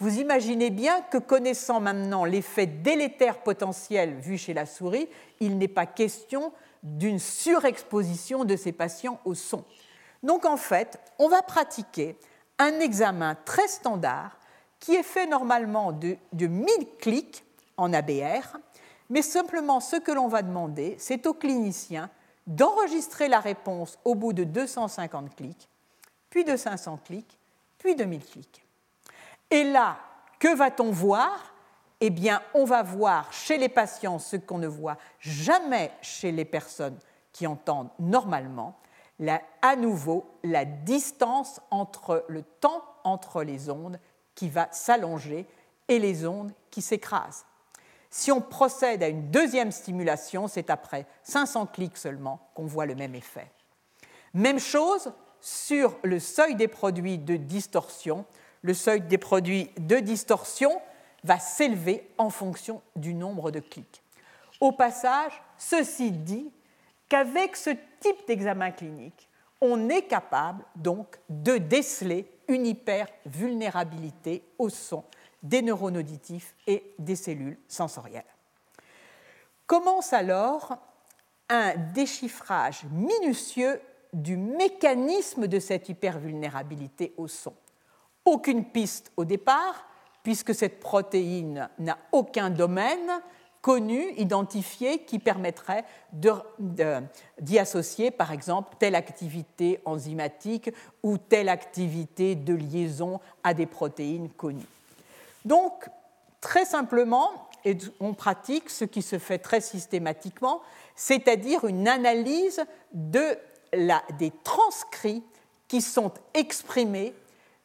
Vous 0.02 0.20
imaginez 0.20 0.70
bien 0.70 1.02
que 1.02 1.18
connaissant 1.18 1.82
maintenant 1.82 2.24
l'effet 2.24 2.66
délétère 2.66 3.44
potentiel 3.44 4.16
vu 4.16 4.38
chez 4.38 4.54
la 4.54 4.66
souris, 4.66 5.10
il 5.42 5.58
n'est 5.58 5.68
pas 5.68 5.86
question 5.86 6.54
d'une 6.84 7.20
surexposition 7.20 8.46
de 8.46 8.56
ces 8.56 8.72
patients 8.72 9.20
au 9.26 9.34
son. 9.34 9.66
Donc 10.24 10.46
en 10.46 10.56
fait, 10.56 11.00
on 11.20 11.28
va 11.28 11.42
pratiquer 11.42 12.18
un 12.60 12.80
examen 12.80 13.36
très 13.44 13.68
standard 13.68 14.40
qui 14.80 14.96
est 14.96 15.04
fait 15.04 15.28
normalement 15.28 15.92
de, 15.92 16.16
de 16.32 16.48
1000 16.48 16.68
clics 16.98 17.44
en 17.76 17.92
ABR, 17.92 18.58
mais 19.10 19.22
simplement 19.22 19.82
ce 19.82 19.98
que 19.98 20.14
l'on 20.14 20.30
va 20.30 20.44
demander, 20.44 20.96
c'est 20.98 21.28
au 21.28 21.34
clinicien 21.34 22.10
d'enregistrer 22.48 23.28
la 23.28 23.42
réponse 23.42 24.00
au 24.06 24.16
bout 24.16 24.32
de 24.32 24.46
250 24.46 25.36
clics, 25.36 25.68
puis 26.30 26.46
de 26.46 26.56
500 26.56 27.00
clics, 27.04 27.38
puis 27.78 27.96
de 27.96 28.06
1000 28.06 28.24
clics. 28.24 28.69
Et 29.52 29.64
là, 29.64 29.98
que 30.40 30.56
va-t-on 30.56 30.92
voir? 30.92 31.54
Eh 32.02 32.10
bien, 32.10 32.42
on 32.54 32.64
va 32.64 32.82
voir 32.82 33.32
chez 33.34 33.58
les 33.58 33.70
patients 33.70 34.20
ce 34.20 34.38
qu'on 34.38 34.58
ne 34.58 34.68
voit 34.68 34.98
jamais 35.20 35.92
chez 36.02 36.32
les 36.32 36.46
personnes 36.46 36.98
qui 37.34 37.46
entendent 37.46 37.90
normalement, 38.00 38.80
à 39.62 39.76
nouveau 39.76 40.26
la 40.44 40.64
distance 40.64 41.60
entre 41.72 42.26
le 42.30 42.44
temps 42.44 42.84
entre 43.04 43.44
les 43.44 43.70
ondes 43.70 44.00
qui 44.34 44.48
va 44.48 44.70
s'allonger 44.72 45.46
et 45.90 46.00
les 46.00 46.26
ondes 46.26 46.54
qui 46.72 46.82
s'écrasent. 46.82 47.46
Si 48.10 48.32
on 48.32 48.42
procède 48.42 49.04
à 49.04 49.08
une 49.08 49.30
deuxième 49.30 49.72
stimulation, 49.72 50.48
c'est 50.48 50.70
après 50.70 51.06
500 51.24 51.66
clics 51.68 51.98
seulement 51.98 52.40
qu'on 52.56 52.66
voit 52.66 52.86
le 52.86 52.96
même 52.96 53.14
effet. 53.14 53.52
Même 54.34 54.60
chose 54.60 55.12
sur 55.42 55.98
le 56.04 56.20
seuil 56.20 56.56
des 56.56 56.68
produits 56.68 57.18
de 57.18 57.36
distorsion. 57.36 58.26
Le 58.62 58.74
seuil 58.74 59.02
des 59.02 59.18
produits 59.18 59.72
de 59.78 59.98
distorsion 59.98 60.72
va 61.24 61.40
s'élever 61.40 62.10
en 62.18 62.30
fonction 62.30 62.82
du 62.96 63.14
nombre 63.14 63.52
de 63.52 63.60
clics. 63.60 64.02
Au 64.60 64.72
passage, 64.72 65.42
ceci 65.58 66.12
dit 66.12 66.52
qu'avec 67.08 67.56
ce 67.56 67.72
type 68.00 68.28
d'examen 68.28 68.72
clinique, 68.72 69.30
on 69.62 69.90
est 69.90 70.04
capable 70.04 70.64
donc 70.76 71.20
de 71.30 71.58
déceler 71.58 72.30
une 72.48 72.66
hypervulnérabilité 72.66 74.44
au 74.58 74.70
son 74.70 75.04
des 75.44 75.62
neurones 75.62 75.98
auditifs 75.98 76.56
et 76.68 76.94
des 76.98 77.16
cellules 77.16 77.58
sensorielles. 77.68 78.24
Commence 79.68 80.14
alors 80.14 80.78
un 81.48 81.76
déchiffrage 81.94 82.84
minutieux 82.92 83.80
du 84.14 84.36
mécanisme 84.38 85.48
de 85.48 85.60
cette 85.60 85.90
hypervulnérabilité 85.90 87.14
au 87.18 87.28
son. 87.28 87.54
Aucune 88.30 88.64
piste 88.64 89.12
au 89.18 89.26
départ, 89.26 89.88
puisque 90.22 90.54
cette 90.54 90.80
protéine 90.80 91.68
n'a 91.80 91.98
aucun 92.12 92.52
domaine 92.52 93.10
connu, 93.62 94.14
identifié, 94.18 95.00
qui 95.00 95.18
permettrait 95.18 95.84
d'y 96.14 97.58
associer, 97.58 98.12
par 98.12 98.32
exemple, 98.32 98.76
telle 98.78 98.94
activité 98.94 99.82
enzymatique 99.84 100.70
ou 101.02 101.18
telle 101.18 101.50
activité 101.50 102.36
de 102.36 102.54
liaison 102.54 103.20
à 103.44 103.56
des 103.56 103.66
protéines 103.66 104.30
connues. 104.30 104.62
Donc, 105.44 105.90
très 106.40 106.66
simplement, 106.66 107.32
et 107.66 107.76
on 108.00 108.14
pratique 108.14 108.70
ce 108.70 108.86
qui 108.86 109.02
se 109.02 109.18
fait 109.18 109.40
très 109.40 109.60
systématiquement, 109.60 110.62
c'est-à-dire 110.96 111.66
une 111.66 111.88
analyse 111.88 112.64
de 112.94 113.40
des 114.18 114.32
transcrits 114.44 115.24
qui 115.68 115.82
sont 115.82 116.12
exprimés 116.36 117.16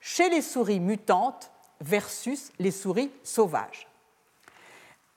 chez 0.04 0.28
les 0.28 0.42
souris 0.42 0.80
mutantes 0.80 1.50
versus 1.80 2.52
les 2.58 2.70
souris 2.70 3.10
sauvages. 3.22 3.88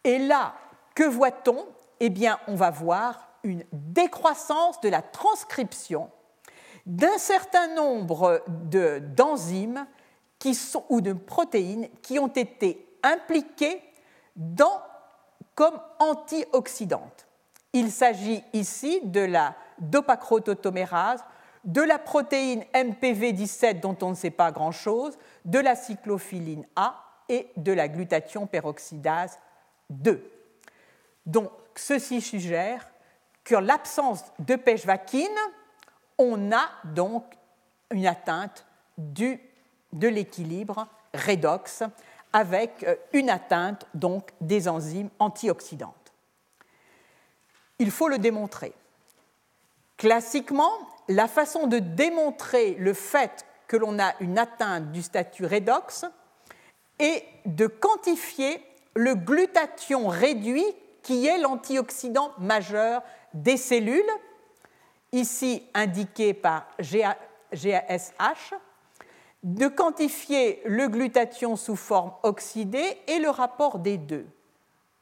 Et 0.06 0.18
là, 0.18 0.54
que 0.96 1.04
voit-on? 1.04 1.68
Eh 2.00 2.10
bien, 2.10 2.40
on 2.48 2.56
va 2.56 2.72
voir 2.72 3.28
une 3.44 3.66
décroissance 3.74 4.80
de 4.80 4.88
la 4.88 5.02
transcription 5.02 6.10
d'un 6.86 7.18
certain 7.18 7.76
nombre 7.76 8.42
d'enzymes 8.48 9.86
ou 10.88 11.02
de 11.02 11.12
protéines 11.12 11.90
qui 12.02 12.18
ont 12.18 12.28
été 12.28 12.98
impliquées 13.04 13.84
comme 15.54 15.82
antioxydantes. 16.00 17.28
Il 17.74 17.92
s'agit 17.92 18.42
ici 18.54 19.02
de 19.04 19.20
la 19.20 19.54
dopacrotautomérase, 19.80 21.26
de 21.68 21.82
la 21.82 22.00
protéine 22.00 22.64
MPV17 22.74 23.82
dont 23.82 23.98
on 24.02 24.10
ne 24.10 24.16
sait 24.16 24.32
pas 24.32 24.52
grand-chose, 24.52 25.18
de 25.46 25.60
la 25.60 25.76
cyclophiline 25.76 26.66
A 26.76 27.04
et 27.30 27.50
de 27.58 27.74
la 27.74 27.90
glutathion 27.90 28.48
peroxydase 28.48 29.38
2. 29.90 30.32
Donc, 31.26 31.52
ceci 31.76 32.22
suggère 32.22 32.88
que 33.44 33.56
l'absence 33.56 34.24
de 34.40 34.56
pechvakine, 34.56 35.28
on 36.18 36.52
a 36.52 36.70
donc 36.86 37.26
une 37.92 38.08
atteinte 38.08 38.66
du, 38.98 39.40
de 39.92 40.08
l'équilibre 40.08 40.88
redox 41.14 41.84
avec 42.34 42.84
euh, 42.84 42.96
une 43.14 43.30
atteinte 43.30 43.86
donc 43.94 44.32
des 44.42 44.68
enzymes 44.68 45.10
antioxydantes. 45.20 45.94
Il 47.80 47.92
faut 47.92 48.08
le 48.08 48.18
démontrer. 48.18 48.74
Classiquement, 49.98 50.72
la 51.08 51.28
façon 51.28 51.68
de 51.68 51.80
démontrer 51.80 52.76
le 52.80 52.94
fait 52.94 53.46
que 53.68 53.78
l'on 53.78 54.00
a 54.00 54.14
une 54.20 54.38
atteinte 54.38 54.92
du 54.92 55.02
statut 55.02 55.46
redox 55.46 56.06
est 57.00 57.24
de 57.46 57.68
quantifier 57.68 58.62
le 58.96 59.16
glutathion 59.16 60.08
réduit 60.08 60.66
qui 61.04 61.28
est 61.28 61.38
l'antioxydant 61.38 62.32
majeur 62.40 63.04
des 63.34 63.58
cellules, 63.58 64.04
ici 65.12 65.64
indiqué 65.74 66.34
par 66.34 66.68
GASH, 66.80 68.54
de 69.44 69.68
quantifier 69.68 70.62
le 70.66 70.88
glutathion 70.88 71.56
sous 71.56 71.76
forme 71.76 72.12
oxydée 72.24 72.98
et 73.08 73.20
le 73.20 73.30
rapport 73.30 73.80
des 73.80 73.98
deux, 73.98 74.26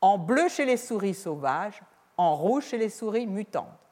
en 0.01 0.17
bleu 0.17 0.47
chez 0.49 0.65
les 0.65 0.77
souris 0.77 1.15
sauvages, 1.15 1.81
en 2.17 2.35
rouge 2.35 2.65
chez 2.65 2.77
les 2.77 2.89
souris 2.89 3.25
mutantes 3.25 3.84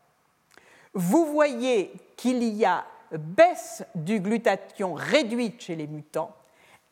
vous 0.93 1.25
voyez 1.25 1.93
qu'il 2.15 2.43
y 2.43 2.65
a 2.65 2.85
baisse 3.11 3.83
du 3.95 4.19
glutathion 4.19 4.93
réduite 4.93 5.61
chez 5.61 5.75
les 5.75 5.87
mutants, 5.87 6.35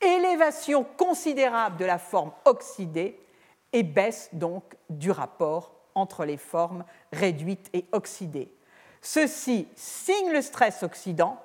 élévation 0.01 0.85
considérable 0.97 1.77
de 1.77 1.85
la 1.85 1.99
forme 1.99 2.31
oxydée 2.45 3.19
et 3.73 3.83
baisse 3.83 4.29
donc 4.33 4.63
du 4.89 5.11
rapport 5.11 5.71
entre 5.95 6.25
les 6.25 6.37
formes 6.37 6.83
réduites 7.11 7.69
et 7.73 7.85
oxydées. 7.91 8.51
Ceci 9.01 9.67
signe 9.75 10.31
le 10.31 10.41
stress 10.41 10.83
oxydant, 10.83 11.41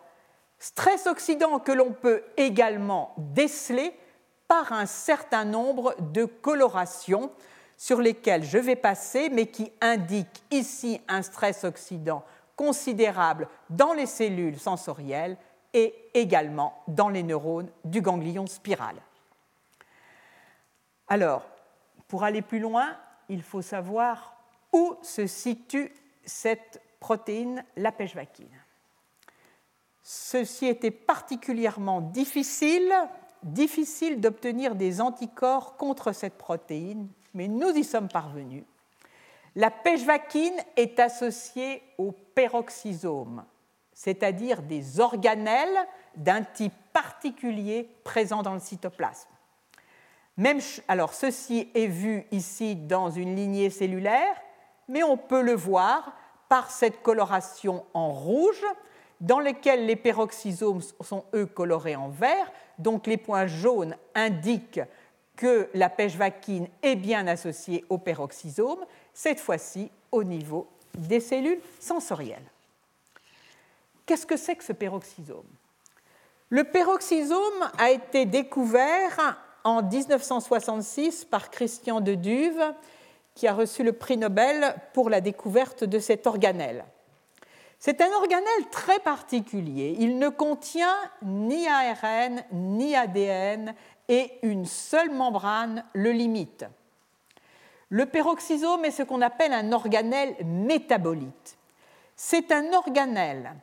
stress 0.58 1.06
oxydant 1.06 1.58
que 1.58 1.72
l'on 1.72 1.92
peut 1.92 2.22
également 2.36 3.14
déceler 3.16 3.92
par 4.48 4.72
un 4.72 4.86
certain 4.86 5.44
nombre 5.44 5.94
de 6.12 6.24
colorations 6.24 7.30
sur 7.76 8.00
lesquelles 8.00 8.44
je 8.44 8.58
vais 8.58 8.76
passer, 8.76 9.28
mais 9.28 9.46
qui 9.46 9.70
indiquent 9.80 10.42
ici 10.50 11.00
un 11.08 11.22
stress 11.22 11.64
oxydant 11.64 12.24
considérable 12.56 13.48
dans 13.70 13.92
les 13.92 14.06
cellules 14.06 14.58
sensorielles 14.58 15.36
et 15.72 15.94
également 16.14 16.82
dans 16.88 17.10
les 17.10 17.22
neurones 17.22 17.70
du 17.84 18.00
ganglion 18.00 18.46
spiral. 18.46 18.96
Alors, 21.08 21.46
pour 22.08 22.24
aller 22.24 22.42
plus 22.42 22.58
loin, 22.58 22.96
il 23.28 23.42
faut 23.42 23.62
savoir 23.62 24.36
où 24.72 24.96
se 25.02 25.26
situe 25.26 25.92
cette 26.24 26.80
protéine, 26.98 27.64
la 27.76 27.92
pechvakine. 27.92 28.48
Ceci 30.02 30.66
était 30.66 30.90
particulièrement 30.90 32.00
difficile, 32.00 32.92
difficile 33.42 34.20
d'obtenir 34.20 34.74
des 34.74 35.00
anticorps 35.00 35.76
contre 35.76 36.12
cette 36.12 36.38
protéine, 36.38 37.08
mais 37.34 37.48
nous 37.48 37.70
y 37.70 37.84
sommes 37.84 38.08
parvenus 38.08 38.64
la 39.56 39.70
pechvakine 39.70 40.60
est 40.76 41.00
associée 41.00 41.82
au 41.96 42.12
peroxysome, 42.12 43.44
c'est-à-dire 43.92 44.60
des 44.62 45.00
organelles 45.00 45.78
d'un 46.14 46.42
type 46.42 46.74
particulier 46.92 47.88
présent 48.04 48.42
dans 48.42 48.52
le 48.52 48.60
cytoplasme. 48.60 49.30
Même, 50.36 50.60
alors 50.88 51.14
ceci 51.14 51.70
est 51.74 51.86
vu 51.86 52.26
ici 52.30 52.76
dans 52.76 53.10
une 53.10 53.34
lignée 53.34 53.70
cellulaire, 53.70 54.36
mais 54.88 55.02
on 55.02 55.16
peut 55.16 55.40
le 55.40 55.54
voir 55.54 56.12
par 56.50 56.70
cette 56.70 57.02
coloration 57.02 57.84
en 57.94 58.12
rouge, 58.12 58.64
dans 59.22 59.40
lesquelles 59.40 59.86
les 59.86 59.96
peroxysomes 59.96 60.82
sont 61.00 61.24
eux 61.34 61.46
colorés 61.46 61.96
en 61.96 62.10
vert. 62.10 62.52
Donc 62.78 63.06
les 63.06 63.16
points 63.16 63.46
jaunes 63.46 63.96
indiquent 64.14 64.82
que 65.36 65.70
la 65.72 65.88
pechvakine 65.88 66.68
est 66.82 66.96
bien 66.96 67.26
associée 67.26 67.84
au 67.88 67.96
peroxysome 67.96 68.84
cette 69.16 69.40
fois-ci 69.40 69.90
au 70.12 70.22
niveau 70.22 70.66
des 70.94 71.20
cellules 71.20 71.60
sensorielles. 71.80 72.44
Qu'est-ce 74.04 74.26
que 74.26 74.36
c'est 74.36 74.56
que 74.56 74.62
ce 74.62 74.74
peroxysome? 74.74 75.48
Le 76.50 76.64
peroxysome 76.64 77.70
a 77.78 77.90
été 77.90 78.26
découvert 78.26 79.40
en 79.64 79.82
1966 79.82 81.24
par 81.24 81.50
Christian 81.50 82.02
de 82.02 82.14
Duve, 82.14 82.62
qui 83.34 83.48
a 83.48 83.54
reçu 83.54 83.82
le 83.82 83.94
prix 83.94 84.18
Nobel 84.18 84.76
pour 84.92 85.08
la 85.08 85.22
découverte 85.22 85.82
de 85.82 85.98
cet 85.98 86.26
organelle. 86.26 86.84
C'est 87.78 88.02
un 88.02 88.12
organelle 88.12 88.68
très 88.70 88.98
particulier. 89.00 89.96
Il 89.98 90.18
ne 90.18 90.28
contient 90.28 90.96
ni 91.22 91.66
ARN, 91.66 92.42
ni 92.52 92.94
ADN 92.94 93.74
et 94.08 94.30
une 94.42 94.66
seule 94.66 95.10
membrane 95.10 95.84
le 95.94 96.12
limite. 96.12 96.66
Le 97.88 98.06
peroxysome 98.06 98.84
est 98.84 98.90
ce 98.90 99.02
qu'on 99.04 99.22
appelle 99.22 99.52
un 99.52 99.70
organelle 99.72 100.34
métabolite. 100.44 101.56
C'est 102.16 102.50
un 102.50 102.72
organelle 102.72 103.54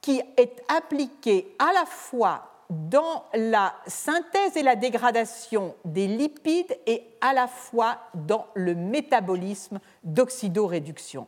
qui 0.00 0.20
est 0.36 0.62
appliqué 0.68 1.54
à 1.58 1.72
la 1.72 1.84
fois 1.86 2.58
dans 2.70 3.24
la 3.34 3.74
synthèse 3.86 4.56
et 4.56 4.62
la 4.62 4.76
dégradation 4.76 5.74
des 5.84 6.06
lipides 6.06 6.76
et 6.86 7.06
à 7.20 7.32
la 7.32 7.46
fois 7.46 7.98
dans 8.14 8.46
le 8.54 8.74
métabolisme 8.74 9.78
d'oxydoréduction. 10.04 11.26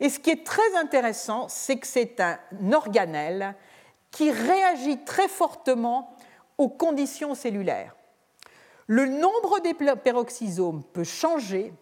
Et 0.00 0.08
ce 0.08 0.18
qui 0.20 0.30
est 0.30 0.46
très 0.46 0.76
intéressant, 0.76 1.48
c'est 1.48 1.76
que 1.76 1.86
c'est 1.86 2.20
un 2.20 2.38
organelle 2.72 3.54
qui 4.10 4.30
réagit 4.30 5.04
très 5.04 5.28
fortement 5.28 6.16
aux 6.56 6.68
conditions 6.68 7.34
cellulaires. 7.34 7.97
Le 8.88 9.04
nombre 9.04 9.60
des 9.60 9.74
peroxysomes 9.74 10.82
peut 10.82 11.04
changer, 11.04 11.74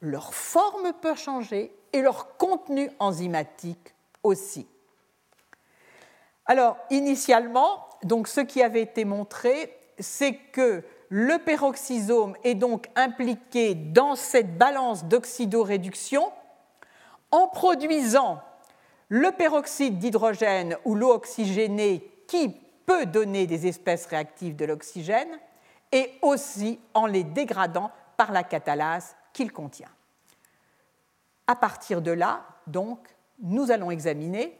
leur 0.00 0.32
forme 0.32 0.92
peut 1.00 1.16
changer 1.16 1.74
et 1.92 2.00
leur 2.00 2.36
contenu 2.36 2.88
enzymatique 3.00 3.94
aussi. 4.22 4.68
Alors, 6.46 6.76
initialement, 6.90 7.88
donc, 8.04 8.28
ce 8.28 8.40
qui 8.40 8.62
avait 8.62 8.82
été 8.82 9.04
montré, 9.04 9.76
c'est 9.98 10.34
que 10.34 10.84
le 11.08 11.38
peroxysome 11.38 12.36
est 12.44 12.54
donc 12.54 12.86
impliqué 12.94 13.74
dans 13.74 14.14
cette 14.14 14.56
balance 14.56 15.04
d'oxydoréduction 15.04 16.30
en 17.32 17.48
produisant 17.48 18.40
le 19.08 19.32
peroxyde 19.32 19.98
d'hydrogène 19.98 20.76
ou 20.84 20.94
l'eau 20.94 21.12
oxygénée 21.12 22.08
qui 22.28 22.56
peut 22.86 23.04
donner 23.04 23.48
des 23.48 23.66
espèces 23.66 24.06
réactives 24.06 24.54
de 24.54 24.64
l'oxygène 24.64 25.40
et 25.92 26.18
aussi 26.22 26.80
en 26.94 27.06
les 27.06 27.24
dégradant 27.24 27.92
par 28.16 28.32
la 28.32 28.42
catalase 28.42 29.14
qu'il 29.32 29.52
contient. 29.52 29.90
À 31.46 31.54
partir 31.54 32.02
de 32.02 32.10
là, 32.10 32.44
donc, 32.66 32.98
nous 33.40 33.70
allons 33.70 33.90
examiner 33.90 34.58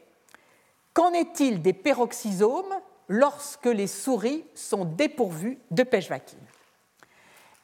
qu'en 0.93 1.11
est-il 1.13 1.61
des 1.61 1.73
peroxysomes 1.73 2.73
lorsque 3.07 3.65
les 3.65 3.87
souris 3.87 4.45
sont 4.53 4.85
dépourvues 4.85 5.59
de 5.71 5.83
pêche-vaquine. 5.83 6.39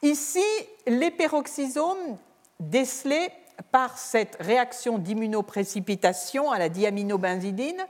Ici, 0.02 0.44
les 0.86 1.10
peroxysomes 1.10 2.16
décelés 2.58 3.30
par 3.70 3.98
cette 3.98 4.36
réaction 4.40 4.98
d'immunoprécipitation 4.98 6.50
à 6.50 6.58
la 6.58 6.68
diaminobenzidine, 6.68 7.86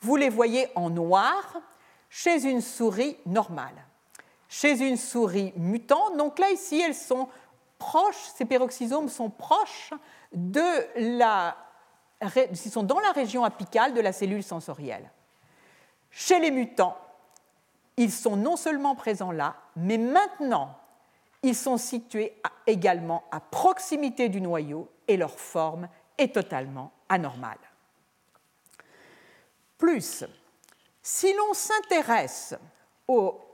vous 0.00 0.16
les 0.16 0.28
voyez 0.28 0.68
en 0.76 0.90
noir 0.90 1.60
chez 2.08 2.44
une 2.44 2.60
souris 2.60 3.16
normale. 3.26 3.87
Chez 4.48 4.80
une 4.80 4.96
souris 4.96 5.52
mutante, 5.56 6.16
donc 6.16 6.38
là 6.38 6.50
ici 6.50 6.80
elles 6.80 6.94
sont 6.94 7.28
proches, 7.78 8.32
ces 8.36 8.44
peroxysomes 8.44 9.08
sont 9.08 9.30
proches 9.30 9.92
de 10.32 11.16
la, 11.16 11.56
ils 12.50 12.56
sont 12.56 12.82
dans 12.82 13.00
la 13.00 13.12
région 13.12 13.44
apicale 13.44 13.94
de 13.94 14.00
la 14.00 14.12
cellule 14.12 14.42
sensorielle. 14.42 15.10
Chez 16.10 16.38
les 16.38 16.50
mutants, 16.50 16.96
ils 17.96 18.12
sont 18.12 18.36
non 18.36 18.56
seulement 18.56 18.94
présents 18.94 19.32
là, 19.32 19.56
mais 19.76 19.98
maintenant, 19.98 20.78
ils 21.42 21.54
sont 21.54 21.76
situés 21.76 22.40
également 22.66 23.24
à 23.30 23.40
proximité 23.40 24.28
du 24.28 24.40
noyau 24.40 24.88
et 25.06 25.16
leur 25.16 25.38
forme 25.38 25.88
est 26.16 26.34
totalement 26.34 26.92
anormale. 27.08 27.58
Plus, 29.76 30.24
si 31.02 31.32
l'on 31.34 31.54
s'intéresse 31.54 32.54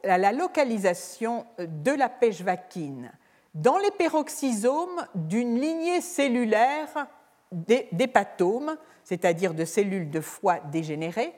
à 0.02 0.18
la 0.18 0.32
localisation 0.32 1.46
de 1.58 1.92
la 1.92 2.08
pêche 2.08 2.40
vaquine 2.40 3.12
dans 3.54 3.78
les 3.78 3.92
peroxysomes 3.92 5.06
d'une 5.14 5.60
lignée 5.60 6.00
cellulaire 6.00 7.06
d'hépatomes, 7.52 8.76
c'est-à-dire 9.04 9.54
de 9.54 9.64
cellules 9.64 10.10
de 10.10 10.20
foie 10.20 10.58
dégénérées, 10.72 11.32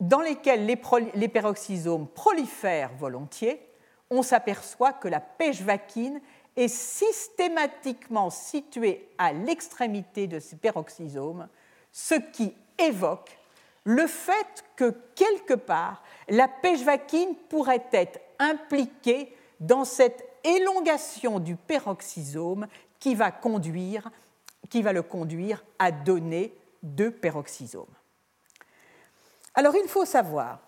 dans 0.00 0.20
lesquelles 0.20 0.66
les, 0.66 1.28
peroxysomes 1.28 2.08
prolifèrent 2.08 2.94
volontiers, 2.98 3.60
on 4.10 4.22
s'aperçoit 4.22 4.92
que 4.92 5.08
la 5.08 5.20
pêche 5.20 5.62
vaquine 5.62 6.20
est 6.56 6.68
systématiquement 6.68 8.30
située 8.30 9.08
à 9.18 9.32
l'extrémité 9.32 10.26
de 10.26 10.38
ces 10.38 10.56
peroxysomes, 10.56 11.48
ce 11.92 12.14
qui 12.14 12.54
évoque 12.78 13.38
le 13.86 14.08
fait 14.08 14.64
que 14.74 14.90
quelque 15.14 15.54
part, 15.54 16.02
la 16.28 16.48
pêche 16.48 16.82
vaquine 16.82 17.36
pourrait 17.48 17.86
être 17.92 18.18
impliquée 18.40 19.34
dans 19.60 19.84
cette 19.84 20.26
élongation 20.42 21.38
du 21.38 21.54
peroxysome 21.54 22.66
qui 22.98 23.14
va, 23.14 23.30
conduire, 23.30 24.10
qui 24.68 24.82
va 24.82 24.92
le 24.92 25.02
conduire 25.02 25.64
à 25.78 25.92
donner 25.92 26.52
deux 26.82 27.12
peroxysomes. 27.12 27.86
Alors 29.54 29.74
il 29.76 29.88
faut 29.88 30.04
savoir 30.04 30.58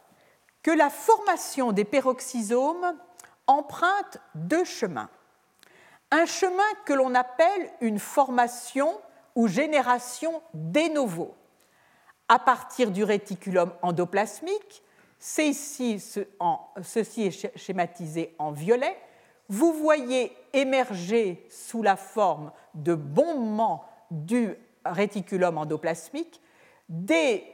que 0.62 0.70
la 0.70 0.88
formation 0.88 1.72
des 1.72 1.84
peroxysomes 1.84 2.96
emprunte 3.48 4.18
deux 4.36 4.64
chemins. 4.64 5.10
Un 6.12 6.24
chemin 6.24 6.62
que 6.84 6.92
l'on 6.92 7.16
appelle 7.16 7.70
une 7.80 7.98
formation 7.98 8.96
ou 9.34 9.48
génération 9.48 10.40
de 10.54 10.92
novo, 10.92 11.34
à 12.28 12.38
partir 12.38 12.90
du 12.90 13.04
réticulum 13.04 13.72
endoplasmique. 13.82 14.82
Ceci 15.18 15.94
est 15.94 17.56
schématisé 17.56 18.34
en 18.38 18.52
violet. 18.52 18.96
Vous 19.48 19.72
voyez 19.72 20.36
émerger 20.52 21.46
sous 21.50 21.82
la 21.82 21.96
forme 21.96 22.52
de 22.74 22.94
bombements 22.94 23.84
du 24.10 24.54
réticulum 24.84 25.58
endoplasmique 25.58 26.40
des 26.88 27.44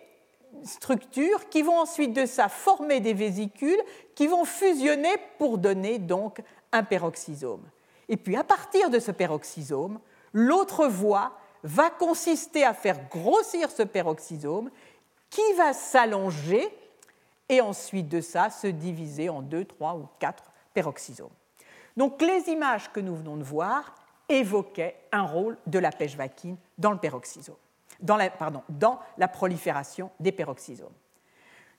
structures 0.63 1.49
qui 1.49 1.63
vont 1.63 1.79
ensuite 1.79 2.13
de 2.13 2.27
ça 2.27 2.49
former 2.49 3.01
des 3.01 3.15
vésicules 3.15 3.81
qui 4.15 4.27
vont 4.27 4.45
fusionner 4.45 5.17
pour 5.39 5.59
donner 5.59 5.99
donc 5.99 6.41
un 6.73 6.83
peroxysome. 6.83 7.65
Et 8.09 8.17
puis 8.17 8.37
à 8.37 8.45
partir 8.45 8.91
de 8.91 8.99
ce 8.99 9.11
peroxysome, 9.11 9.99
l'autre 10.33 10.87
voie 10.87 11.33
va 11.65 11.91
consister 11.91 12.63
à 12.63 12.75
faire 12.75 13.09
grossir 13.09 13.71
ce 13.71 13.83
peroxysome 13.83 14.71
qui 15.31 15.53
va 15.57 15.73
s'allonger 15.73 16.69
et 17.49 17.61
ensuite 17.61 18.09
de 18.09 18.21
ça 18.21 18.51
se 18.51 18.67
diviser 18.67 19.29
en 19.29 19.43
deux, 19.43 19.65
trois 19.65 19.97
ou 19.97 20.07
quatre 20.19 20.45
peroxysomes. 20.75 21.31
Donc 21.97 22.21
les 22.21 22.51
images 22.51 22.93
que 22.93 23.01
nous 23.01 23.17
venons 23.17 23.37
de 23.37 23.43
voir 23.43 23.95
évoquaient 24.29 24.97
un 25.11 25.23
rôle 25.23 25.57
de 25.67 25.79
la 25.79 25.91
pêche 25.91 26.17
vaquine 26.17 26.57
dans 26.79 26.93
le 26.93 26.99
dans 28.01 28.17
la, 29.17 29.29
prolifération 29.29 30.11
des 30.21 30.33
peroxysomes. 30.33 30.93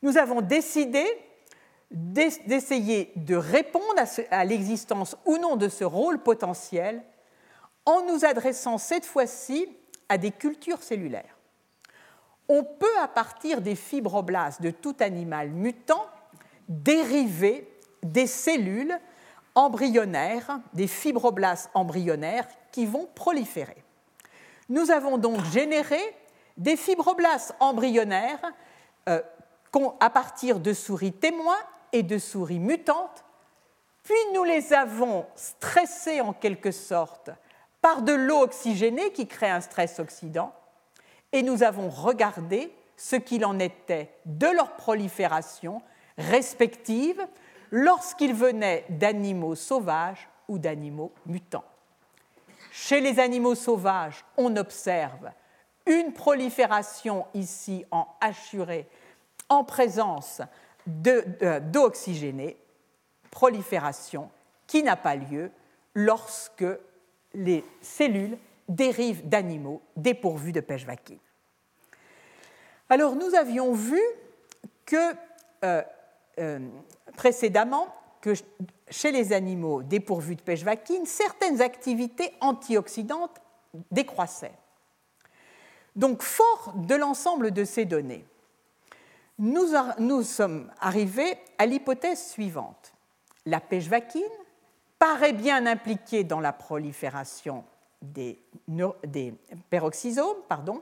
Nous 0.02 0.18
avons 0.18 0.42
décidé 0.42 1.06
d'essayer 1.92 3.12
de 3.16 3.36
répondre 3.36 4.02
à 4.32 4.46
l'existence 4.46 5.16
ou 5.26 5.38
non 5.38 5.56
de 5.56 5.70
ce 5.70 5.84
rôle 5.84 6.20
potentiel 6.20 7.04
en 7.86 8.04
nous 8.04 8.26
adressant 8.26 8.78
cette 8.78 9.06
fois-ci 9.06 9.68
à 10.10 10.18
des 10.18 10.32
cultures 10.32 10.84
cellulaires. 10.84 11.38
On 12.48 12.64
peut, 12.64 13.00
à 13.02 13.08
partir 13.08 13.62
des 13.62 13.76
fibroblastes 13.76 14.62
de 14.62 14.70
tout 14.70 14.96
animal 15.00 15.50
mutant, 15.50 16.06
dériver 16.68 17.68
des 18.04 18.28
cellules 18.28 18.98
embryonnaires, 19.56 20.60
des 20.74 20.88
fibroblastes 20.88 21.70
embryonnaires 21.74 22.48
qui 22.72 22.86
vont 22.86 23.08
proliférer. 23.16 23.84
Nous 24.70 24.92
avons 24.92 25.18
donc 25.18 25.44
généré 25.46 26.00
des 26.58 26.76
fibroblastes 26.76 27.56
embryonnaires 27.60 28.42
euh, 29.10 29.22
à 30.00 30.10
partir 30.10 30.60
de 30.60 30.74
souris 30.74 31.14
témoins 31.14 31.60
et 31.92 32.04
de 32.04 32.18
souris 32.18 32.60
mutantes, 32.60 33.26
puis 34.04 34.16
nous 34.34 34.44
les 34.44 34.72
avons 34.74 35.26
stressés 35.36 36.22
en 36.22 36.32
quelque 36.32 36.72
sorte 36.72 37.32
par 37.86 38.02
de 38.02 38.14
l'eau 38.14 38.42
oxygénée 38.42 39.12
qui 39.12 39.28
crée 39.28 39.52
un 39.52 39.62
stress 39.62 40.00
oxydant, 40.00 40.52
et 41.32 41.44
nous 41.44 41.62
avons 41.62 41.88
regardé 41.88 42.74
ce 42.98 43.16
qu'il 43.16 43.46
en 43.46 43.60
était 43.60 44.10
de 44.26 44.48
leur 44.48 44.72
prolifération 44.72 45.84
respective 46.18 47.22
lorsqu'ils 47.70 48.34
venaient 48.34 48.86
d'animaux 48.90 49.54
sauvages 49.54 50.28
ou 50.48 50.58
d'animaux 50.58 51.12
mutants. 51.28 51.64
Chez 52.72 53.02
les 53.02 53.20
animaux 53.20 53.54
sauvages, 53.54 54.26
on 54.36 54.56
observe 54.56 55.30
une 55.86 56.12
prolifération 56.12 57.28
ici 57.36 57.86
en 57.92 58.08
hachuré 58.20 58.90
en 59.48 59.64
présence 59.64 60.42
d'eau 60.88 61.84
oxygénée, 61.84 62.58
prolifération 63.30 64.32
qui 64.66 64.82
n'a 64.82 64.96
pas 64.96 65.16
lieu 65.16 65.52
lorsque 65.94 66.66
les 67.36 67.64
cellules 67.82 68.38
dérivent 68.68 69.28
d'animaux 69.28 69.82
dépourvus 69.96 70.52
de 70.52 70.62
pêche 70.62 70.86
vaquine. 70.86 71.20
Alors 72.90 73.16
nous 73.16 73.36
avions 73.36 73.74
vu 73.74 74.02
que 74.86 75.14
euh, 75.64 75.82
euh, 76.40 76.60
précédemment 77.16 77.94
chez 78.90 79.12
les 79.12 79.34
animaux 79.34 79.84
dépourvus 79.84 80.36
de 80.36 80.42
pêche-vaquine, 80.42 81.06
certaines 81.06 81.62
activités 81.62 82.34
antioxydantes 82.42 83.42
décroissaient. 83.92 84.58
Donc, 85.96 86.22
fort 86.22 86.74
de 86.76 86.96
l'ensemble 86.96 87.52
de 87.52 87.64
ces 87.64 87.86
données, 87.86 88.26
nous, 89.38 90.24
sommes 90.24 90.72
arrivés 90.80 91.38
à 91.58 91.66
l'hypothèse 91.66 92.32
suivante. 92.32 92.94
La 93.46 93.60
pêche-vaquine 93.60 94.24
paraît 95.00 95.34
bien 95.34 95.66
impliquée 95.66 96.24
dans 96.24 96.40
la 96.40 96.54
prolifération 96.54 97.64
des, 98.02 98.40
des 99.06 99.34
peroxysomes, 99.70 100.38
pardon. 100.48 100.82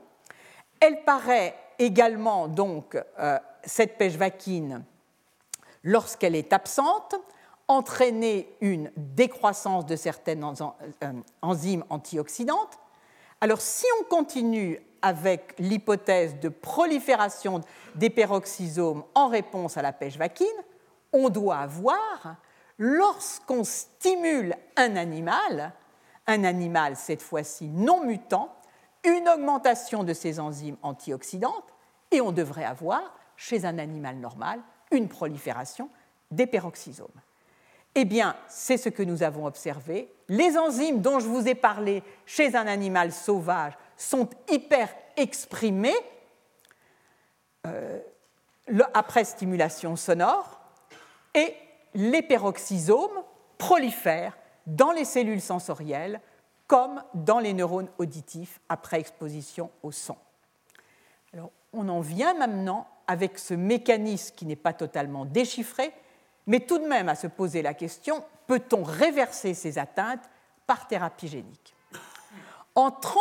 Elle 0.80 1.04
paraît 1.04 1.56
également, 1.78 2.48
donc, 2.48 2.96
euh, 3.18 3.38
cette 3.64 3.96
pêche-vaquine, 3.96 4.84
lorsqu'elle 5.82 6.34
est 6.34 6.52
absente, 6.52 7.14
entraîner 7.68 8.54
une 8.60 8.90
décroissance 8.96 9.86
de 9.86 9.96
certaines 9.96 10.44
euh, 10.44 11.12
enzymes 11.40 11.84
antioxydantes. 11.88 12.78
Alors, 13.40 13.60
si 13.60 13.86
on 14.00 14.04
continue 14.04 14.80
avec 15.02 15.54
l'hypothèse 15.58 16.38
de 16.40 16.48
prolifération 16.48 17.60
des 17.94 18.10
peroxysomes 18.10 19.04
en 19.14 19.28
réponse 19.28 19.76
à 19.76 19.82
la 19.82 19.92
pêche 19.92 20.16
vaquine, 20.16 20.46
on 21.12 21.28
doit 21.28 21.58
avoir, 21.58 22.36
lorsqu'on 22.78 23.64
stimule 23.64 24.54
un 24.76 24.96
animal, 24.96 25.72
un 26.26 26.44
animal 26.44 26.96
cette 26.96 27.22
fois-ci 27.22 27.68
non 27.68 28.04
mutant, 28.04 28.54
une 29.04 29.28
augmentation 29.28 30.04
de 30.04 30.12
ces 30.12 30.40
enzymes 30.40 30.76
antioxydantes, 30.82 31.72
et 32.10 32.20
on 32.20 32.32
devrait 32.32 32.64
avoir, 32.64 33.16
chez 33.36 33.64
un 33.64 33.78
animal 33.78 34.16
normal, 34.16 34.60
une 34.90 35.08
prolifération 35.08 35.90
des 36.30 36.46
peroxysomes. 36.46 37.08
Eh 37.94 38.04
bien, 38.04 38.36
c'est 38.48 38.76
ce 38.76 38.88
que 38.88 39.02
nous 39.02 39.22
avons 39.22 39.46
observé. 39.46 40.12
Les 40.28 40.58
enzymes 40.58 41.00
dont 41.00 41.20
je 41.20 41.26
vous 41.26 41.46
ai 41.46 41.54
parlé 41.54 42.02
chez 42.26 42.56
un 42.56 42.66
animal 42.66 43.12
sauvage 43.12 43.74
sont 43.96 44.28
hyper 44.48 44.88
exprimés 45.16 45.94
euh, 47.66 48.00
après 48.94 49.24
stimulation 49.24 49.94
sonore 49.94 50.60
et 51.34 51.54
les 51.94 52.22
peroxysomes 52.22 53.22
prolifèrent 53.58 54.36
dans 54.66 54.92
les 54.92 55.04
cellules 55.04 55.40
sensorielles 55.40 56.20
comme 56.66 57.02
dans 57.14 57.38
les 57.38 57.52
neurones 57.52 57.90
auditifs 57.98 58.60
après 58.68 59.00
exposition 59.00 59.70
au 59.82 59.92
son. 59.92 60.16
Alors, 61.32 61.50
on 61.72 61.88
en 61.88 62.00
vient 62.00 62.34
maintenant 62.34 62.86
avec 63.06 63.38
ce 63.38 63.54
mécanisme 63.54 64.34
qui 64.34 64.46
n'est 64.46 64.56
pas 64.56 64.72
totalement 64.72 65.24
déchiffré, 65.26 65.92
mais 66.46 66.60
tout 66.60 66.78
de 66.78 66.86
même 66.86 67.08
à 67.08 67.14
se 67.14 67.26
poser 67.26 67.62
la 67.62 67.74
question, 67.74 68.24
peut-on 68.46 68.82
réverser 68.82 69.54
ces 69.54 69.78
atteintes 69.78 70.28
par 70.66 70.86
thérapie 70.86 71.28
génique? 71.28 71.74
En, 72.74 72.90
trans, 72.90 73.20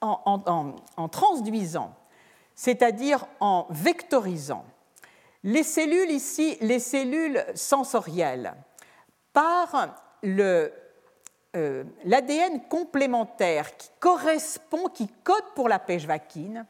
en, 0.00 1.08
transduisant, 1.08 1.94
c'est-à-dire 2.54 3.26
en 3.40 3.66
vectorisant, 3.70 4.64
les 5.44 5.62
cellules 5.62 6.10
ici, 6.10 6.56
les 6.60 6.78
cellules 6.78 7.44
sensorielles, 7.54 8.54
par 9.32 9.88
euh, 10.24 11.84
l'ADN 12.04 12.62
complémentaire 12.68 13.76
qui 13.76 13.88
correspond, 14.00 14.88
qui 14.88 15.08
code 15.24 15.54
pour 15.54 15.68
la 15.68 15.78
pêche 15.78 16.06
vaquine, 16.06 16.66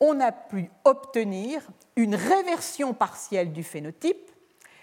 on 0.00 0.20
a 0.20 0.32
pu 0.32 0.70
obtenir 0.84 1.62
une 1.96 2.14
réversion 2.14 2.94
partielle 2.94 3.52
du 3.52 3.62
phénotype, 3.62 4.30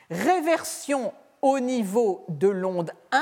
réversion 0.10 1.14
au 1.42 1.60
niveau 1.60 2.26
de 2.30 2.48
l'onde 2.48 2.92
1 3.12 3.22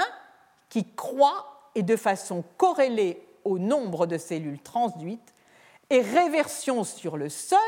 qui 0.70 0.86
croît 0.94 1.70
et 1.76 1.84
de 1.84 1.96
façon 1.96 2.44
corrélée 2.58 3.26
au 3.46 3.58
nombre 3.58 4.06
de 4.06 4.18
cellules 4.18 4.60
transduites 4.60 5.34
et 5.90 6.02
réversion 6.02 6.84
sur 6.84 7.18
le 7.18 7.30
seuil 7.30 7.60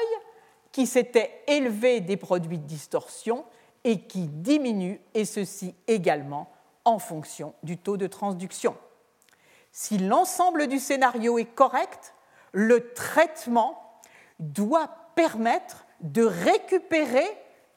qui 0.71 0.85
s'était 0.85 1.43
élevé 1.47 2.01
des 2.01 2.17
produits 2.17 2.57
de 2.57 2.65
distorsion 2.65 3.45
et 3.83 4.01
qui 4.01 4.27
diminue, 4.27 4.99
et 5.13 5.25
ceci 5.25 5.73
également 5.87 6.51
en 6.85 6.99
fonction 6.99 7.53
du 7.63 7.77
taux 7.77 7.97
de 7.97 8.07
transduction. 8.07 8.75
Si 9.71 9.97
l'ensemble 9.97 10.67
du 10.67 10.79
scénario 10.79 11.37
est 11.37 11.45
correct, 11.45 12.13
le 12.51 12.93
traitement 12.93 13.99
doit 14.39 14.89
permettre 15.15 15.85
de 16.01 16.23
récupérer 16.23 17.25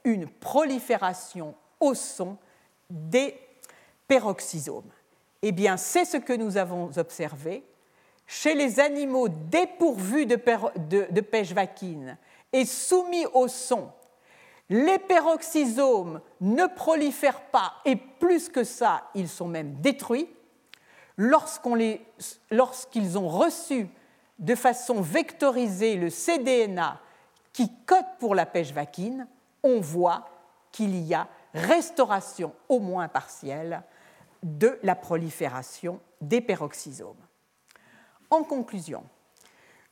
une 0.04 0.28
prolifération 0.28 1.54
au 1.80 1.94
son 1.94 2.36
des 2.90 3.38
peroxysomes. 4.08 4.90
Eh 5.42 5.52
bien, 5.52 5.76
c'est 5.76 6.04
ce 6.04 6.16
que 6.16 6.32
nous 6.32 6.56
avons 6.56 6.90
observé 6.96 7.64
chez 8.26 8.54
les 8.54 8.80
animaux 8.80 9.28
dépourvus 9.28 10.26
de, 10.26 10.36
pêche 11.20 11.52
vaquine 11.52 12.16
et 12.52 12.64
soumis 12.64 13.26
au 13.32 13.48
son, 13.48 13.90
les 14.68 14.98
peroxysomes 14.98 16.20
ne 16.40 16.66
prolifèrent 16.66 17.50
pas 17.50 17.74
et 17.84 17.96
plus 17.96 18.48
que 18.48 18.64
ça, 18.64 19.10
ils 19.14 19.28
sont 19.28 19.48
même 19.48 19.74
détruits 19.80 20.28
lorsqu'ils 21.16 21.98
ont 23.18 23.28
reçu 23.28 23.88
de 24.38 24.54
façon 24.54 25.00
vectorisée 25.00 25.96
le 25.96 26.10
cDNA 26.10 27.00
qui 27.52 27.70
code 27.84 28.04
pour 28.18 28.34
la 28.34 28.46
pêche 28.46 28.72
vaquine, 28.72 29.26
on 29.62 29.80
voit 29.80 30.28
qu'il 30.70 30.96
y 30.96 31.14
a 31.14 31.28
restauration 31.52 32.54
au 32.68 32.80
moins 32.80 33.08
partielle 33.08 33.82
de 34.42 34.78
la 34.82 34.94
prolifération 34.94 36.00
des 36.20 36.40
peroxysomes. 36.40 37.14
En 38.30 38.42
conclusion, 38.42 39.04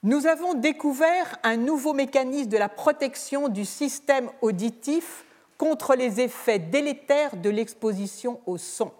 nous 0.02 0.26
avons 0.26 0.54
découvert 0.54 1.38
un 1.42 1.56
nouveau 1.56 1.92
mécanisme 1.92 2.48
de 2.48 2.56
la 2.56 2.68
protection 2.68 3.48
du 3.48 3.64
système 3.64 4.30
auditif 4.40 5.24
contre 5.58 5.94
les 5.94 6.20
effets 6.20 6.58
délétères 6.58 7.36
de 7.36 7.50
l'exposition 7.50 8.40
au 8.46 8.56
son. 8.56 8.92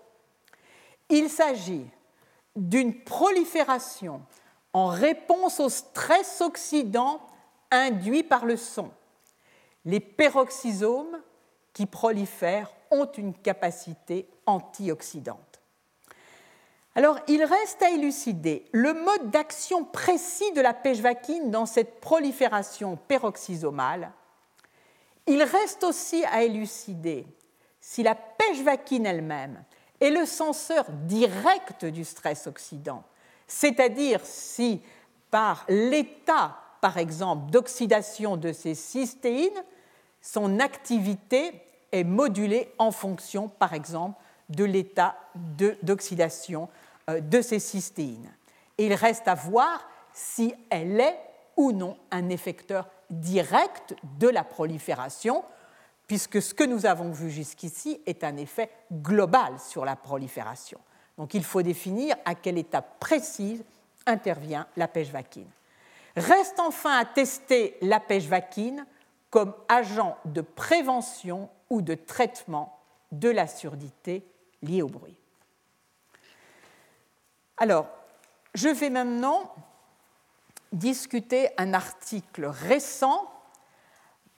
Il 1.09 1.31
s'agit 1.31 1.87
d'une 2.55 3.03
prolifération 3.03 4.21
en 4.73 4.89
réponse 4.89 5.59
au 5.59 5.69
stress 5.69 6.41
oxydant 6.41 7.21
induit 7.71 8.23
par 8.23 8.45
le 8.45 8.57
son. 8.57 8.91
Les 9.87 10.01
peroxysomes 10.01 11.19
qui 11.73 11.87
prolifèrent 11.87 12.73
ont 12.91 13.11
une 13.17 13.33
capacité 13.33 14.29
antioxydante. 14.45 15.50
Alors, 16.97 17.19
il 17.29 17.45
reste 17.45 17.83
à 17.83 17.91
élucider 17.91 18.65
le 18.73 18.93
mode 18.93 19.31
d'action 19.31 19.85
précis 19.85 20.51
de 20.53 20.61
la 20.61 20.75
pêche 20.75 20.99
vaquine 20.99 21.51
dans 21.51 21.67
cette 21.67 22.01
prolifération 22.01 22.99
peroxysomale. 23.09 24.13
Il 25.27 25.43
reste 25.43 25.85
aussi 25.85 26.25
à 26.25 26.43
élucider 26.43 27.27
si 27.81 28.03
la 28.03 28.15
pêche 28.15 28.63
vaquine 28.63 29.07
elle-même 29.07 29.63
est 30.01 30.11
le 30.11 30.27
censeur 30.27 30.85
direct 31.05 31.85
du 31.85 32.05
stress 32.05 32.47
oxydant, 32.47 33.05
c'est-à-dire 33.47 34.21
si 34.25 34.83
par 35.31 35.65
l'état, 35.69 36.57
par 36.81 36.99
exemple, 36.99 37.51
d'oxydation 37.51 38.37
de 38.37 38.53
ces 38.53 38.75
cystéines, 38.75 39.63
son 40.21 40.59
activité 40.59 41.63
est 41.93 42.05
modulée 42.05 42.73
en 42.79 42.91
fonction, 42.91 43.49
par 43.49 43.75
exemple, 43.75 44.21
de 44.49 44.65
l'état 44.65 45.17
d'oxydation 45.83 46.69
de 47.19 47.41
ces 47.41 47.59
cystéines. 47.59 48.33
Et 48.79 48.87
il 48.87 48.95
reste 48.95 49.29
à 49.29 49.35
voir 49.35 49.89
si 50.13 50.55
elle 50.71 51.01
est 51.01 51.19
ou 51.57 51.73
non 51.73 51.97
un 52.11 52.29
effecteur 52.29 52.89
direct 53.11 53.95
de 54.19 54.29
la 54.29 54.45
prolifération, 54.45 55.45
puisque 56.07 56.41
ce 56.41 56.55
que 56.55 56.65
nous 56.65 56.87
avons 56.87 57.11
vu 57.11 57.31
jusqu'ici 57.31 58.01
est 58.07 58.25
un 58.25 58.37
effet 58.37 58.71
global 58.93 59.59
sur 59.59 59.85
la 59.85 59.97
prolifération. 59.97 60.79
Donc 61.19 61.35
il 61.35 61.45
faut 61.45 61.63
définir 61.63 62.17
à 62.25 62.35
quelle 62.35 62.59
étape 62.59 62.99
précise 62.99 63.63
intervient 64.07 64.67
la 64.77 64.89
pêche 64.89 65.11
vaquine. 65.11 65.51
Reste 66.17 66.59
enfin 66.59 66.99
à 66.99 67.05
tester 67.05 67.77
la 67.83 68.01
pêche 68.01 68.27
vaquine 68.27 68.87
comme 69.29 69.55
agent 69.69 70.17
de 70.25 70.41
prévention 70.41 71.49
ou 71.69 71.83
de 71.83 71.95
traitement 71.95 72.79
de 73.13 73.29
la 73.29 73.47
surdité 73.47 74.25
liée 74.63 74.83
au 74.83 74.89
bruit. 74.89 75.20
Alors, 77.61 77.87
je 78.55 78.71
vais 78.71 78.89
maintenant 78.89 79.55
discuter 80.73 81.51
un 81.59 81.75
article 81.75 82.47
récent 82.47 83.31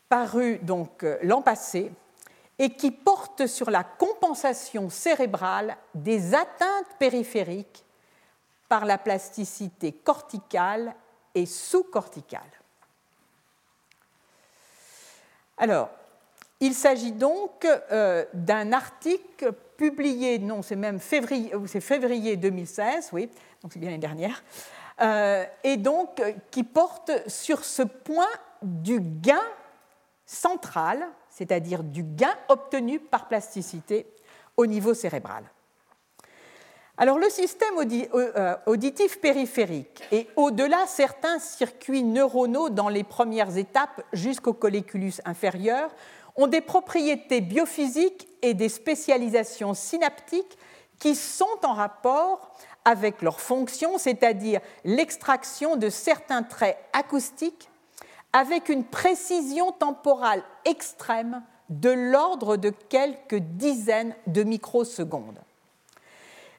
paru 0.08 0.58
donc 0.58 1.04
euh, 1.04 1.18
l'an 1.22 1.40
passé 1.40 1.92
et 2.58 2.70
qui 2.74 2.90
porte 2.90 3.46
sur 3.46 3.70
la 3.70 3.84
compensation 3.84 4.90
cérébrale 4.90 5.76
des 5.94 6.34
atteintes 6.34 6.98
périphériques 6.98 7.84
par 8.68 8.84
la 8.86 8.98
plasticité 8.98 9.92
corticale 9.92 10.94
et 11.34 11.46
sous-corticale. 11.46 12.42
Alors, 15.58 15.90
Il 16.62 16.74
s'agit 16.74 17.10
donc 17.10 17.64
euh, 17.64 18.24
d'un 18.34 18.72
article 18.72 19.52
publié, 19.90 20.38
non, 20.38 20.62
c'est 20.62 20.76
même 20.76 21.00
février, 21.00 21.52
c'est 21.66 21.80
février 21.80 22.36
2016, 22.36 23.08
oui, 23.12 23.28
donc 23.62 23.72
c'est 23.72 23.80
bien 23.80 23.90
l'année 23.90 23.98
dernière, 23.98 24.44
euh, 25.00 25.44
et 25.64 25.76
donc 25.76 26.22
qui 26.52 26.62
porte 26.62 27.10
sur 27.26 27.64
ce 27.64 27.82
point 27.82 28.30
du 28.62 29.00
gain 29.00 29.42
central, 30.24 31.04
c'est-à-dire 31.28 31.82
du 31.82 32.04
gain 32.04 32.32
obtenu 32.48 33.00
par 33.00 33.26
plasticité 33.26 34.06
au 34.56 34.66
niveau 34.66 34.94
cérébral. 34.94 35.42
Alors 36.96 37.18
le 37.18 37.28
système 37.28 37.74
euh, 37.80 38.54
auditif 38.66 39.20
périphérique 39.20 40.04
et 40.12 40.28
au-delà 40.36 40.86
certains 40.86 41.40
circuits 41.40 42.04
neuronaux 42.04 42.70
dans 42.70 42.88
les 42.88 43.02
premières 43.02 43.56
étapes 43.56 44.02
jusqu'au 44.12 44.52
colliculus 44.52 45.14
inférieur 45.24 45.90
ont 46.36 46.46
des 46.46 46.60
propriétés 46.60 47.40
biophysiques 47.40 48.28
et 48.42 48.54
des 48.54 48.68
spécialisations 48.68 49.74
synaptiques 49.74 50.58
qui 50.98 51.14
sont 51.14 51.58
en 51.64 51.74
rapport 51.74 52.52
avec 52.84 53.22
leur 53.22 53.40
fonction, 53.40 53.98
c'est-à-dire 53.98 54.60
l'extraction 54.84 55.76
de 55.76 55.88
certains 55.88 56.42
traits 56.42 56.78
acoustiques 56.92 57.68
avec 58.32 58.68
une 58.68 58.84
précision 58.84 59.72
temporale 59.72 60.42
extrême 60.64 61.42
de 61.68 61.90
l'ordre 61.90 62.56
de 62.56 62.70
quelques 62.70 63.38
dizaines 63.38 64.14
de 64.26 64.42
microsecondes. 64.42 65.40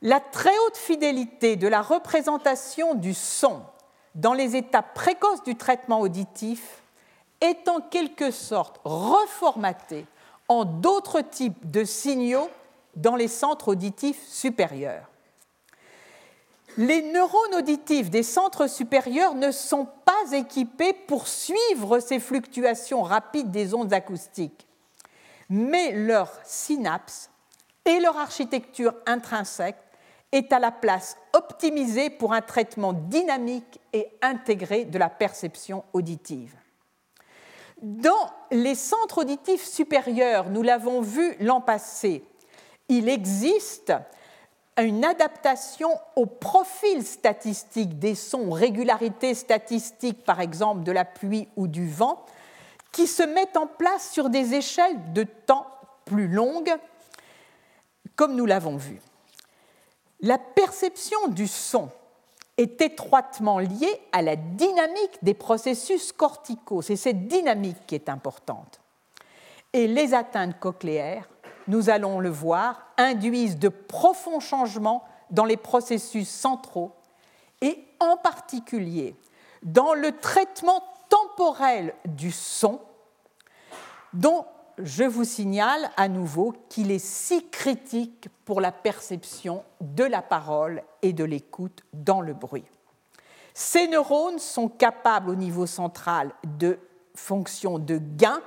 La 0.02 0.20
très 0.20 0.58
haute 0.68 0.78
fidélité 0.78 1.56
de 1.56 1.68
la 1.68 1.82
représentation 1.82 2.94
du 2.94 3.14
son 3.14 3.62
dans 4.16 4.34
les 4.34 4.56
étapes 4.56 4.94
précoces 4.94 5.44
du 5.44 5.56
traitement 5.56 6.02
auditif 6.02 6.83
est 7.44 7.68
en 7.68 7.82
quelque 7.82 8.32
sorte 8.32 8.80
reformatée 8.86 10.06
en 10.48 10.66
d'autres 10.66 11.22
types 11.22 11.70
de 11.70 11.84
signaux 11.84 12.50
dans 12.96 13.16
les 13.16 13.28
centres 13.28 13.70
auditifs 13.70 14.26
supérieurs. 14.28 15.10
Les 16.78 17.02
neurones 17.12 17.56
auditifs 17.56 18.10
des 18.10 18.24
centres 18.24 18.68
supérieurs 18.68 19.36
ne 19.36 19.52
sont 19.52 19.88
pas 20.06 20.32
équipés 20.32 20.94
pour 20.94 21.28
suivre 21.28 22.00
ces 22.00 22.20
fluctuations 22.20 23.04
rapides 23.04 23.52
des 23.52 23.76
ondes 23.76 23.94
acoustiques, 23.94 24.66
mais 25.50 25.92
leur 25.92 26.32
synapse 26.46 27.30
et 27.86 28.00
leur 28.00 28.18
architecture 28.18 28.96
intrinsèque 29.06 29.78
est 30.32 30.52
à 30.52 30.60
la 30.60 30.72
place 30.72 31.18
optimisée 31.34 32.10
pour 32.10 32.34
un 32.34 32.42
traitement 32.42 32.94
dynamique 32.94 33.80
et 33.92 34.08
intégré 34.22 34.86
de 34.86 34.98
la 34.98 35.10
perception 35.10 35.84
auditive. 35.94 36.56
Dans 37.84 38.32
les 38.50 38.76
centres 38.76 39.24
auditifs 39.24 39.66
supérieurs, 39.66 40.50
nous 40.50 40.62
l'avons 40.62 41.02
vu 41.02 41.36
l'an 41.42 41.60
passé, 41.60 42.24
il 42.88 43.10
existe 43.10 43.92
une 44.78 45.04
adaptation 45.04 45.90
au 46.16 46.26
profil 46.26 47.06
statistique 47.06 48.00
des 48.00 48.16
sons, 48.16 48.52
régularité 48.52 49.34
statistique 49.34 50.24
par 50.24 50.40
exemple 50.40 50.84
de 50.84 50.94
la 50.94 51.04
pluie 51.04 51.50
ou 51.58 51.68
du 51.68 51.86
vent, 51.86 52.26
qui 52.94 53.06
se 53.06 53.24
met 53.24 53.58
en 53.58 53.68
place 53.68 54.12
sur 54.12 54.30
des 54.30 54.54
échelles 54.54 55.12
de 55.12 55.24
temps 55.24 55.68
plus 56.06 56.30
longues, 56.30 56.74
comme 58.16 58.38
nous 58.38 58.46
l'avons 58.46 58.78
vu. 58.78 59.02
La 60.22 60.38
perception 60.38 61.28
du 61.28 61.48
son 61.48 61.90
est 62.58 62.82
étroitement 62.82 63.60
liée 63.60 64.02
à 64.12 64.22
la 64.22 64.36
dynamique 64.36 65.18
des 65.22 65.34
processus 65.34 66.12
corticaux. 66.12 66.82
C'est 66.82 66.96
cette 66.96 67.28
dynamique 67.28 67.86
qui 67.88 67.96
est 67.96 68.10
importante. 68.10 68.80
Et 69.74 69.88
les 69.88 70.14
atteintes 70.14 70.60
cochléaires, 70.60 71.28
nous 71.68 71.90
allons 71.90 72.20
le 72.20 72.30
voir, 72.30 72.88
induisent 72.98 73.58
de 73.58 73.70
profonds 73.70 74.40
changements 74.40 75.04
dans 75.32 75.46
les 75.46 75.58
processus 75.58 76.30
centraux 76.30 76.92
et 77.62 77.84
en 78.00 78.18
particulier 78.18 79.16
dans 79.64 79.94
le 79.94 80.12
traitement 80.12 80.84
temporel 81.10 81.94
du 82.06 82.32
son, 82.32 82.82
dont 84.14 84.46
je 84.78 85.04
vous 85.04 85.24
signale 85.24 85.90
à 85.98 86.08
nouveau 86.08 86.54
qu'il 86.70 86.92
est 86.92 87.04
si 87.04 87.50
critique 87.50 88.28
pour 88.46 88.62
la 88.62 88.72
perception 88.72 89.64
de 89.82 90.04
la 90.04 90.22
parole 90.22 90.84
et 91.02 91.14
de 91.14 91.24
l'écoute 91.24 91.84
dans 91.94 92.22
le 92.22 92.34
bruit. 92.34 92.66
Ces 93.54 93.88
neurones 93.88 94.40
sont 94.40 94.68
capables 94.68 95.30
au 95.30 95.36
niveau 95.36 95.66
central 95.66 96.32
de 96.58 96.80
fonctions 97.16 97.78
de 97.78 98.00
gain 98.00 98.42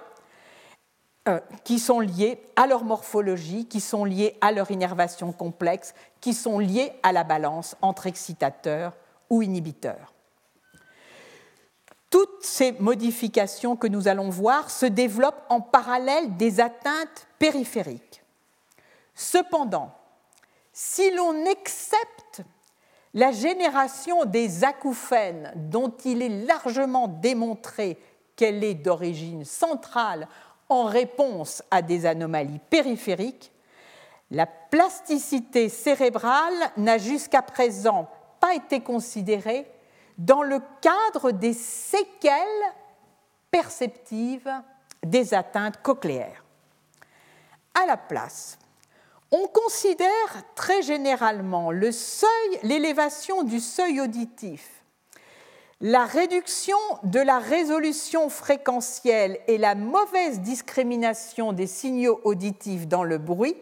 euh, 1.28 1.40
qui 1.64 1.78
sont 1.78 2.00
liées 2.00 2.40
à 2.56 2.66
leur 2.66 2.84
morphologie, 2.84 3.66
qui 3.66 3.80
sont 3.80 4.04
liées 4.04 4.36
à 4.40 4.52
leur 4.52 4.70
innervation 4.70 5.32
complexe, 5.32 5.94
qui 6.20 6.34
sont 6.34 6.58
liées 6.58 6.92
à 7.02 7.12
la 7.12 7.24
balance 7.24 7.76
entre 7.82 8.06
excitateurs 8.06 8.92
ou 9.30 9.42
inhibiteurs. 9.42 10.15
Toutes 12.10 12.42
ces 12.44 12.72
modifications 12.72 13.76
que 13.76 13.86
nous 13.86 14.08
allons 14.08 14.30
voir 14.30 14.70
se 14.70 14.86
développent 14.86 15.44
en 15.48 15.60
parallèle 15.60 16.36
des 16.36 16.60
atteintes 16.60 17.26
périphériques. 17.38 18.22
Cependant, 19.14 19.92
si 20.72 21.10
l'on 21.12 21.50
accepte 21.50 22.42
la 23.14 23.32
génération 23.32 24.24
des 24.24 24.62
acouphènes, 24.62 25.52
dont 25.56 25.92
il 26.04 26.22
est 26.22 26.46
largement 26.46 27.08
démontré 27.08 27.98
qu'elle 28.36 28.62
est 28.62 28.74
d'origine 28.74 29.44
centrale 29.44 30.28
en 30.68 30.84
réponse 30.84 31.62
à 31.70 31.80
des 31.80 32.04
anomalies 32.04 32.60
périphériques, 32.70 33.52
la 34.30 34.46
plasticité 34.46 35.68
cérébrale 35.68 36.52
n'a 36.76 36.98
jusqu'à 36.98 37.42
présent 37.42 38.08
pas 38.40 38.54
été 38.54 38.80
considérée 38.80 39.66
dans 40.18 40.42
le 40.42 40.60
cadre 40.80 41.30
des 41.30 41.52
séquelles 41.52 42.42
perceptives 43.50 44.50
des 45.04 45.34
atteintes 45.34 45.80
cochléaires. 45.82 46.44
À 47.74 47.86
la 47.86 47.96
place, 47.96 48.58
on 49.30 49.46
considère 49.48 50.08
très 50.54 50.82
généralement 50.82 51.70
l'élévation 51.70 53.42
du 53.42 53.60
seuil 53.60 54.00
auditif, 54.00 54.82
la 55.80 56.06
réduction 56.06 56.78
de 57.02 57.20
la 57.20 57.38
résolution 57.38 58.30
fréquentielle 58.30 59.38
et 59.46 59.58
la 59.58 59.74
mauvaise 59.74 60.40
discrimination 60.40 61.52
des 61.52 61.66
signaux 61.66 62.20
auditifs 62.24 62.86
dans 62.88 63.04
le 63.04 63.18
bruit 63.18 63.56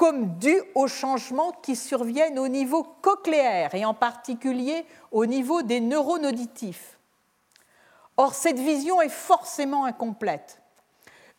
comme 0.00 0.38
dû 0.38 0.62
aux 0.74 0.88
changements 0.88 1.52
qui 1.62 1.76
surviennent 1.76 2.38
au 2.38 2.48
niveau 2.48 2.84
cochléaire 3.02 3.74
et 3.74 3.84
en 3.84 3.92
particulier 3.92 4.86
au 5.12 5.26
niveau 5.26 5.60
des 5.60 5.78
neurones 5.78 6.24
auditifs. 6.24 6.98
Or, 8.16 8.32
cette 8.32 8.58
vision 8.58 9.02
est 9.02 9.10
forcément 9.10 9.84
incomplète. 9.84 10.62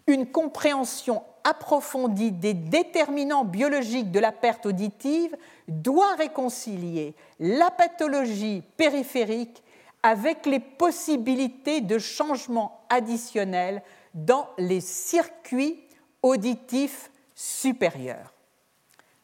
Une 0.05 0.27
compréhension 0.27 1.23
approfondie 1.43 2.31
des 2.31 2.53
déterminants 2.53 3.45
biologiques 3.45 4.11
de 4.11 4.19
la 4.19 4.31
perte 4.31 4.67
auditive 4.67 5.35
doit 5.67 6.13
réconcilier 6.13 7.15
la 7.39 7.71
pathologie 7.71 8.61
périphérique 8.77 9.63
avec 10.03 10.45
les 10.45 10.59
possibilités 10.59 11.81
de 11.81 11.97
changements 11.97 12.85
additionnels 12.89 13.81
dans 14.13 14.47
les 14.59 14.81
circuits 14.81 15.79
auditifs 16.21 17.09
supérieurs 17.33 18.35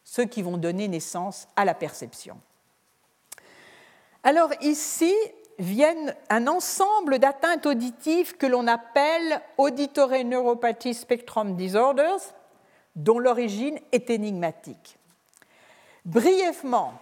ceux 0.07 0.23
qui 0.23 0.41
vont 0.41 0.55
donner 0.55 0.87
naissance 0.87 1.49
à 1.57 1.65
la 1.65 1.73
perception. 1.73 2.39
Alors 4.23 4.51
ici 4.61 5.13
viennent 5.59 6.15
un 6.29 6.47
ensemble 6.47 7.19
d'atteintes 7.19 7.65
auditives 7.65 8.37
que 8.37 8.45
l'on 8.45 8.67
appelle 8.67 9.41
auditory 9.57 10.23
neuropathy 10.23 10.93
spectrum 10.93 11.57
disorders, 11.57 12.21
dont 12.95 13.19
l'origine 13.19 13.79
est 13.91 14.09
énigmatique. 14.09 14.97
Brièvement, 16.05 16.93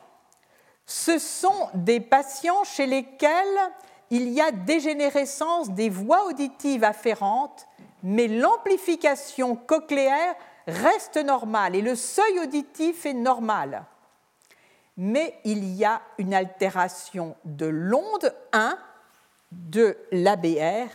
ce 0.88 1.20
sont 1.20 1.70
des 1.76 2.00
patients 2.00 2.64
chez 2.64 2.88
lesquels 2.88 3.60
il 4.10 4.30
y 4.30 4.42
a 4.42 4.50
dégénérescence 4.52 5.70
des 5.70 5.90
voies 5.90 6.26
auditives 6.26 6.84
afférentes, 6.84 7.68
mais 8.02 8.28
l'amplification 8.28 9.56
cochléaire 9.56 10.36
reste 10.68 11.18
normal 11.18 11.76
et 11.76 11.82
le 11.82 11.96
seuil 11.96 12.40
auditif 12.40 13.06
est 13.06 13.14
normal. 13.14 13.86
Mais 14.98 15.40
il 15.44 15.66
y 15.66 15.84
a 15.84 16.02
une 16.18 16.34
altération 16.34 17.36
de 17.44 17.66
l'onde 17.66 18.34
1 18.54 18.78
de 19.52 19.98
l'ABR 20.12 20.90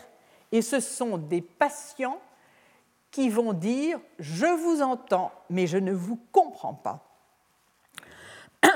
et 0.52 0.62
ce 0.62 0.80
sont 0.80 1.18
des 1.18 1.40
patients 1.40 2.20
qui 3.10 3.28
vont 3.28 3.52
dire 3.52 4.00
Je 4.18 4.46
vous 4.46 4.82
entends, 4.82 5.32
mais 5.50 5.66
je 5.66 5.78
ne 5.78 5.92
vous 5.92 6.18
comprends 6.32 6.74
pas. 6.74 7.00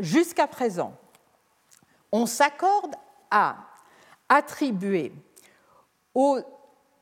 Jusqu'à 0.00 0.46
présent, 0.46 0.94
on 2.12 2.26
s'accorde 2.26 2.94
à 3.30 3.56
attribuer 4.28 5.12
aux, 6.14 6.38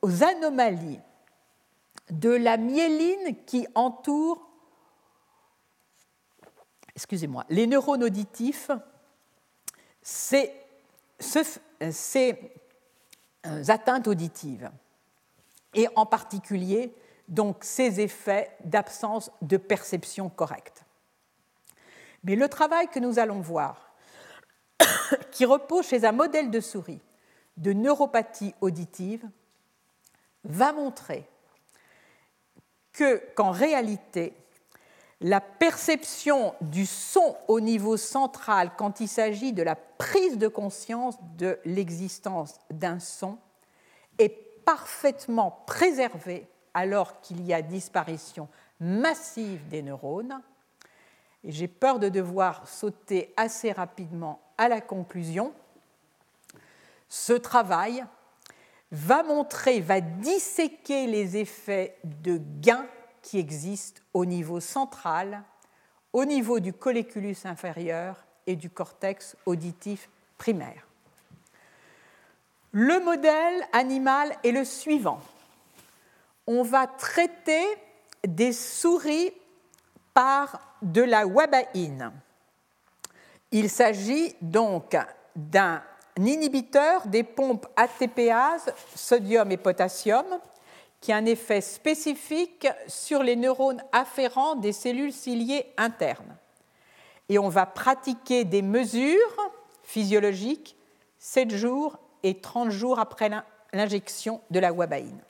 anomalies 0.03 1.01
de 2.11 2.31
la 2.31 2.57
myéline 2.57 3.45
qui 3.45 3.67
entoure, 3.75 4.49
excusez-moi, 6.95 7.45
les 7.49 7.67
neurones 7.67 8.05
auditifs, 8.05 8.71
ces, 10.03 10.53
ces 11.19 12.39
euh, 13.47 13.63
atteintes 13.69 14.09
auditives, 14.09 14.71
et 15.75 15.87
en 15.97 16.07
particulier 16.07 16.95
donc 17.29 17.63
ces 17.63 18.01
effets 18.01 18.51
d'absence 18.65 19.31
de 19.43 19.57
perception 19.59 20.31
correcte. 20.31 20.85
Mais 22.25 22.37
le 22.37 22.49
travail 22.49 22.89
que 22.89 22.99
nous 22.99 23.19
allons 23.19 23.41
voir, 23.41 23.93
qui 25.31 25.45
repose 25.45 25.87
chez 25.87 26.05
un 26.05 26.13
modèle 26.13 26.51
de 26.51 26.61
souris 26.61 27.01
de 27.59 27.73
neuropathie 27.73 28.55
auditive, 28.61 29.29
va 30.45 30.73
montrer 30.73 31.29
que, 32.99 33.23
qu'en 33.37 33.53
réalité, 33.53 34.35
la 35.21 35.41
perception 35.41 36.53
du 36.61 36.85
son 36.85 37.37
au 37.47 37.61
niveau 37.61 37.97
central 37.97 38.73
quand 38.77 38.99
il 38.99 39.07
s'agit 39.07 39.53
de 39.53 39.63
la 39.63 39.77
prise 39.77 40.37
de 40.37 40.49
conscience 40.49 41.15
de 41.37 41.61
l'existence 41.65 42.59
d'un 42.73 42.99
son 42.99 43.39
est 44.19 44.65
parfaitement 44.65 45.63
préservée 45.65 46.49
alors 46.75 47.21
qu'il 47.21 47.47
y 47.47 47.55
a 47.55 47.63
disparition 47.63 48.49
massive 48.81 49.69
des 49.69 49.83
neurones. 49.83 50.43
Et 51.45 51.53
j'ai 51.53 51.69
peur 51.69 52.01
de 52.01 52.09
devoir 52.09 52.67
sauter 52.67 53.33
assez 53.37 53.71
rapidement 53.71 54.41
à 54.57 54.69
la 54.69 54.81
conclusion. 54.81 55.53
Ce 57.09 57.33
travail 57.33 58.05
va 58.91 59.23
montrer, 59.23 59.81
va 59.81 60.01
disséquer 60.01 61.07
les 61.07 61.37
effets 61.37 61.97
de 62.05 62.41
gain 62.61 62.87
qui 63.23 63.39
existent 63.39 64.01
au 64.15 64.25
niveau 64.25 64.61
central, 64.61 65.43
au 66.13 66.25
niveau 66.25 66.61
du 66.61 66.73
colliculus 66.73 67.37
inférieur 67.45 68.25
et 68.47 68.57
du 68.57 68.71
cortex 68.71 69.37
auditif 69.45 70.09
primaire. 70.39 70.87
Le 72.73 73.01
modèle 73.01 73.67
animal 73.73 74.35
est 74.45 74.53
le 74.53 74.65
suivant. 74.65 75.21
On 76.47 76.63
va 76.63 76.87
traiter 76.87 77.65
des 78.27 78.53
souris 78.53 79.33
par 80.15 80.61
de 80.83 81.03
la 81.03 81.27
wabaïne. 81.27 82.13
Il 83.51 83.71
s'agit 83.71 84.35
donc 84.41 84.97
d'un 85.37 85.83
inhibiteur 86.27 87.07
des 87.07 87.23
pompes 87.23 87.67
ATPase, 87.77 88.73
sodium 88.95 89.51
et 89.53 89.57
potassium, 89.57 90.27
qui 91.01 91.13
a 91.13 91.17
un 91.17 91.27
effet 91.27 91.61
spécifique 91.61 92.67
sur 92.87 93.23
les 93.23 93.37
neurones 93.37 93.83
afférents 93.93 94.57
des 94.57 94.73
cellules 94.73 95.13
ciliées 95.13 95.73
internes. 95.77 96.37
Et 97.29 97.39
on 97.39 97.49
va 97.49 97.67
pratiquer 97.67 98.45
des 98.45 98.63
mesures 98.63 99.53
physiologiques 99.83 100.77
7 101.19 101.55
jours 101.55 101.99
et 102.23 102.41
30 102.41 102.71
jours 102.71 102.99
après 102.99 103.31
l'injection 103.73 104.41
de 104.51 104.61
la 104.61 104.73
wabaïne. 104.73 105.21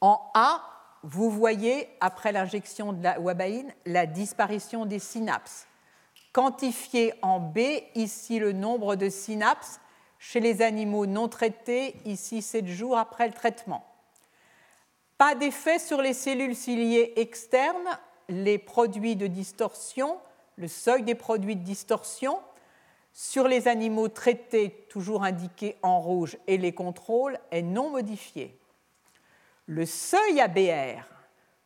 En 0.00 0.20
A, 0.34 0.62
vous 1.02 1.30
voyez, 1.30 1.88
après 2.00 2.32
l'injection 2.32 2.92
de 2.92 3.02
la 3.02 3.20
wabaïne, 3.20 3.72
la 3.86 4.06
disparition 4.06 4.84
des 4.84 4.98
synapses. 4.98 5.66
Quantifié 6.32 7.12
en 7.20 7.40
B, 7.40 7.58
ici 7.94 8.38
le 8.38 8.52
nombre 8.52 8.96
de 8.96 9.10
synapses 9.10 9.80
chez 10.18 10.40
les 10.40 10.62
animaux 10.62 11.04
non 11.04 11.28
traités, 11.28 11.96
ici 12.04 12.40
7 12.40 12.66
jours 12.66 12.96
après 12.96 13.26
le 13.26 13.34
traitement. 13.34 13.84
Pas 15.18 15.34
d'effet 15.34 15.78
sur 15.78 16.00
les 16.00 16.14
cellules 16.14 16.56
ciliées 16.56 17.12
externes, 17.16 17.98
les 18.28 18.56
produits 18.58 19.16
de 19.16 19.26
distorsion, 19.26 20.18
le 20.56 20.68
seuil 20.68 21.02
des 21.02 21.14
produits 21.14 21.56
de 21.56 21.64
distorsion. 21.64 22.38
Sur 23.12 23.46
les 23.46 23.68
animaux 23.68 24.08
traités, 24.08 24.86
toujours 24.88 25.24
indiqués 25.24 25.76
en 25.82 26.00
rouge, 26.00 26.38
et 26.46 26.56
les 26.56 26.72
contrôles, 26.72 27.38
est 27.50 27.62
non 27.62 27.90
modifié. 27.90 28.58
Le 29.66 29.84
seuil 29.84 30.40
ABR, 30.40 31.04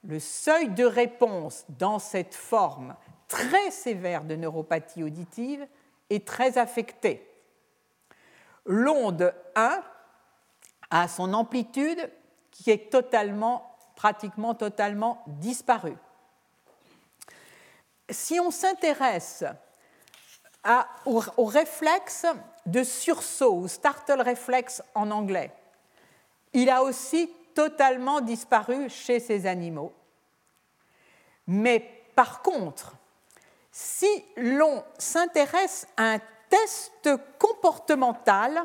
le 0.03 0.19
seuil 0.19 0.71
de 0.71 0.85
réponse 0.85 1.65
dans 1.79 2.01
cette 2.01 2.35
forme 2.35 2.97
très 3.29 3.71
sévère 3.71 4.25
de 4.25 4.37
neuropathie 4.37 5.03
auditive 5.03 5.67
est 6.11 6.27
très 6.27 6.59
affecté. 6.59 7.29
L'onde 8.65 9.35
1 9.55 9.83
a 10.91 11.09
son 11.09 11.35
amplitude 11.35 12.11
qui 12.51 12.71
est 12.71 12.91
totalement, 12.91 13.77
pratiquement 13.97 14.55
totalement 14.55 15.23
disparue. 15.27 15.97
Si 18.09 18.39
on 18.39 18.51
s'intéresse 18.51 19.45
au, 21.05 21.23
au, 21.37 21.45
réflexe 21.45 22.27
de 22.67 22.83
sursaut, 22.83 23.55
ou 23.55 23.69
startle 23.69 24.21
reflex 24.21 24.83
en 24.95 25.11
anglais, 25.11 25.53
il 26.53 26.71
a 26.71 26.83
aussi 26.83 27.31
totalement 27.55 28.21
disparu 28.21 28.89
chez 28.89 29.21
ces 29.21 29.47
animaux. 29.47 29.93
Mais 31.47 31.81
par 32.15 32.43
contre, 32.43 32.97
si 33.79 34.25
l'on 34.39 34.83
s'intéresse 34.97 35.87
à 35.99 36.15
un 36.15 36.19
test 36.49 37.11
comportemental 37.39 38.65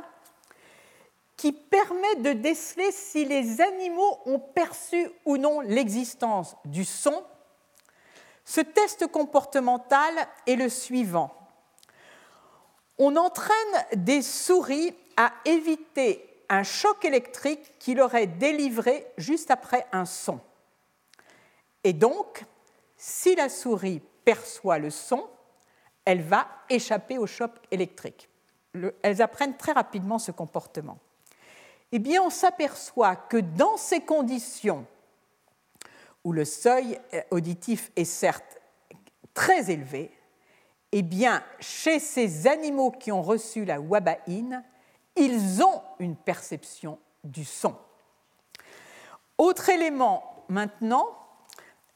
qui 1.36 1.52
permet 1.52 2.16
de 2.16 2.32
déceler 2.32 2.94
si 2.94 3.26
les 3.26 3.60
animaux 3.60 4.20
ont 4.26 4.40
perçu 4.40 5.12
ou 5.26 5.36
non 5.36 5.60
l'existence 5.60 6.56
du 6.64 6.86
son, 6.86 7.26
ce 8.46 8.62
test 8.62 9.06
comportemental 9.08 10.14
est 10.48 10.56
le 10.56 10.70
suivant. 10.70 11.36
On 12.98 13.18
entraîne 13.18 13.86
des 13.96 14.22
souris 14.22 14.96
à 15.18 15.34
éviter 15.44 16.46
un 16.48 16.64
choc 16.64 17.04
électrique 17.04 17.78
qui 17.80 17.96
leur 17.96 18.16
est 18.16 18.28
délivré 18.28 19.06
juste 19.18 19.52
après 19.52 19.86
un 19.92 20.06
son. 20.06 20.40
Et 21.84 21.92
donc, 21.92 22.46
si 22.96 23.36
la 23.36 23.50
souris 23.50 24.02
perçoit 24.24 24.80
le 24.80 24.90
son, 24.90 25.28
elle 26.06 26.22
va 26.22 26.48
échapper 26.70 27.18
au 27.18 27.28
choc 27.28 27.52
électrique. 27.72 28.30
elles 29.02 29.22
apprennent 29.22 29.58
très 29.58 29.74
rapidement 29.74 30.20
ce 30.20 30.32
comportement. 30.32 30.98
Eh 31.92 32.00
bien, 32.00 32.22
on 32.22 32.30
s'aperçoit 32.30 33.16
que 33.16 33.38
dans 33.38 33.76
ces 33.78 34.02
conditions, 34.02 34.86
où 36.24 36.32
le 36.32 36.46
seuil 36.46 37.00
euh, 37.14 37.22
auditif 37.32 37.92
est 37.96 38.06
certes 38.06 38.60
très 39.34 39.72
élevé, 39.72 40.12
eh 40.92 41.02
bien, 41.02 41.44
chez 41.60 42.00
ces 42.00 42.48
animaux 42.48 42.92
qui 42.92 43.12
ont 43.12 43.22
reçu 43.22 43.66
la 43.66 43.80
wabaïne, 43.80 44.64
ils 45.16 45.64
ont 45.64 45.82
une 46.00 46.16
perception 46.16 47.00
du 47.24 47.46
son. 47.46 47.76
Autre 49.38 49.70
élément 49.70 50.46
maintenant, 50.50 51.08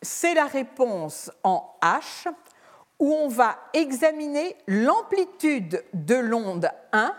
c'est 0.05 0.33
la 0.35 0.45
réponse 0.45 1.31
en 1.43 1.75
H, 1.81 2.27
où 2.99 3.11
on 3.11 3.27
va 3.27 3.57
examiner 3.73 4.55
l'amplitude 4.67 5.83
de 5.93 6.15
l'onde 6.15 6.69
1 6.93 7.13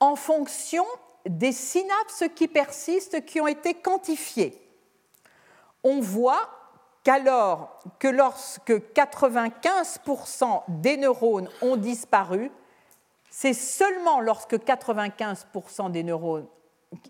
en 0.00 0.16
fonction 0.16 0.86
des 1.26 1.52
synapses 1.52 2.24
qui 2.34 2.48
persistent, 2.48 3.24
qui 3.24 3.40
ont 3.40 3.46
été 3.46 3.74
quantifiées. 3.74 4.58
On 5.84 6.00
voit 6.00 6.48
qu'alors 7.04 7.78
que 7.98 8.08
lorsque 8.08 8.72
95% 8.72 10.62
des 10.68 10.96
neurones 10.96 11.50
ont 11.60 11.76
disparu, 11.76 12.50
c'est 13.30 13.52
seulement 13.52 14.20
lorsque 14.20 14.54
95% 14.54 15.90
des 15.90 16.02
neurones 16.02 16.46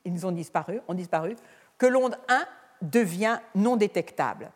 ils 0.04 0.26
ont 0.26 0.32
disparu, 0.32 0.80
ont 0.88 0.94
disparu 0.94 1.36
que 1.78 1.86
l'onde 1.86 2.18
1 2.28 2.44
devient 2.82 3.40
non 3.54 3.76
détectable. 3.76 4.50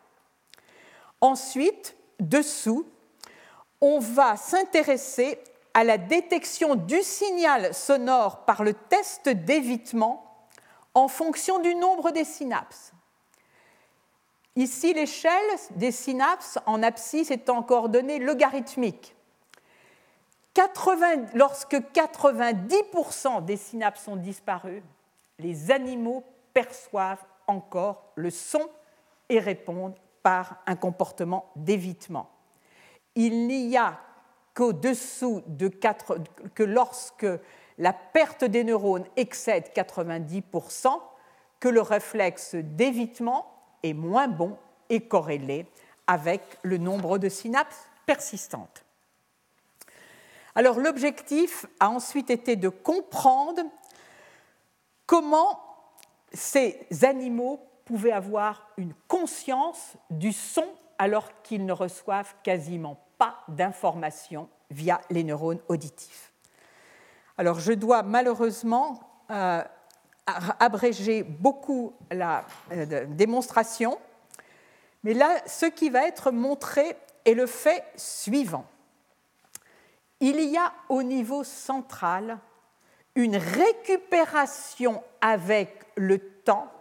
Ensuite, 1.21 1.95
dessous, 2.19 2.85
on 3.81 3.99
va 3.99 4.37
s'intéresser 4.37 5.39
à 5.73 5.83
la 5.83 5.97
détection 5.97 6.75
du 6.75 7.01
signal 7.01 7.73
sonore 7.73 8.45
par 8.45 8.63
le 8.63 8.73
test 8.73 9.29
d'évitement 9.29 10.23
en 10.93 11.07
fonction 11.07 11.59
du 11.59 11.73
nombre 11.75 12.11
des 12.11 12.23
synapses. 12.23 12.93
Ici, 14.55 14.93
l'échelle 14.93 15.31
des 15.71 15.91
synapses 15.91 16.59
en 16.67 16.83
abscisse 16.83 17.31
est 17.31 17.49
en 17.49 17.63
coordonnées 17.63 18.19
logarithmiques. 18.19 19.15
lorsque 21.33 21.73
90% 21.73 23.43
des 23.43 23.57
synapses 23.57 24.07
ont 24.07 24.15
disparu, 24.15 24.83
les 25.39 25.71
animaux 25.71 26.23
perçoivent 26.53 27.25
encore 27.47 28.11
le 28.15 28.29
son 28.29 28.61
et 29.29 29.39
répondent 29.39 29.95
par 30.21 30.61
un 30.65 30.75
comportement 30.75 31.51
d'évitement. 31.55 32.29
Il 33.15 33.47
n'y 33.47 33.77
a 33.77 33.99
qu'au-dessous 34.53 35.43
de 35.47 35.67
4, 35.67 36.17
que 36.53 36.63
lorsque 36.63 37.27
la 37.77 37.93
perte 37.93 38.43
des 38.43 38.63
neurones 38.63 39.05
excède 39.15 39.71
90%, 39.75 40.89
que 41.59 41.69
le 41.69 41.81
réflexe 41.81 42.55
d'évitement 42.55 43.51
est 43.83 43.93
moins 43.93 44.27
bon 44.27 44.57
et 44.89 45.01
corrélé 45.01 45.65
avec 46.07 46.41
le 46.61 46.77
nombre 46.77 47.17
de 47.17 47.29
synapses 47.29 47.89
persistantes. 48.05 48.83
Alors 50.55 50.79
l'objectif 50.79 51.65
a 51.79 51.89
ensuite 51.89 52.29
été 52.29 52.55
de 52.55 52.69
comprendre 52.69 53.61
comment 55.05 55.59
ces 56.33 56.87
animaux 57.03 57.59
pouvaient 57.85 58.11
avoir 58.11 58.67
une 58.77 58.93
conscience 59.07 59.93
du 60.09 60.31
son 60.31 60.65
alors 60.97 61.41
qu'ils 61.43 61.65
ne 61.65 61.73
reçoivent 61.73 62.33
quasiment 62.43 62.97
pas 63.17 63.39
d'informations 63.47 64.49
via 64.71 65.01
les 65.09 65.23
neurones 65.23 65.59
auditifs. 65.67 66.31
Alors 67.37 67.59
je 67.59 67.73
dois 67.73 68.03
malheureusement 68.03 68.99
euh, 69.29 69.63
abréger 70.59 71.23
beaucoup 71.23 71.93
la 72.11 72.45
euh, 72.71 73.05
démonstration, 73.07 73.97
mais 75.03 75.13
là, 75.13 75.41
ce 75.45 75.65
qui 75.65 75.89
va 75.89 76.07
être 76.07 76.31
montré 76.31 76.95
est 77.25 77.33
le 77.33 77.45
fait 77.45 77.83
suivant. 77.95 78.65
Il 80.19 80.39
y 80.39 80.57
a 80.57 80.71
au 80.87 81.03
niveau 81.03 81.43
central 81.43 82.39
une 83.15 83.35
récupération 83.35 85.03
avec 85.19 85.82
le 85.95 86.19
temps 86.19 86.71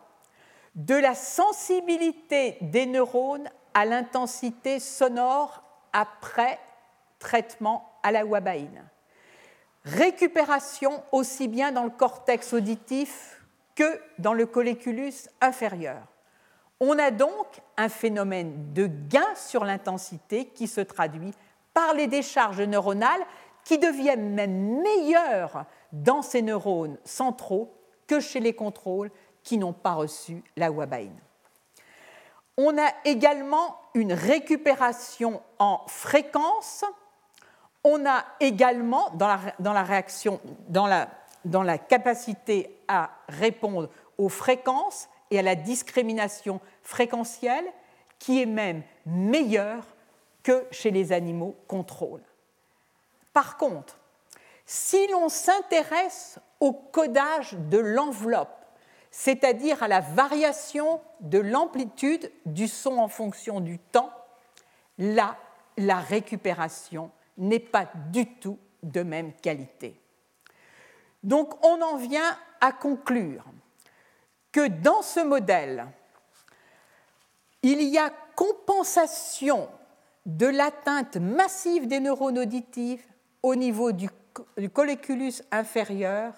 de 0.74 0.94
la 0.94 1.14
sensibilité 1.14 2.56
des 2.60 2.86
neurones 2.86 3.48
à 3.74 3.84
l'intensité 3.84 4.80
sonore 4.80 5.62
après 5.92 6.58
traitement 7.18 7.92
à 8.02 8.10
la 8.10 8.24
wabaïne. 8.24 8.84
Récupération 9.84 11.02
aussi 11.12 11.48
bien 11.48 11.72
dans 11.72 11.84
le 11.84 11.90
cortex 11.90 12.52
auditif 12.52 13.42
que 13.74 14.00
dans 14.18 14.32
le 14.32 14.46
colliculus 14.46 15.28
inférieur. 15.40 16.02
On 16.80 16.98
a 16.98 17.10
donc 17.10 17.46
un 17.76 17.88
phénomène 17.88 18.72
de 18.72 18.86
gain 18.86 19.34
sur 19.36 19.64
l'intensité 19.64 20.46
qui 20.46 20.66
se 20.66 20.80
traduit 20.80 21.32
par 21.74 21.94
les 21.94 22.06
décharges 22.06 22.60
neuronales 22.60 23.24
qui 23.64 23.78
deviennent 23.78 24.34
même 24.34 24.82
meilleures 24.82 25.64
dans 25.92 26.22
ces 26.22 26.42
neurones 26.42 26.98
centraux 27.04 27.72
chez 28.20 28.40
les 28.40 28.54
contrôles 28.54 29.10
qui 29.42 29.58
n'ont 29.58 29.72
pas 29.72 29.94
reçu 29.94 30.42
la 30.56 30.70
wabaïne. 30.70 31.18
On 32.56 32.76
a 32.78 32.90
également 33.04 33.78
une 33.94 34.12
récupération 34.12 35.42
en 35.58 35.80
fréquence. 35.86 36.84
On 37.82 38.06
a 38.06 38.24
également 38.40 39.10
dans 39.14 39.26
la, 39.72 39.82
réaction, 39.82 40.40
dans 40.68 40.86
la, 40.86 41.08
dans 41.44 41.62
la 41.62 41.78
capacité 41.78 42.78
à 42.88 43.10
répondre 43.28 43.88
aux 44.18 44.28
fréquences 44.28 45.08
et 45.30 45.38
à 45.38 45.42
la 45.42 45.54
discrimination 45.54 46.60
fréquentielle 46.82 47.64
qui 48.18 48.40
est 48.40 48.46
même 48.46 48.82
meilleure 49.06 49.84
que 50.42 50.64
chez 50.70 50.90
les 50.90 51.12
animaux 51.12 51.56
contrôles. 51.66 52.22
Par 53.32 53.56
contre, 53.56 53.98
si 54.66 55.06
l'on 55.08 55.28
s'intéresse 55.28 56.38
au 56.62 56.72
codage 56.72 57.54
de 57.54 57.78
l'enveloppe, 57.78 58.64
c'est-à-dire 59.10 59.82
à 59.82 59.88
la 59.88 59.98
variation 59.98 61.00
de 61.18 61.40
l'amplitude 61.40 62.30
du 62.46 62.68
son 62.68 62.98
en 62.98 63.08
fonction 63.08 63.58
du 63.58 63.80
temps, 63.80 64.12
là, 64.96 65.36
la 65.76 65.98
récupération 65.98 67.10
n'est 67.36 67.58
pas 67.58 67.90
du 68.12 68.26
tout 68.36 68.60
de 68.84 69.02
même 69.02 69.32
qualité. 69.32 70.00
Donc 71.24 71.52
on 71.66 71.82
en 71.82 71.96
vient 71.96 72.38
à 72.60 72.70
conclure 72.70 73.44
que 74.52 74.68
dans 74.68 75.02
ce 75.02 75.18
modèle, 75.18 75.88
il 77.62 77.82
y 77.82 77.98
a 77.98 78.12
compensation 78.36 79.68
de 80.26 80.46
l'atteinte 80.46 81.16
massive 81.16 81.88
des 81.88 81.98
neurones 81.98 82.38
auditifs 82.38 83.08
au 83.42 83.56
niveau 83.56 83.90
du, 83.90 84.08
colliculus 84.72 85.42
inférieur 85.50 86.34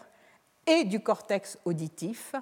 et 0.66 0.85
du 0.85 1.01
cortex 1.01 1.59
auditif, 1.65 2.35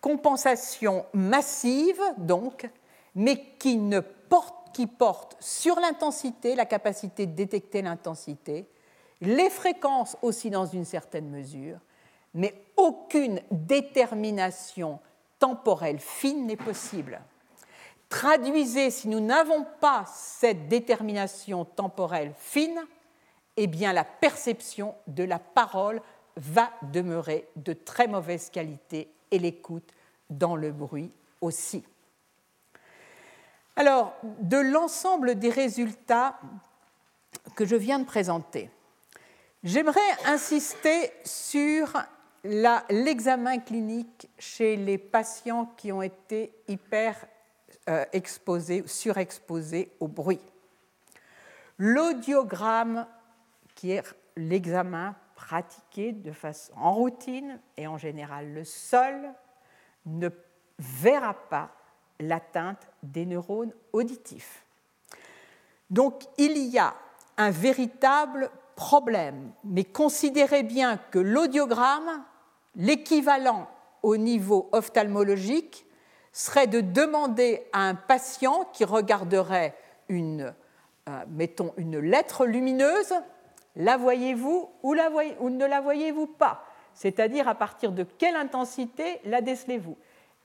compensation 0.00 1.06
massive 1.12 2.00
donc, 2.18 2.68
mais 3.14 3.54
qui, 3.58 3.76
ne 3.76 4.00
porte, 4.00 4.74
qui 4.74 4.86
porte 4.86 5.36
sur 5.40 5.78
l'intensité, 5.80 6.54
la 6.54 6.66
capacité 6.66 7.26
de 7.26 7.34
détecter 7.34 7.82
l'intensité, 7.82 8.68
les 9.20 9.50
fréquences 9.50 10.16
aussi 10.22 10.50
dans 10.50 10.66
une 10.66 10.84
certaine 10.84 11.30
mesure, 11.30 11.78
mais 12.34 12.64
aucune 12.76 13.40
détermination 13.50 14.98
temporelle 15.38 15.98
fine 15.98 16.46
n'est 16.46 16.56
possible. 16.56 17.20
Traduisez, 18.08 18.90
si 18.90 19.08
nous 19.08 19.20
n'avons 19.20 19.66
pas 19.80 20.04
cette 20.06 20.68
détermination 20.68 21.64
temporelle 21.64 22.32
fine, 22.36 22.80
eh 23.56 23.66
bien 23.66 23.92
la 23.92 24.04
perception 24.04 24.94
de 25.06 25.24
la 25.24 25.38
parole 25.38 26.02
va 26.36 26.72
demeurer 26.82 27.48
de 27.56 27.72
très 27.72 28.06
mauvaise 28.06 28.50
qualité 28.50 29.08
et 29.30 29.38
l'écoute 29.38 29.92
dans 30.30 30.56
le 30.56 30.72
bruit 30.72 31.10
aussi. 31.40 31.84
Alors, 33.76 34.14
de 34.22 34.58
l'ensemble 34.58 35.38
des 35.38 35.50
résultats 35.50 36.38
que 37.56 37.64
je 37.64 37.76
viens 37.76 37.98
de 37.98 38.04
présenter, 38.04 38.70
j'aimerais 39.64 40.00
insister 40.26 41.12
sur 41.24 42.02
l'examen 42.44 43.58
clinique 43.58 44.28
chez 44.38 44.76
les 44.76 44.98
patients 44.98 45.72
qui 45.76 45.92
ont 45.92 46.02
été 46.02 46.52
hyper 46.68 47.16
euh, 47.88 48.04
exposés, 48.12 48.84
surexposés 48.86 49.90
au 50.00 50.08
bruit. 50.08 50.40
L'audiogramme 51.78 53.06
qui 53.74 53.92
est 53.92 54.04
l'examen 54.36 55.14
pratiqué 55.42 56.12
de 56.12 56.30
façon 56.30 56.72
en 56.76 56.92
routine 56.94 57.58
et 57.76 57.88
en 57.88 57.98
général 57.98 58.54
le 58.54 58.62
seul, 58.62 59.34
ne 60.06 60.28
verra 60.78 61.34
pas 61.34 61.70
l'atteinte 62.20 62.86
des 63.02 63.26
neurones 63.26 63.72
auditifs. 63.92 64.64
Donc 65.90 66.22
il 66.38 66.56
y 66.56 66.78
a 66.78 66.94
un 67.36 67.50
véritable 67.50 68.50
problème, 68.76 69.52
mais 69.64 69.82
considérez 69.82 70.62
bien 70.62 70.96
que 71.10 71.18
l'audiogramme, 71.18 72.24
l'équivalent 72.76 73.68
au 74.02 74.16
niveau 74.16 74.68
ophtalmologique, 74.70 75.84
serait 76.32 76.68
de 76.68 76.80
demander 76.80 77.66
à 77.72 77.80
un 77.80 77.96
patient 77.96 78.64
qui 78.72 78.84
regarderait 78.84 79.76
euh, 80.10 80.52
mettons, 81.28 81.74
une 81.76 81.98
lettre 81.98 82.46
lumineuse 82.46 83.12
la 83.76 83.96
voyez-vous 83.96 84.70
ou, 84.82 84.94
ne 84.94 85.66
la 85.66 85.80
voyez-vous 85.80 86.26
pas? 86.26 86.64
C'est-à-dire 86.94 87.48
à 87.48 87.54
partir 87.54 87.92
de 87.92 88.04
quelle 88.04 88.36
intensité 88.36 89.20
la 89.24 89.40
décelez-vous? 89.40 89.96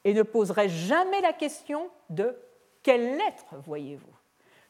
Et 0.04 0.14
ne 0.14 0.24
poserait 0.24 0.70
jamais 0.70 1.20
la 1.22 1.34
question 1.34 1.90
de 2.10 2.38
quelle 2.84 3.18
lettre 3.18 3.56
voyez-vous? 3.66 4.08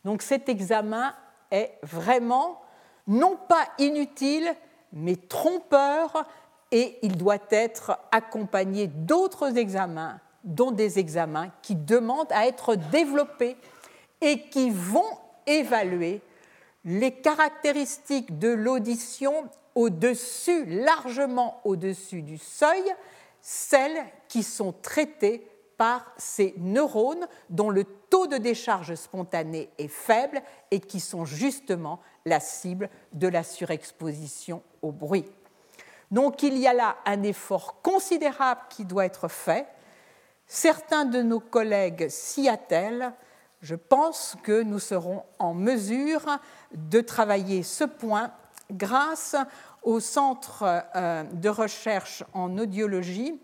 Donc 0.04 0.22
cet 0.22 0.50
examen 0.50 1.14
est 1.52 1.78
vraiment 1.84 2.62
non 3.06 3.38
pas 3.48 3.68
inutile, 3.78 4.56
mais 4.92 5.16
trompeur 5.16 6.26
et 6.72 6.98
il 7.04 7.18
doit 7.18 7.38
être 7.50 8.00
accompagné 8.12 8.88
d'autres 8.88 9.58
examens, 9.58 10.20
dont 10.44 10.72
des 10.72 10.98
examens 10.98 11.50
qui 11.62 11.76
demandent 11.76 12.32
à 12.32 12.48
être 12.48 12.76
développés 12.76 13.58
et 14.22 14.50
qui 14.50 14.72
vont 14.72 15.18
évaluer 15.46 16.22
les 16.88 17.12
caractéristiques 17.12 18.40
de 18.40 18.48
l'audition 18.48 19.50
au-dessus, 19.76 20.66
largement 20.66 21.60
au-dessus 21.66 22.22
du 22.22 22.38
seuil, 22.38 22.84
celles 23.42 24.06
qui 24.30 24.42
sont 24.42 24.72
traitées 24.72 25.46
par 25.78 26.12
ces 26.18 26.56
neurones 26.58 27.28
dont 27.50 27.70
le 27.70 27.84
taux 27.84 28.26
de 28.26 28.38
décharge 28.38 28.96
spontanée 28.96 29.70
est 29.78 29.90
faible 29.90 30.42
et 30.72 30.80
qui 30.80 31.02
sont 31.02 31.26
justement 31.26 32.00
la 32.26 32.40
cible 32.40 32.90
de 33.12 33.28
la 33.28 33.44
surexposition 33.44 34.64
au 34.82 34.92
bruit. 34.92 35.26
Donc 36.10 36.42
il 36.42 36.58
y 36.58 36.68
a 36.68 36.74
là 36.74 36.96
un 37.06 37.22
effort 37.24 37.82
considérable 37.82 38.62
qui 38.70 38.86
doit 38.86 39.06
être 39.06 39.28
fait. 39.28 39.68
Certains 40.48 41.04
de 41.04 41.22
nos 41.22 41.42
collègues 41.42 42.08
s'y 42.08 42.48
attellent. 42.48 43.12
Je 43.62 43.76
pense 43.76 44.36
que 44.44 44.62
nous 44.62 44.80
serons 44.80 45.24
en 45.40 45.54
mesure 45.54 46.40
de 46.74 47.02
travailler 47.02 47.64
ce 47.64 47.84
point 47.84 48.32
grâce 48.72 49.36
au 49.82 50.00
Centre 50.00 50.64
euh, 50.96 51.24
de 51.24 51.50
recherche 51.50 52.24
en 52.34 52.58
audiologie 52.58 53.40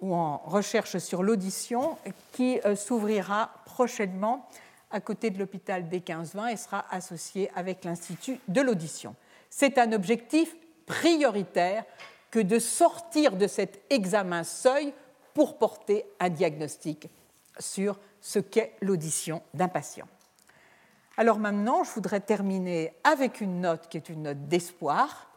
ou 0.00 0.14
en 0.14 0.38
recherche 0.38 0.98
sur 0.98 1.22
l'audition 1.22 1.98
qui 2.32 2.60
euh, 2.64 2.76
s'ouvrira 2.76 3.50
prochainement 3.66 4.48
à 4.90 5.00
côté 5.00 5.30
de 5.30 5.38
l'hôpital 5.38 5.84
D1520 5.84 6.52
et 6.52 6.56
sera 6.56 6.84
associé 6.90 7.50
avec 7.54 7.84
l'Institut 7.84 8.38
de 8.48 8.60
l'audition. 8.60 9.14
C'est 9.50 9.78
un 9.78 9.92
objectif 9.92 10.54
prioritaire 10.86 11.84
que 12.30 12.40
de 12.40 12.58
sortir 12.58 13.36
de 13.36 13.46
cet 13.46 13.82
examen 13.90 14.44
seuil 14.44 14.94
pour 15.34 15.58
porter 15.58 16.06
un 16.20 16.30
diagnostic 16.30 17.08
sur 17.58 17.98
ce 18.20 18.38
qu'est 18.38 18.76
l'audition 18.80 19.42
d'un 19.54 19.68
patient. 19.68 20.06
Alors 21.16 21.38
maintenant, 21.38 21.84
je 21.84 21.90
voudrais 21.90 22.20
terminer 22.20 22.94
avec 23.04 23.40
une 23.40 23.60
note 23.60 23.88
qui 23.88 23.96
est 23.96 24.08
une 24.08 24.22
note 24.22 24.48
d'espoir. 24.48 25.28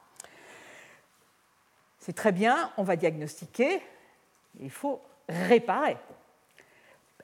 C'est 1.99 2.15
très 2.15 2.31
bien, 2.31 2.71
on 2.77 2.83
va 2.83 2.95
diagnostiquer, 2.95 3.81
il 4.59 4.71
faut 4.71 5.01
réparer. 5.27 5.97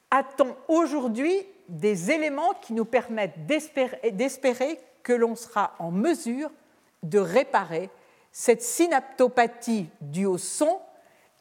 A-t-on 0.09 0.55
aujourd'hui 0.67 1.45
des 1.69 2.11
éléments 2.11 2.53
qui 2.55 2.73
nous 2.73 2.83
permettent 2.83 3.45
d'espérer 3.45 4.79
que 5.03 5.13
l'on 5.13 5.35
sera 5.35 5.73
en 5.79 5.91
mesure 5.91 6.51
de 7.03 7.19
réparer 7.19 7.89
cette 8.31 8.61
synaptopathie 8.61 9.89
due 10.01 10.25
au 10.25 10.37
son, 10.37 10.79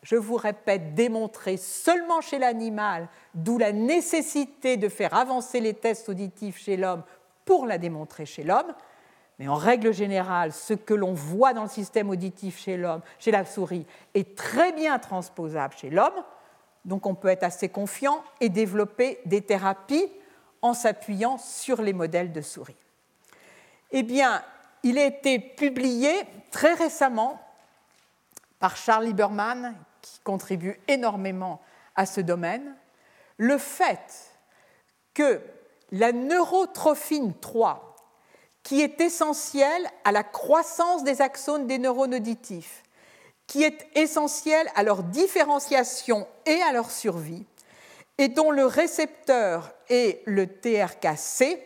je 0.03 0.17
vous 0.17 0.37
répète, 0.37 0.95
démontrée 0.95 1.57
seulement 1.57 2.21
chez 2.21 2.39
l'animal, 2.39 3.09
d'où 3.35 3.59
la 3.59 3.73
nécessité 3.73 4.77
de 4.77 4.89
faire 4.89 5.15
avancer 5.15 5.61
les 5.61 5.75
tests 5.75 6.09
auditifs 6.09 6.59
chez 6.59 6.77
l'homme 6.77 7.03
pour 7.45 7.67
la 7.67 7.79
démontrer 7.79 8.25
chez 8.25 8.43
l'homme. 8.43 8.75
Mais 9.39 9.49
en 9.49 9.55
règle 9.55 9.93
générale, 9.93 10.53
ce 10.53 10.75
que 10.75 10.95
l'on 10.95 11.13
voit 11.13 11.55
dans 11.55 11.63
le 11.63 11.69
système 11.69 12.11
auditif 12.11 12.59
chez 12.59 12.77
l'homme, 12.77 13.01
chez 13.19 13.31
la 13.31 13.45
souris, 13.45 13.87
est 14.15 14.37
très 14.37 14.73
bien 14.73 14.99
transposable 14.99 15.75
chez 15.77 15.91
l'homme. 15.91 16.25
Donc 16.85 17.07
on 17.07 17.15
peut 17.15 17.29
être 17.29 17.45
assez 17.45 17.69
confiant 17.69 18.23
et 18.41 18.49
développer 18.49 19.21
des 19.27 19.43
thérapies 19.43 20.11
en 20.63 20.75
s'appuyant 20.75 21.39
sur 21.39 21.83
les 21.83 21.93
modèles 21.93 22.33
de 22.33 22.41
souris. 22.41 22.77
Eh 23.93 24.03
bien, 24.03 24.43
il 24.83 24.99
a 24.99 25.05
été 25.05 25.39
publié 25.39 26.11
très 26.51 26.75
récemment 26.75 27.41
par 28.59 28.77
Charles 28.77 29.07
Lieberman, 29.07 29.75
qui 30.15 30.21
contribue 30.21 30.79
énormément 30.89 31.61
à 31.97 32.07
ce 32.07 32.21
domaine, 32.21 32.75
le 33.37 33.59
fait 33.59 34.31
que 35.15 35.41
la 35.93 36.13
neurotrophine 36.13 37.35
3, 37.41 37.97
qui 38.63 38.83
est 38.83 39.01
essentielle 39.01 39.89
à 40.05 40.13
la 40.13 40.23
croissance 40.23 41.05
des 41.05 41.21
axones 41.23 41.67
des 41.67 41.79
neurones 41.79 42.15
auditifs, 42.15 42.83
qui 43.47 43.65
est 43.65 43.89
essentielle 43.97 44.69
à 44.77 44.83
leur 44.83 45.03
différenciation 45.03 46.27
et 46.47 46.63
à 46.63 46.73
leur 46.73 46.91
survie, 46.91 47.45
et 48.19 48.29
dont 48.29 48.51
le 48.51 48.67
récepteur 48.67 49.73
est 49.89 50.23
le 50.27 50.47
TRKC, 50.47 51.59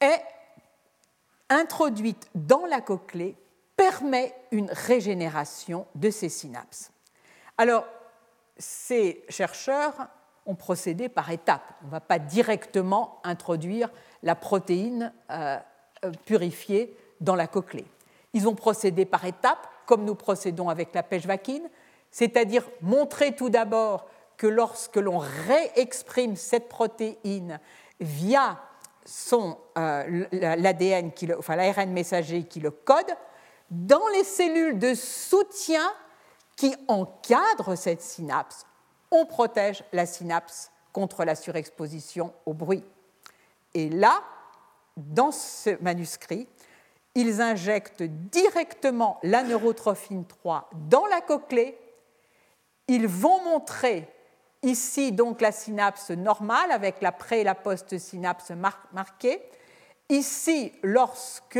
est 0.00 0.22
introduite 1.50 2.28
dans 2.34 2.64
la 2.66 2.80
cochlée 2.80 3.36
permet 3.76 4.34
une 4.50 4.70
régénération 4.70 5.86
de 5.94 6.10
ces 6.10 6.28
synapses. 6.28 6.90
Alors, 7.60 7.84
ces 8.56 9.22
chercheurs 9.28 10.08
ont 10.46 10.54
procédé 10.54 11.10
par 11.10 11.30
étapes. 11.30 11.74
On 11.82 11.88
ne 11.88 11.90
va 11.90 12.00
pas 12.00 12.18
directement 12.18 13.20
introduire 13.22 13.90
la 14.22 14.34
protéine 14.34 15.12
euh, 15.30 15.58
euh, 16.06 16.10
purifiée 16.24 16.96
dans 17.20 17.34
la 17.34 17.46
cochlée. 17.46 17.84
Ils 18.32 18.48
ont 18.48 18.54
procédé 18.54 19.04
par 19.04 19.26
étapes, 19.26 19.68
comme 19.84 20.06
nous 20.06 20.14
procédons 20.14 20.70
avec 20.70 20.94
la 20.94 21.02
pêche 21.02 21.26
vaquine, 21.26 21.68
c'est-à-dire 22.10 22.64
montrer 22.80 23.36
tout 23.36 23.50
d'abord 23.50 24.06
que 24.38 24.46
lorsque 24.46 24.96
l'on 24.96 25.18
réexprime 25.18 26.36
cette 26.36 26.70
protéine 26.70 27.60
via 28.00 28.58
euh, 29.34 30.24
l'ADN, 30.32 31.12
enfin 31.38 31.56
l'ARN 31.56 31.90
messager 31.90 32.44
qui 32.44 32.60
le 32.60 32.70
code, 32.70 33.14
dans 33.70 34.08
les 34.14 34.24
cellules 34.24 34.78
de 34.78 34.94
soutien 34.94 35.92
qui 36.60 36.76
encadrent 36.88 37.74
cette 37.74 38.02
synapse, 38.02 38.66
on 39.10 39.24
protège 39.24 39.82
la 39.94 40.04
synapse 40.04 40.70
contre 40.92 41.24
la 41.24 41.34
surexposition 41.34 42.34
au 42.44 42.52
bruit. 42.52 42.84
Et 43.72 43.88
là, 43.88 44.22
dans 44.98 45.32
ce 45.32 45.82
manuscrit, 45.82 46.46
ils 47.14 47.40
injectent 47.40 48.02
directement 48.02 49.18
la 49.22 49.42
neurotrophine 49.42 50.26
3 50.26 50.68
dans 50.90 51.06
la 51.06 51.22
cochlée. 51.22 51.78
Ils 52.88 53.08
vont 53.08 53.42
montrer 53.42 54.06
Ici, 54.62 55.12
donc, 55.12 55.40
la 55.40 55.52
synapse 55.52 56.10
normale 56.10 56.70
avec 56.70 57.00
la 57.00 57.12
pré- 57.12 57.40
et 57.40 57.44
la 57.44 57.54
post-synapse 57.54 58.52
marquée. 58.92 59.40
Ici, 60.10 60.74
lorsque 60.82 61.58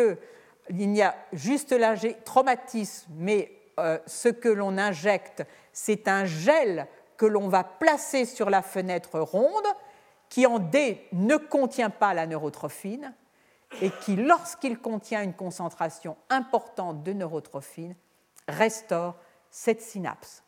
il 0.69 0.95
y 0.95 1.01
a 1.01 1.17
juste 1.33 1.73
la 1.73 1.97
traumatisme, 1.97 3.11
mais 3.17 3.51
euh, 3.81 3.99
ce 4.07 4.29
que 4.29 4.49
l'on 4.49 4.79
injecte, 4.79 5.45
c'est 5.73 6.09
un 6.09 6.25
gel 6.25 6.87
que 7.17 7.27
l'on 7.27 7.49
va 7.49 7.65
placer 7.65 8.25
sur 8.25 8.51
la 8.51 8.63
fenêtre 8.63 9.21
ronde, 9.21 9.67
qui 10.29 10.47
en 10.47 10.59
D 10.59 11.07
ne 11.13 11.37
contient 11.37 11.91
pas 11.91 12.15
la 12.15 12.27
neurotrophine, 12.27 13.13
et 13.83 13.91
qui, 13.91 14.17
lorsqu'il 14.17 14.79
contient 14.79 15.23
une 15.23 15.35
concentration 15.35 16.17
importante 16.29 17.03
de 17.03 17.13
neurotrophine, 17.13 17.95
restaure 18.49 19.17
cette 19.51 19.83
synapse. 19.83 20.43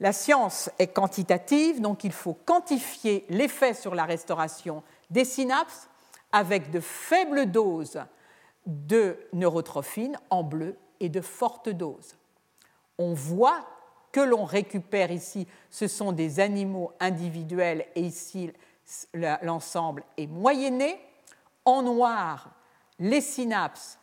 La 0.00 0.12
science 0.12 0.70
est 0.78 0.88
quantitative, 0.88 1.80
donc 1.80 2.04
il 2.04 2.12
faut 2.12 2.34
quantifier 2.34 3.24
l'effet 3.28 3.72
sur 3.72 3.94
la 3.94 4.04
restauration 4.04 4.82
des 5.10 5.24
synapses 5.24 5.88
avec 6.32 6.70
de 6.70 6.80
faibles 6.80 7.46
doses 7.46 8.00
de 8.66 9.16
neurotrophine 9.32 10.18
en 10.30 10.42
bleu 10.42 10.76
et 11.00 11.08
de 11.08 11.20
fortes 11.20 11.68
doses. 11.68 12.16
On 13.02 13.14
voit 13.14 13.66
que 14.12 14.20
l'on 14.20 14.44
récupère 14.44 15.10
ici, 15.10 15.48
ce 15.70 15.88
sont 15.88 16.12
des 16.12 16.38
animaux 16.38 16.92
individuels 17.00 17.84
et 17.96 18.02
ici 18.02 18.52
l'ensemble 19.42 20.04
est 20.16 20.28
moyenné. 20.28 21.00
En 21.64 21.82
noir, 21.82 22.50
les 23.00 23.20
synapses 23.20 23.98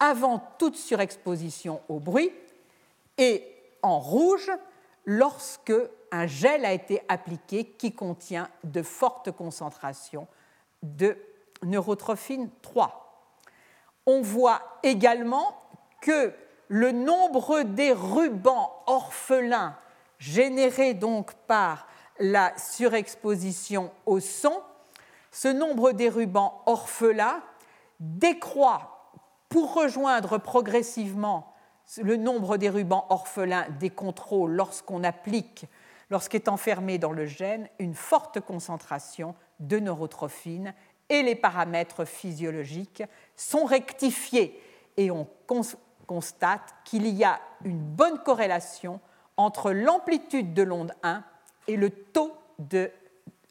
avant 0.00 0.42
toute 0.58 0.74
surexposition 0.74 1.80
au 1.88 2.00
bruit 2.00 2.32
et 3.18 3.46
en 3.82 4.00
rouge, 4.00 4.50
lorsque 5.04 5.72
un 6.10 6.26
gel 6.26 6.64
a 6.64 6.72
été 6.72 7.02
appliqué 7.08 7.64
qui 7.64 7.94
contient 7.94 8.48
de 8.64 8.82
fortes 8.82 9.30
concentrations 9.30 10.26
de 10.82 11.16
neurotrophine 11.62 12.50
3. 12.62 13.30
On 14.06 14.22
voit 14.22 14.60
également 14.82 15.54
que 16.00 16.34
le 16.72 16.92
nombre 16.92 17.62
des 17.64 17.92
rubans 17.92 18.70
orphelins 18.86 19.76
générés 20.18 20.94
donc 20.94 21.34
par 21.48 21.88
la 22.20 22.56
surexposition 22.56 23.90
au 24.06 24.20
son, 24.20 24.52
ce 25.32 25.48
nombre 25.48 25.90
des 25.90 26.08
rubans 26.08 26.62
orphelins 26.66 27.42
décroît 27.98 29.12
pour 29.48 29.74
rejoindre 29.74 30.38
progressivement 30.38 31.52
le 32.00 32.16
nombre 32.16 32.56
des 32.56 32.68
rubans 32.68 33.04
orphelins 33.08 33.66
des 33.80 33.90
contrôles 33.90 34.52
lorsqu'on 34.52 35.02
applique, 35.02 35.64
lorsqu'est 36.08 36.46
enfermé 36.46 36.98
dans 36.98 37.10
le 37.10 37.26
gène, 37.26 37.68
une 37.80 37.94
forte 37.94 38.38
concentration 38.38 39.34
de 39.58 39.80
neurotrophine 39.80 40.72
et 41.08 41.22
les 41.24 41.34
paramètres 41.34 42.04
physiologiques 42.04 43.02
sont 43.34 43.64
rectifiés 43.64 44.62
et 44.96 45.10
on 45.10 45.26
constate 46.10 46.74
qu'il 46.82 47.06
y 47.06 47.22
a 47.22 47.38
une 47.64 47.78
bonne 47.78 48.18
corrélation 48.24 48.98
entre 49.36 49.70
l'amplitude 49.70 50.54
de 50.54 50.64
l'onde 50.64 50.92
1 51.04 51.22
et 51.68 51.76
le 51.76 51.88
taux 51.90 52.36
de, 52.58 52.90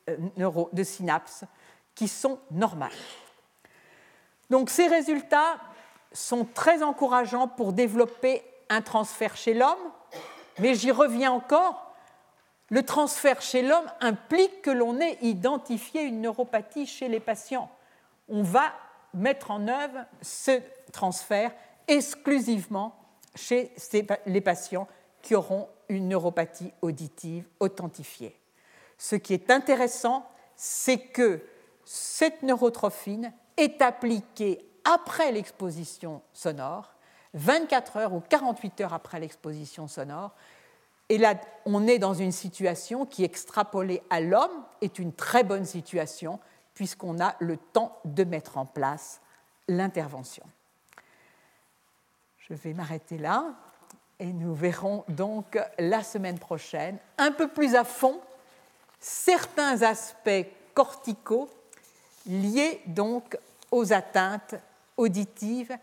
euh, 0.10 0.66
de 0.74 0.84
synapses 0.84 1.46
qui 1.96 2.10
sont 2.10 2.38
normales. 2.52 2.92
Donc 4.50 4.70
ces 4.70 4.88
résultats 4.88 5.56
sont 6.12 6.44
très 6.54 6.84
encourageants 6.84 7.48
pour 7.48 7.72
développer 7.72 8.44
un 8.68 8.82
transfert 8.82 9.38
chez 9.38 9.54
l'homme, 9.54 9.78
mais 10.58 10.76
j'y 10.76 10.92
reviens 10.92 11.32
encore, 11.32 11.94
le 12.68 12.84
transfert 12.84 13.42
chez 13.42 13.62
l'homme 13.62 13.90
implique 14.02 14.64
que 14.64 14.70
l'on 14.70 15.00
ait 15.00 15.18
identifié 15.22 16.02
une 16.02 16.20
neuropathie 16.20 16.88
chez 16.88 17.08
les 17.08 17.22
patients. 17.22 17.72
On 18.28 18.44
va 18.44 18.74
mettre 19.14 19.50
en 19.50 19.66
œuvre 19.70 20.04
ce 20.22 20.60
transfert 20.92 21.54
exclusivement 21.90 22.96
chez 23.36 23.72
les 24.26 24.42
patients 24.42 24.88
qui 25.22 25.36
auront 25.36 25.68
une 25.90 26.08
neuropathie 26.08 26.72
auditive 26.82 27.46
authentifiée. 27.60 28.40
Ce 28.98 29.16
qui 29.16 29.34
est 29.34 29.50
intéressant, 29.50 30.26
c'est 30.56 31.00
que 31.00 31.42
cette 31.84 32.44
neurotrophine 32.44 33.34
est 33.58 33.82
appliquée 33.82 34.66
après 34.86 35.32
l'exposition 35.32 36.22
sonore, 36.34 36.94
24 37.34 37.98
heures 37.98 38.14
ou 38.14 38.22
48 38.22 38.82
heures 38.82 38.94
après 38.94 39.20
l'exposition 39.20 39.88
sonore. 39.88 40.36
Et 41.10 41.18
là, 41.18 41.36
on 41.66 41.88
est 41.88 42.00
dans 42.00 42.14
une 42.14 42.32
situation 42.32 43.06
qui, 43.06 43.24
extrapolée 43.24 44.02
à 44.10 44.22
l'homme, 44.22 44.64
est 44.82 45.00
une 45.00 45.14
très 45.14 45.44
bonne 45.44 45.66
situation, 45.66 46.40
puisqu'on 46.74 47.20
a 47.20 47.36
le 47.40 47.58
temps 47.58 47.98
de 48.06 48.24
mettre 48.24 48.58
en 48.58 48.66
place 48.66 49.22
l'intervention. 49.68 50.44
Je 52.50 52.56
vais 52.56 52.74
m'arrêter 52.74 53.18
là 53.18 53.54
Et 54.20 54.34
nous 54.34 54.54
verrons 54.54 55.06
donc 55.08 55.58
la 55.78 56.04
semaine 56.04 56.40
prochaine, 56.40 56.98
un 57.18 57.32
peu 57.32 57.48
plus 57.48 57.76
à 57.76 57.84
fond, 57.84 58.20
certains 59.00 59.84
aspects 59.84 60.48
corticaux 60.74 61.50
liés 62.26 62.82
donc 62.86 63.38
aux 63.72 63.94
atteintes 63.94 64.56
auditives 64.98 65.78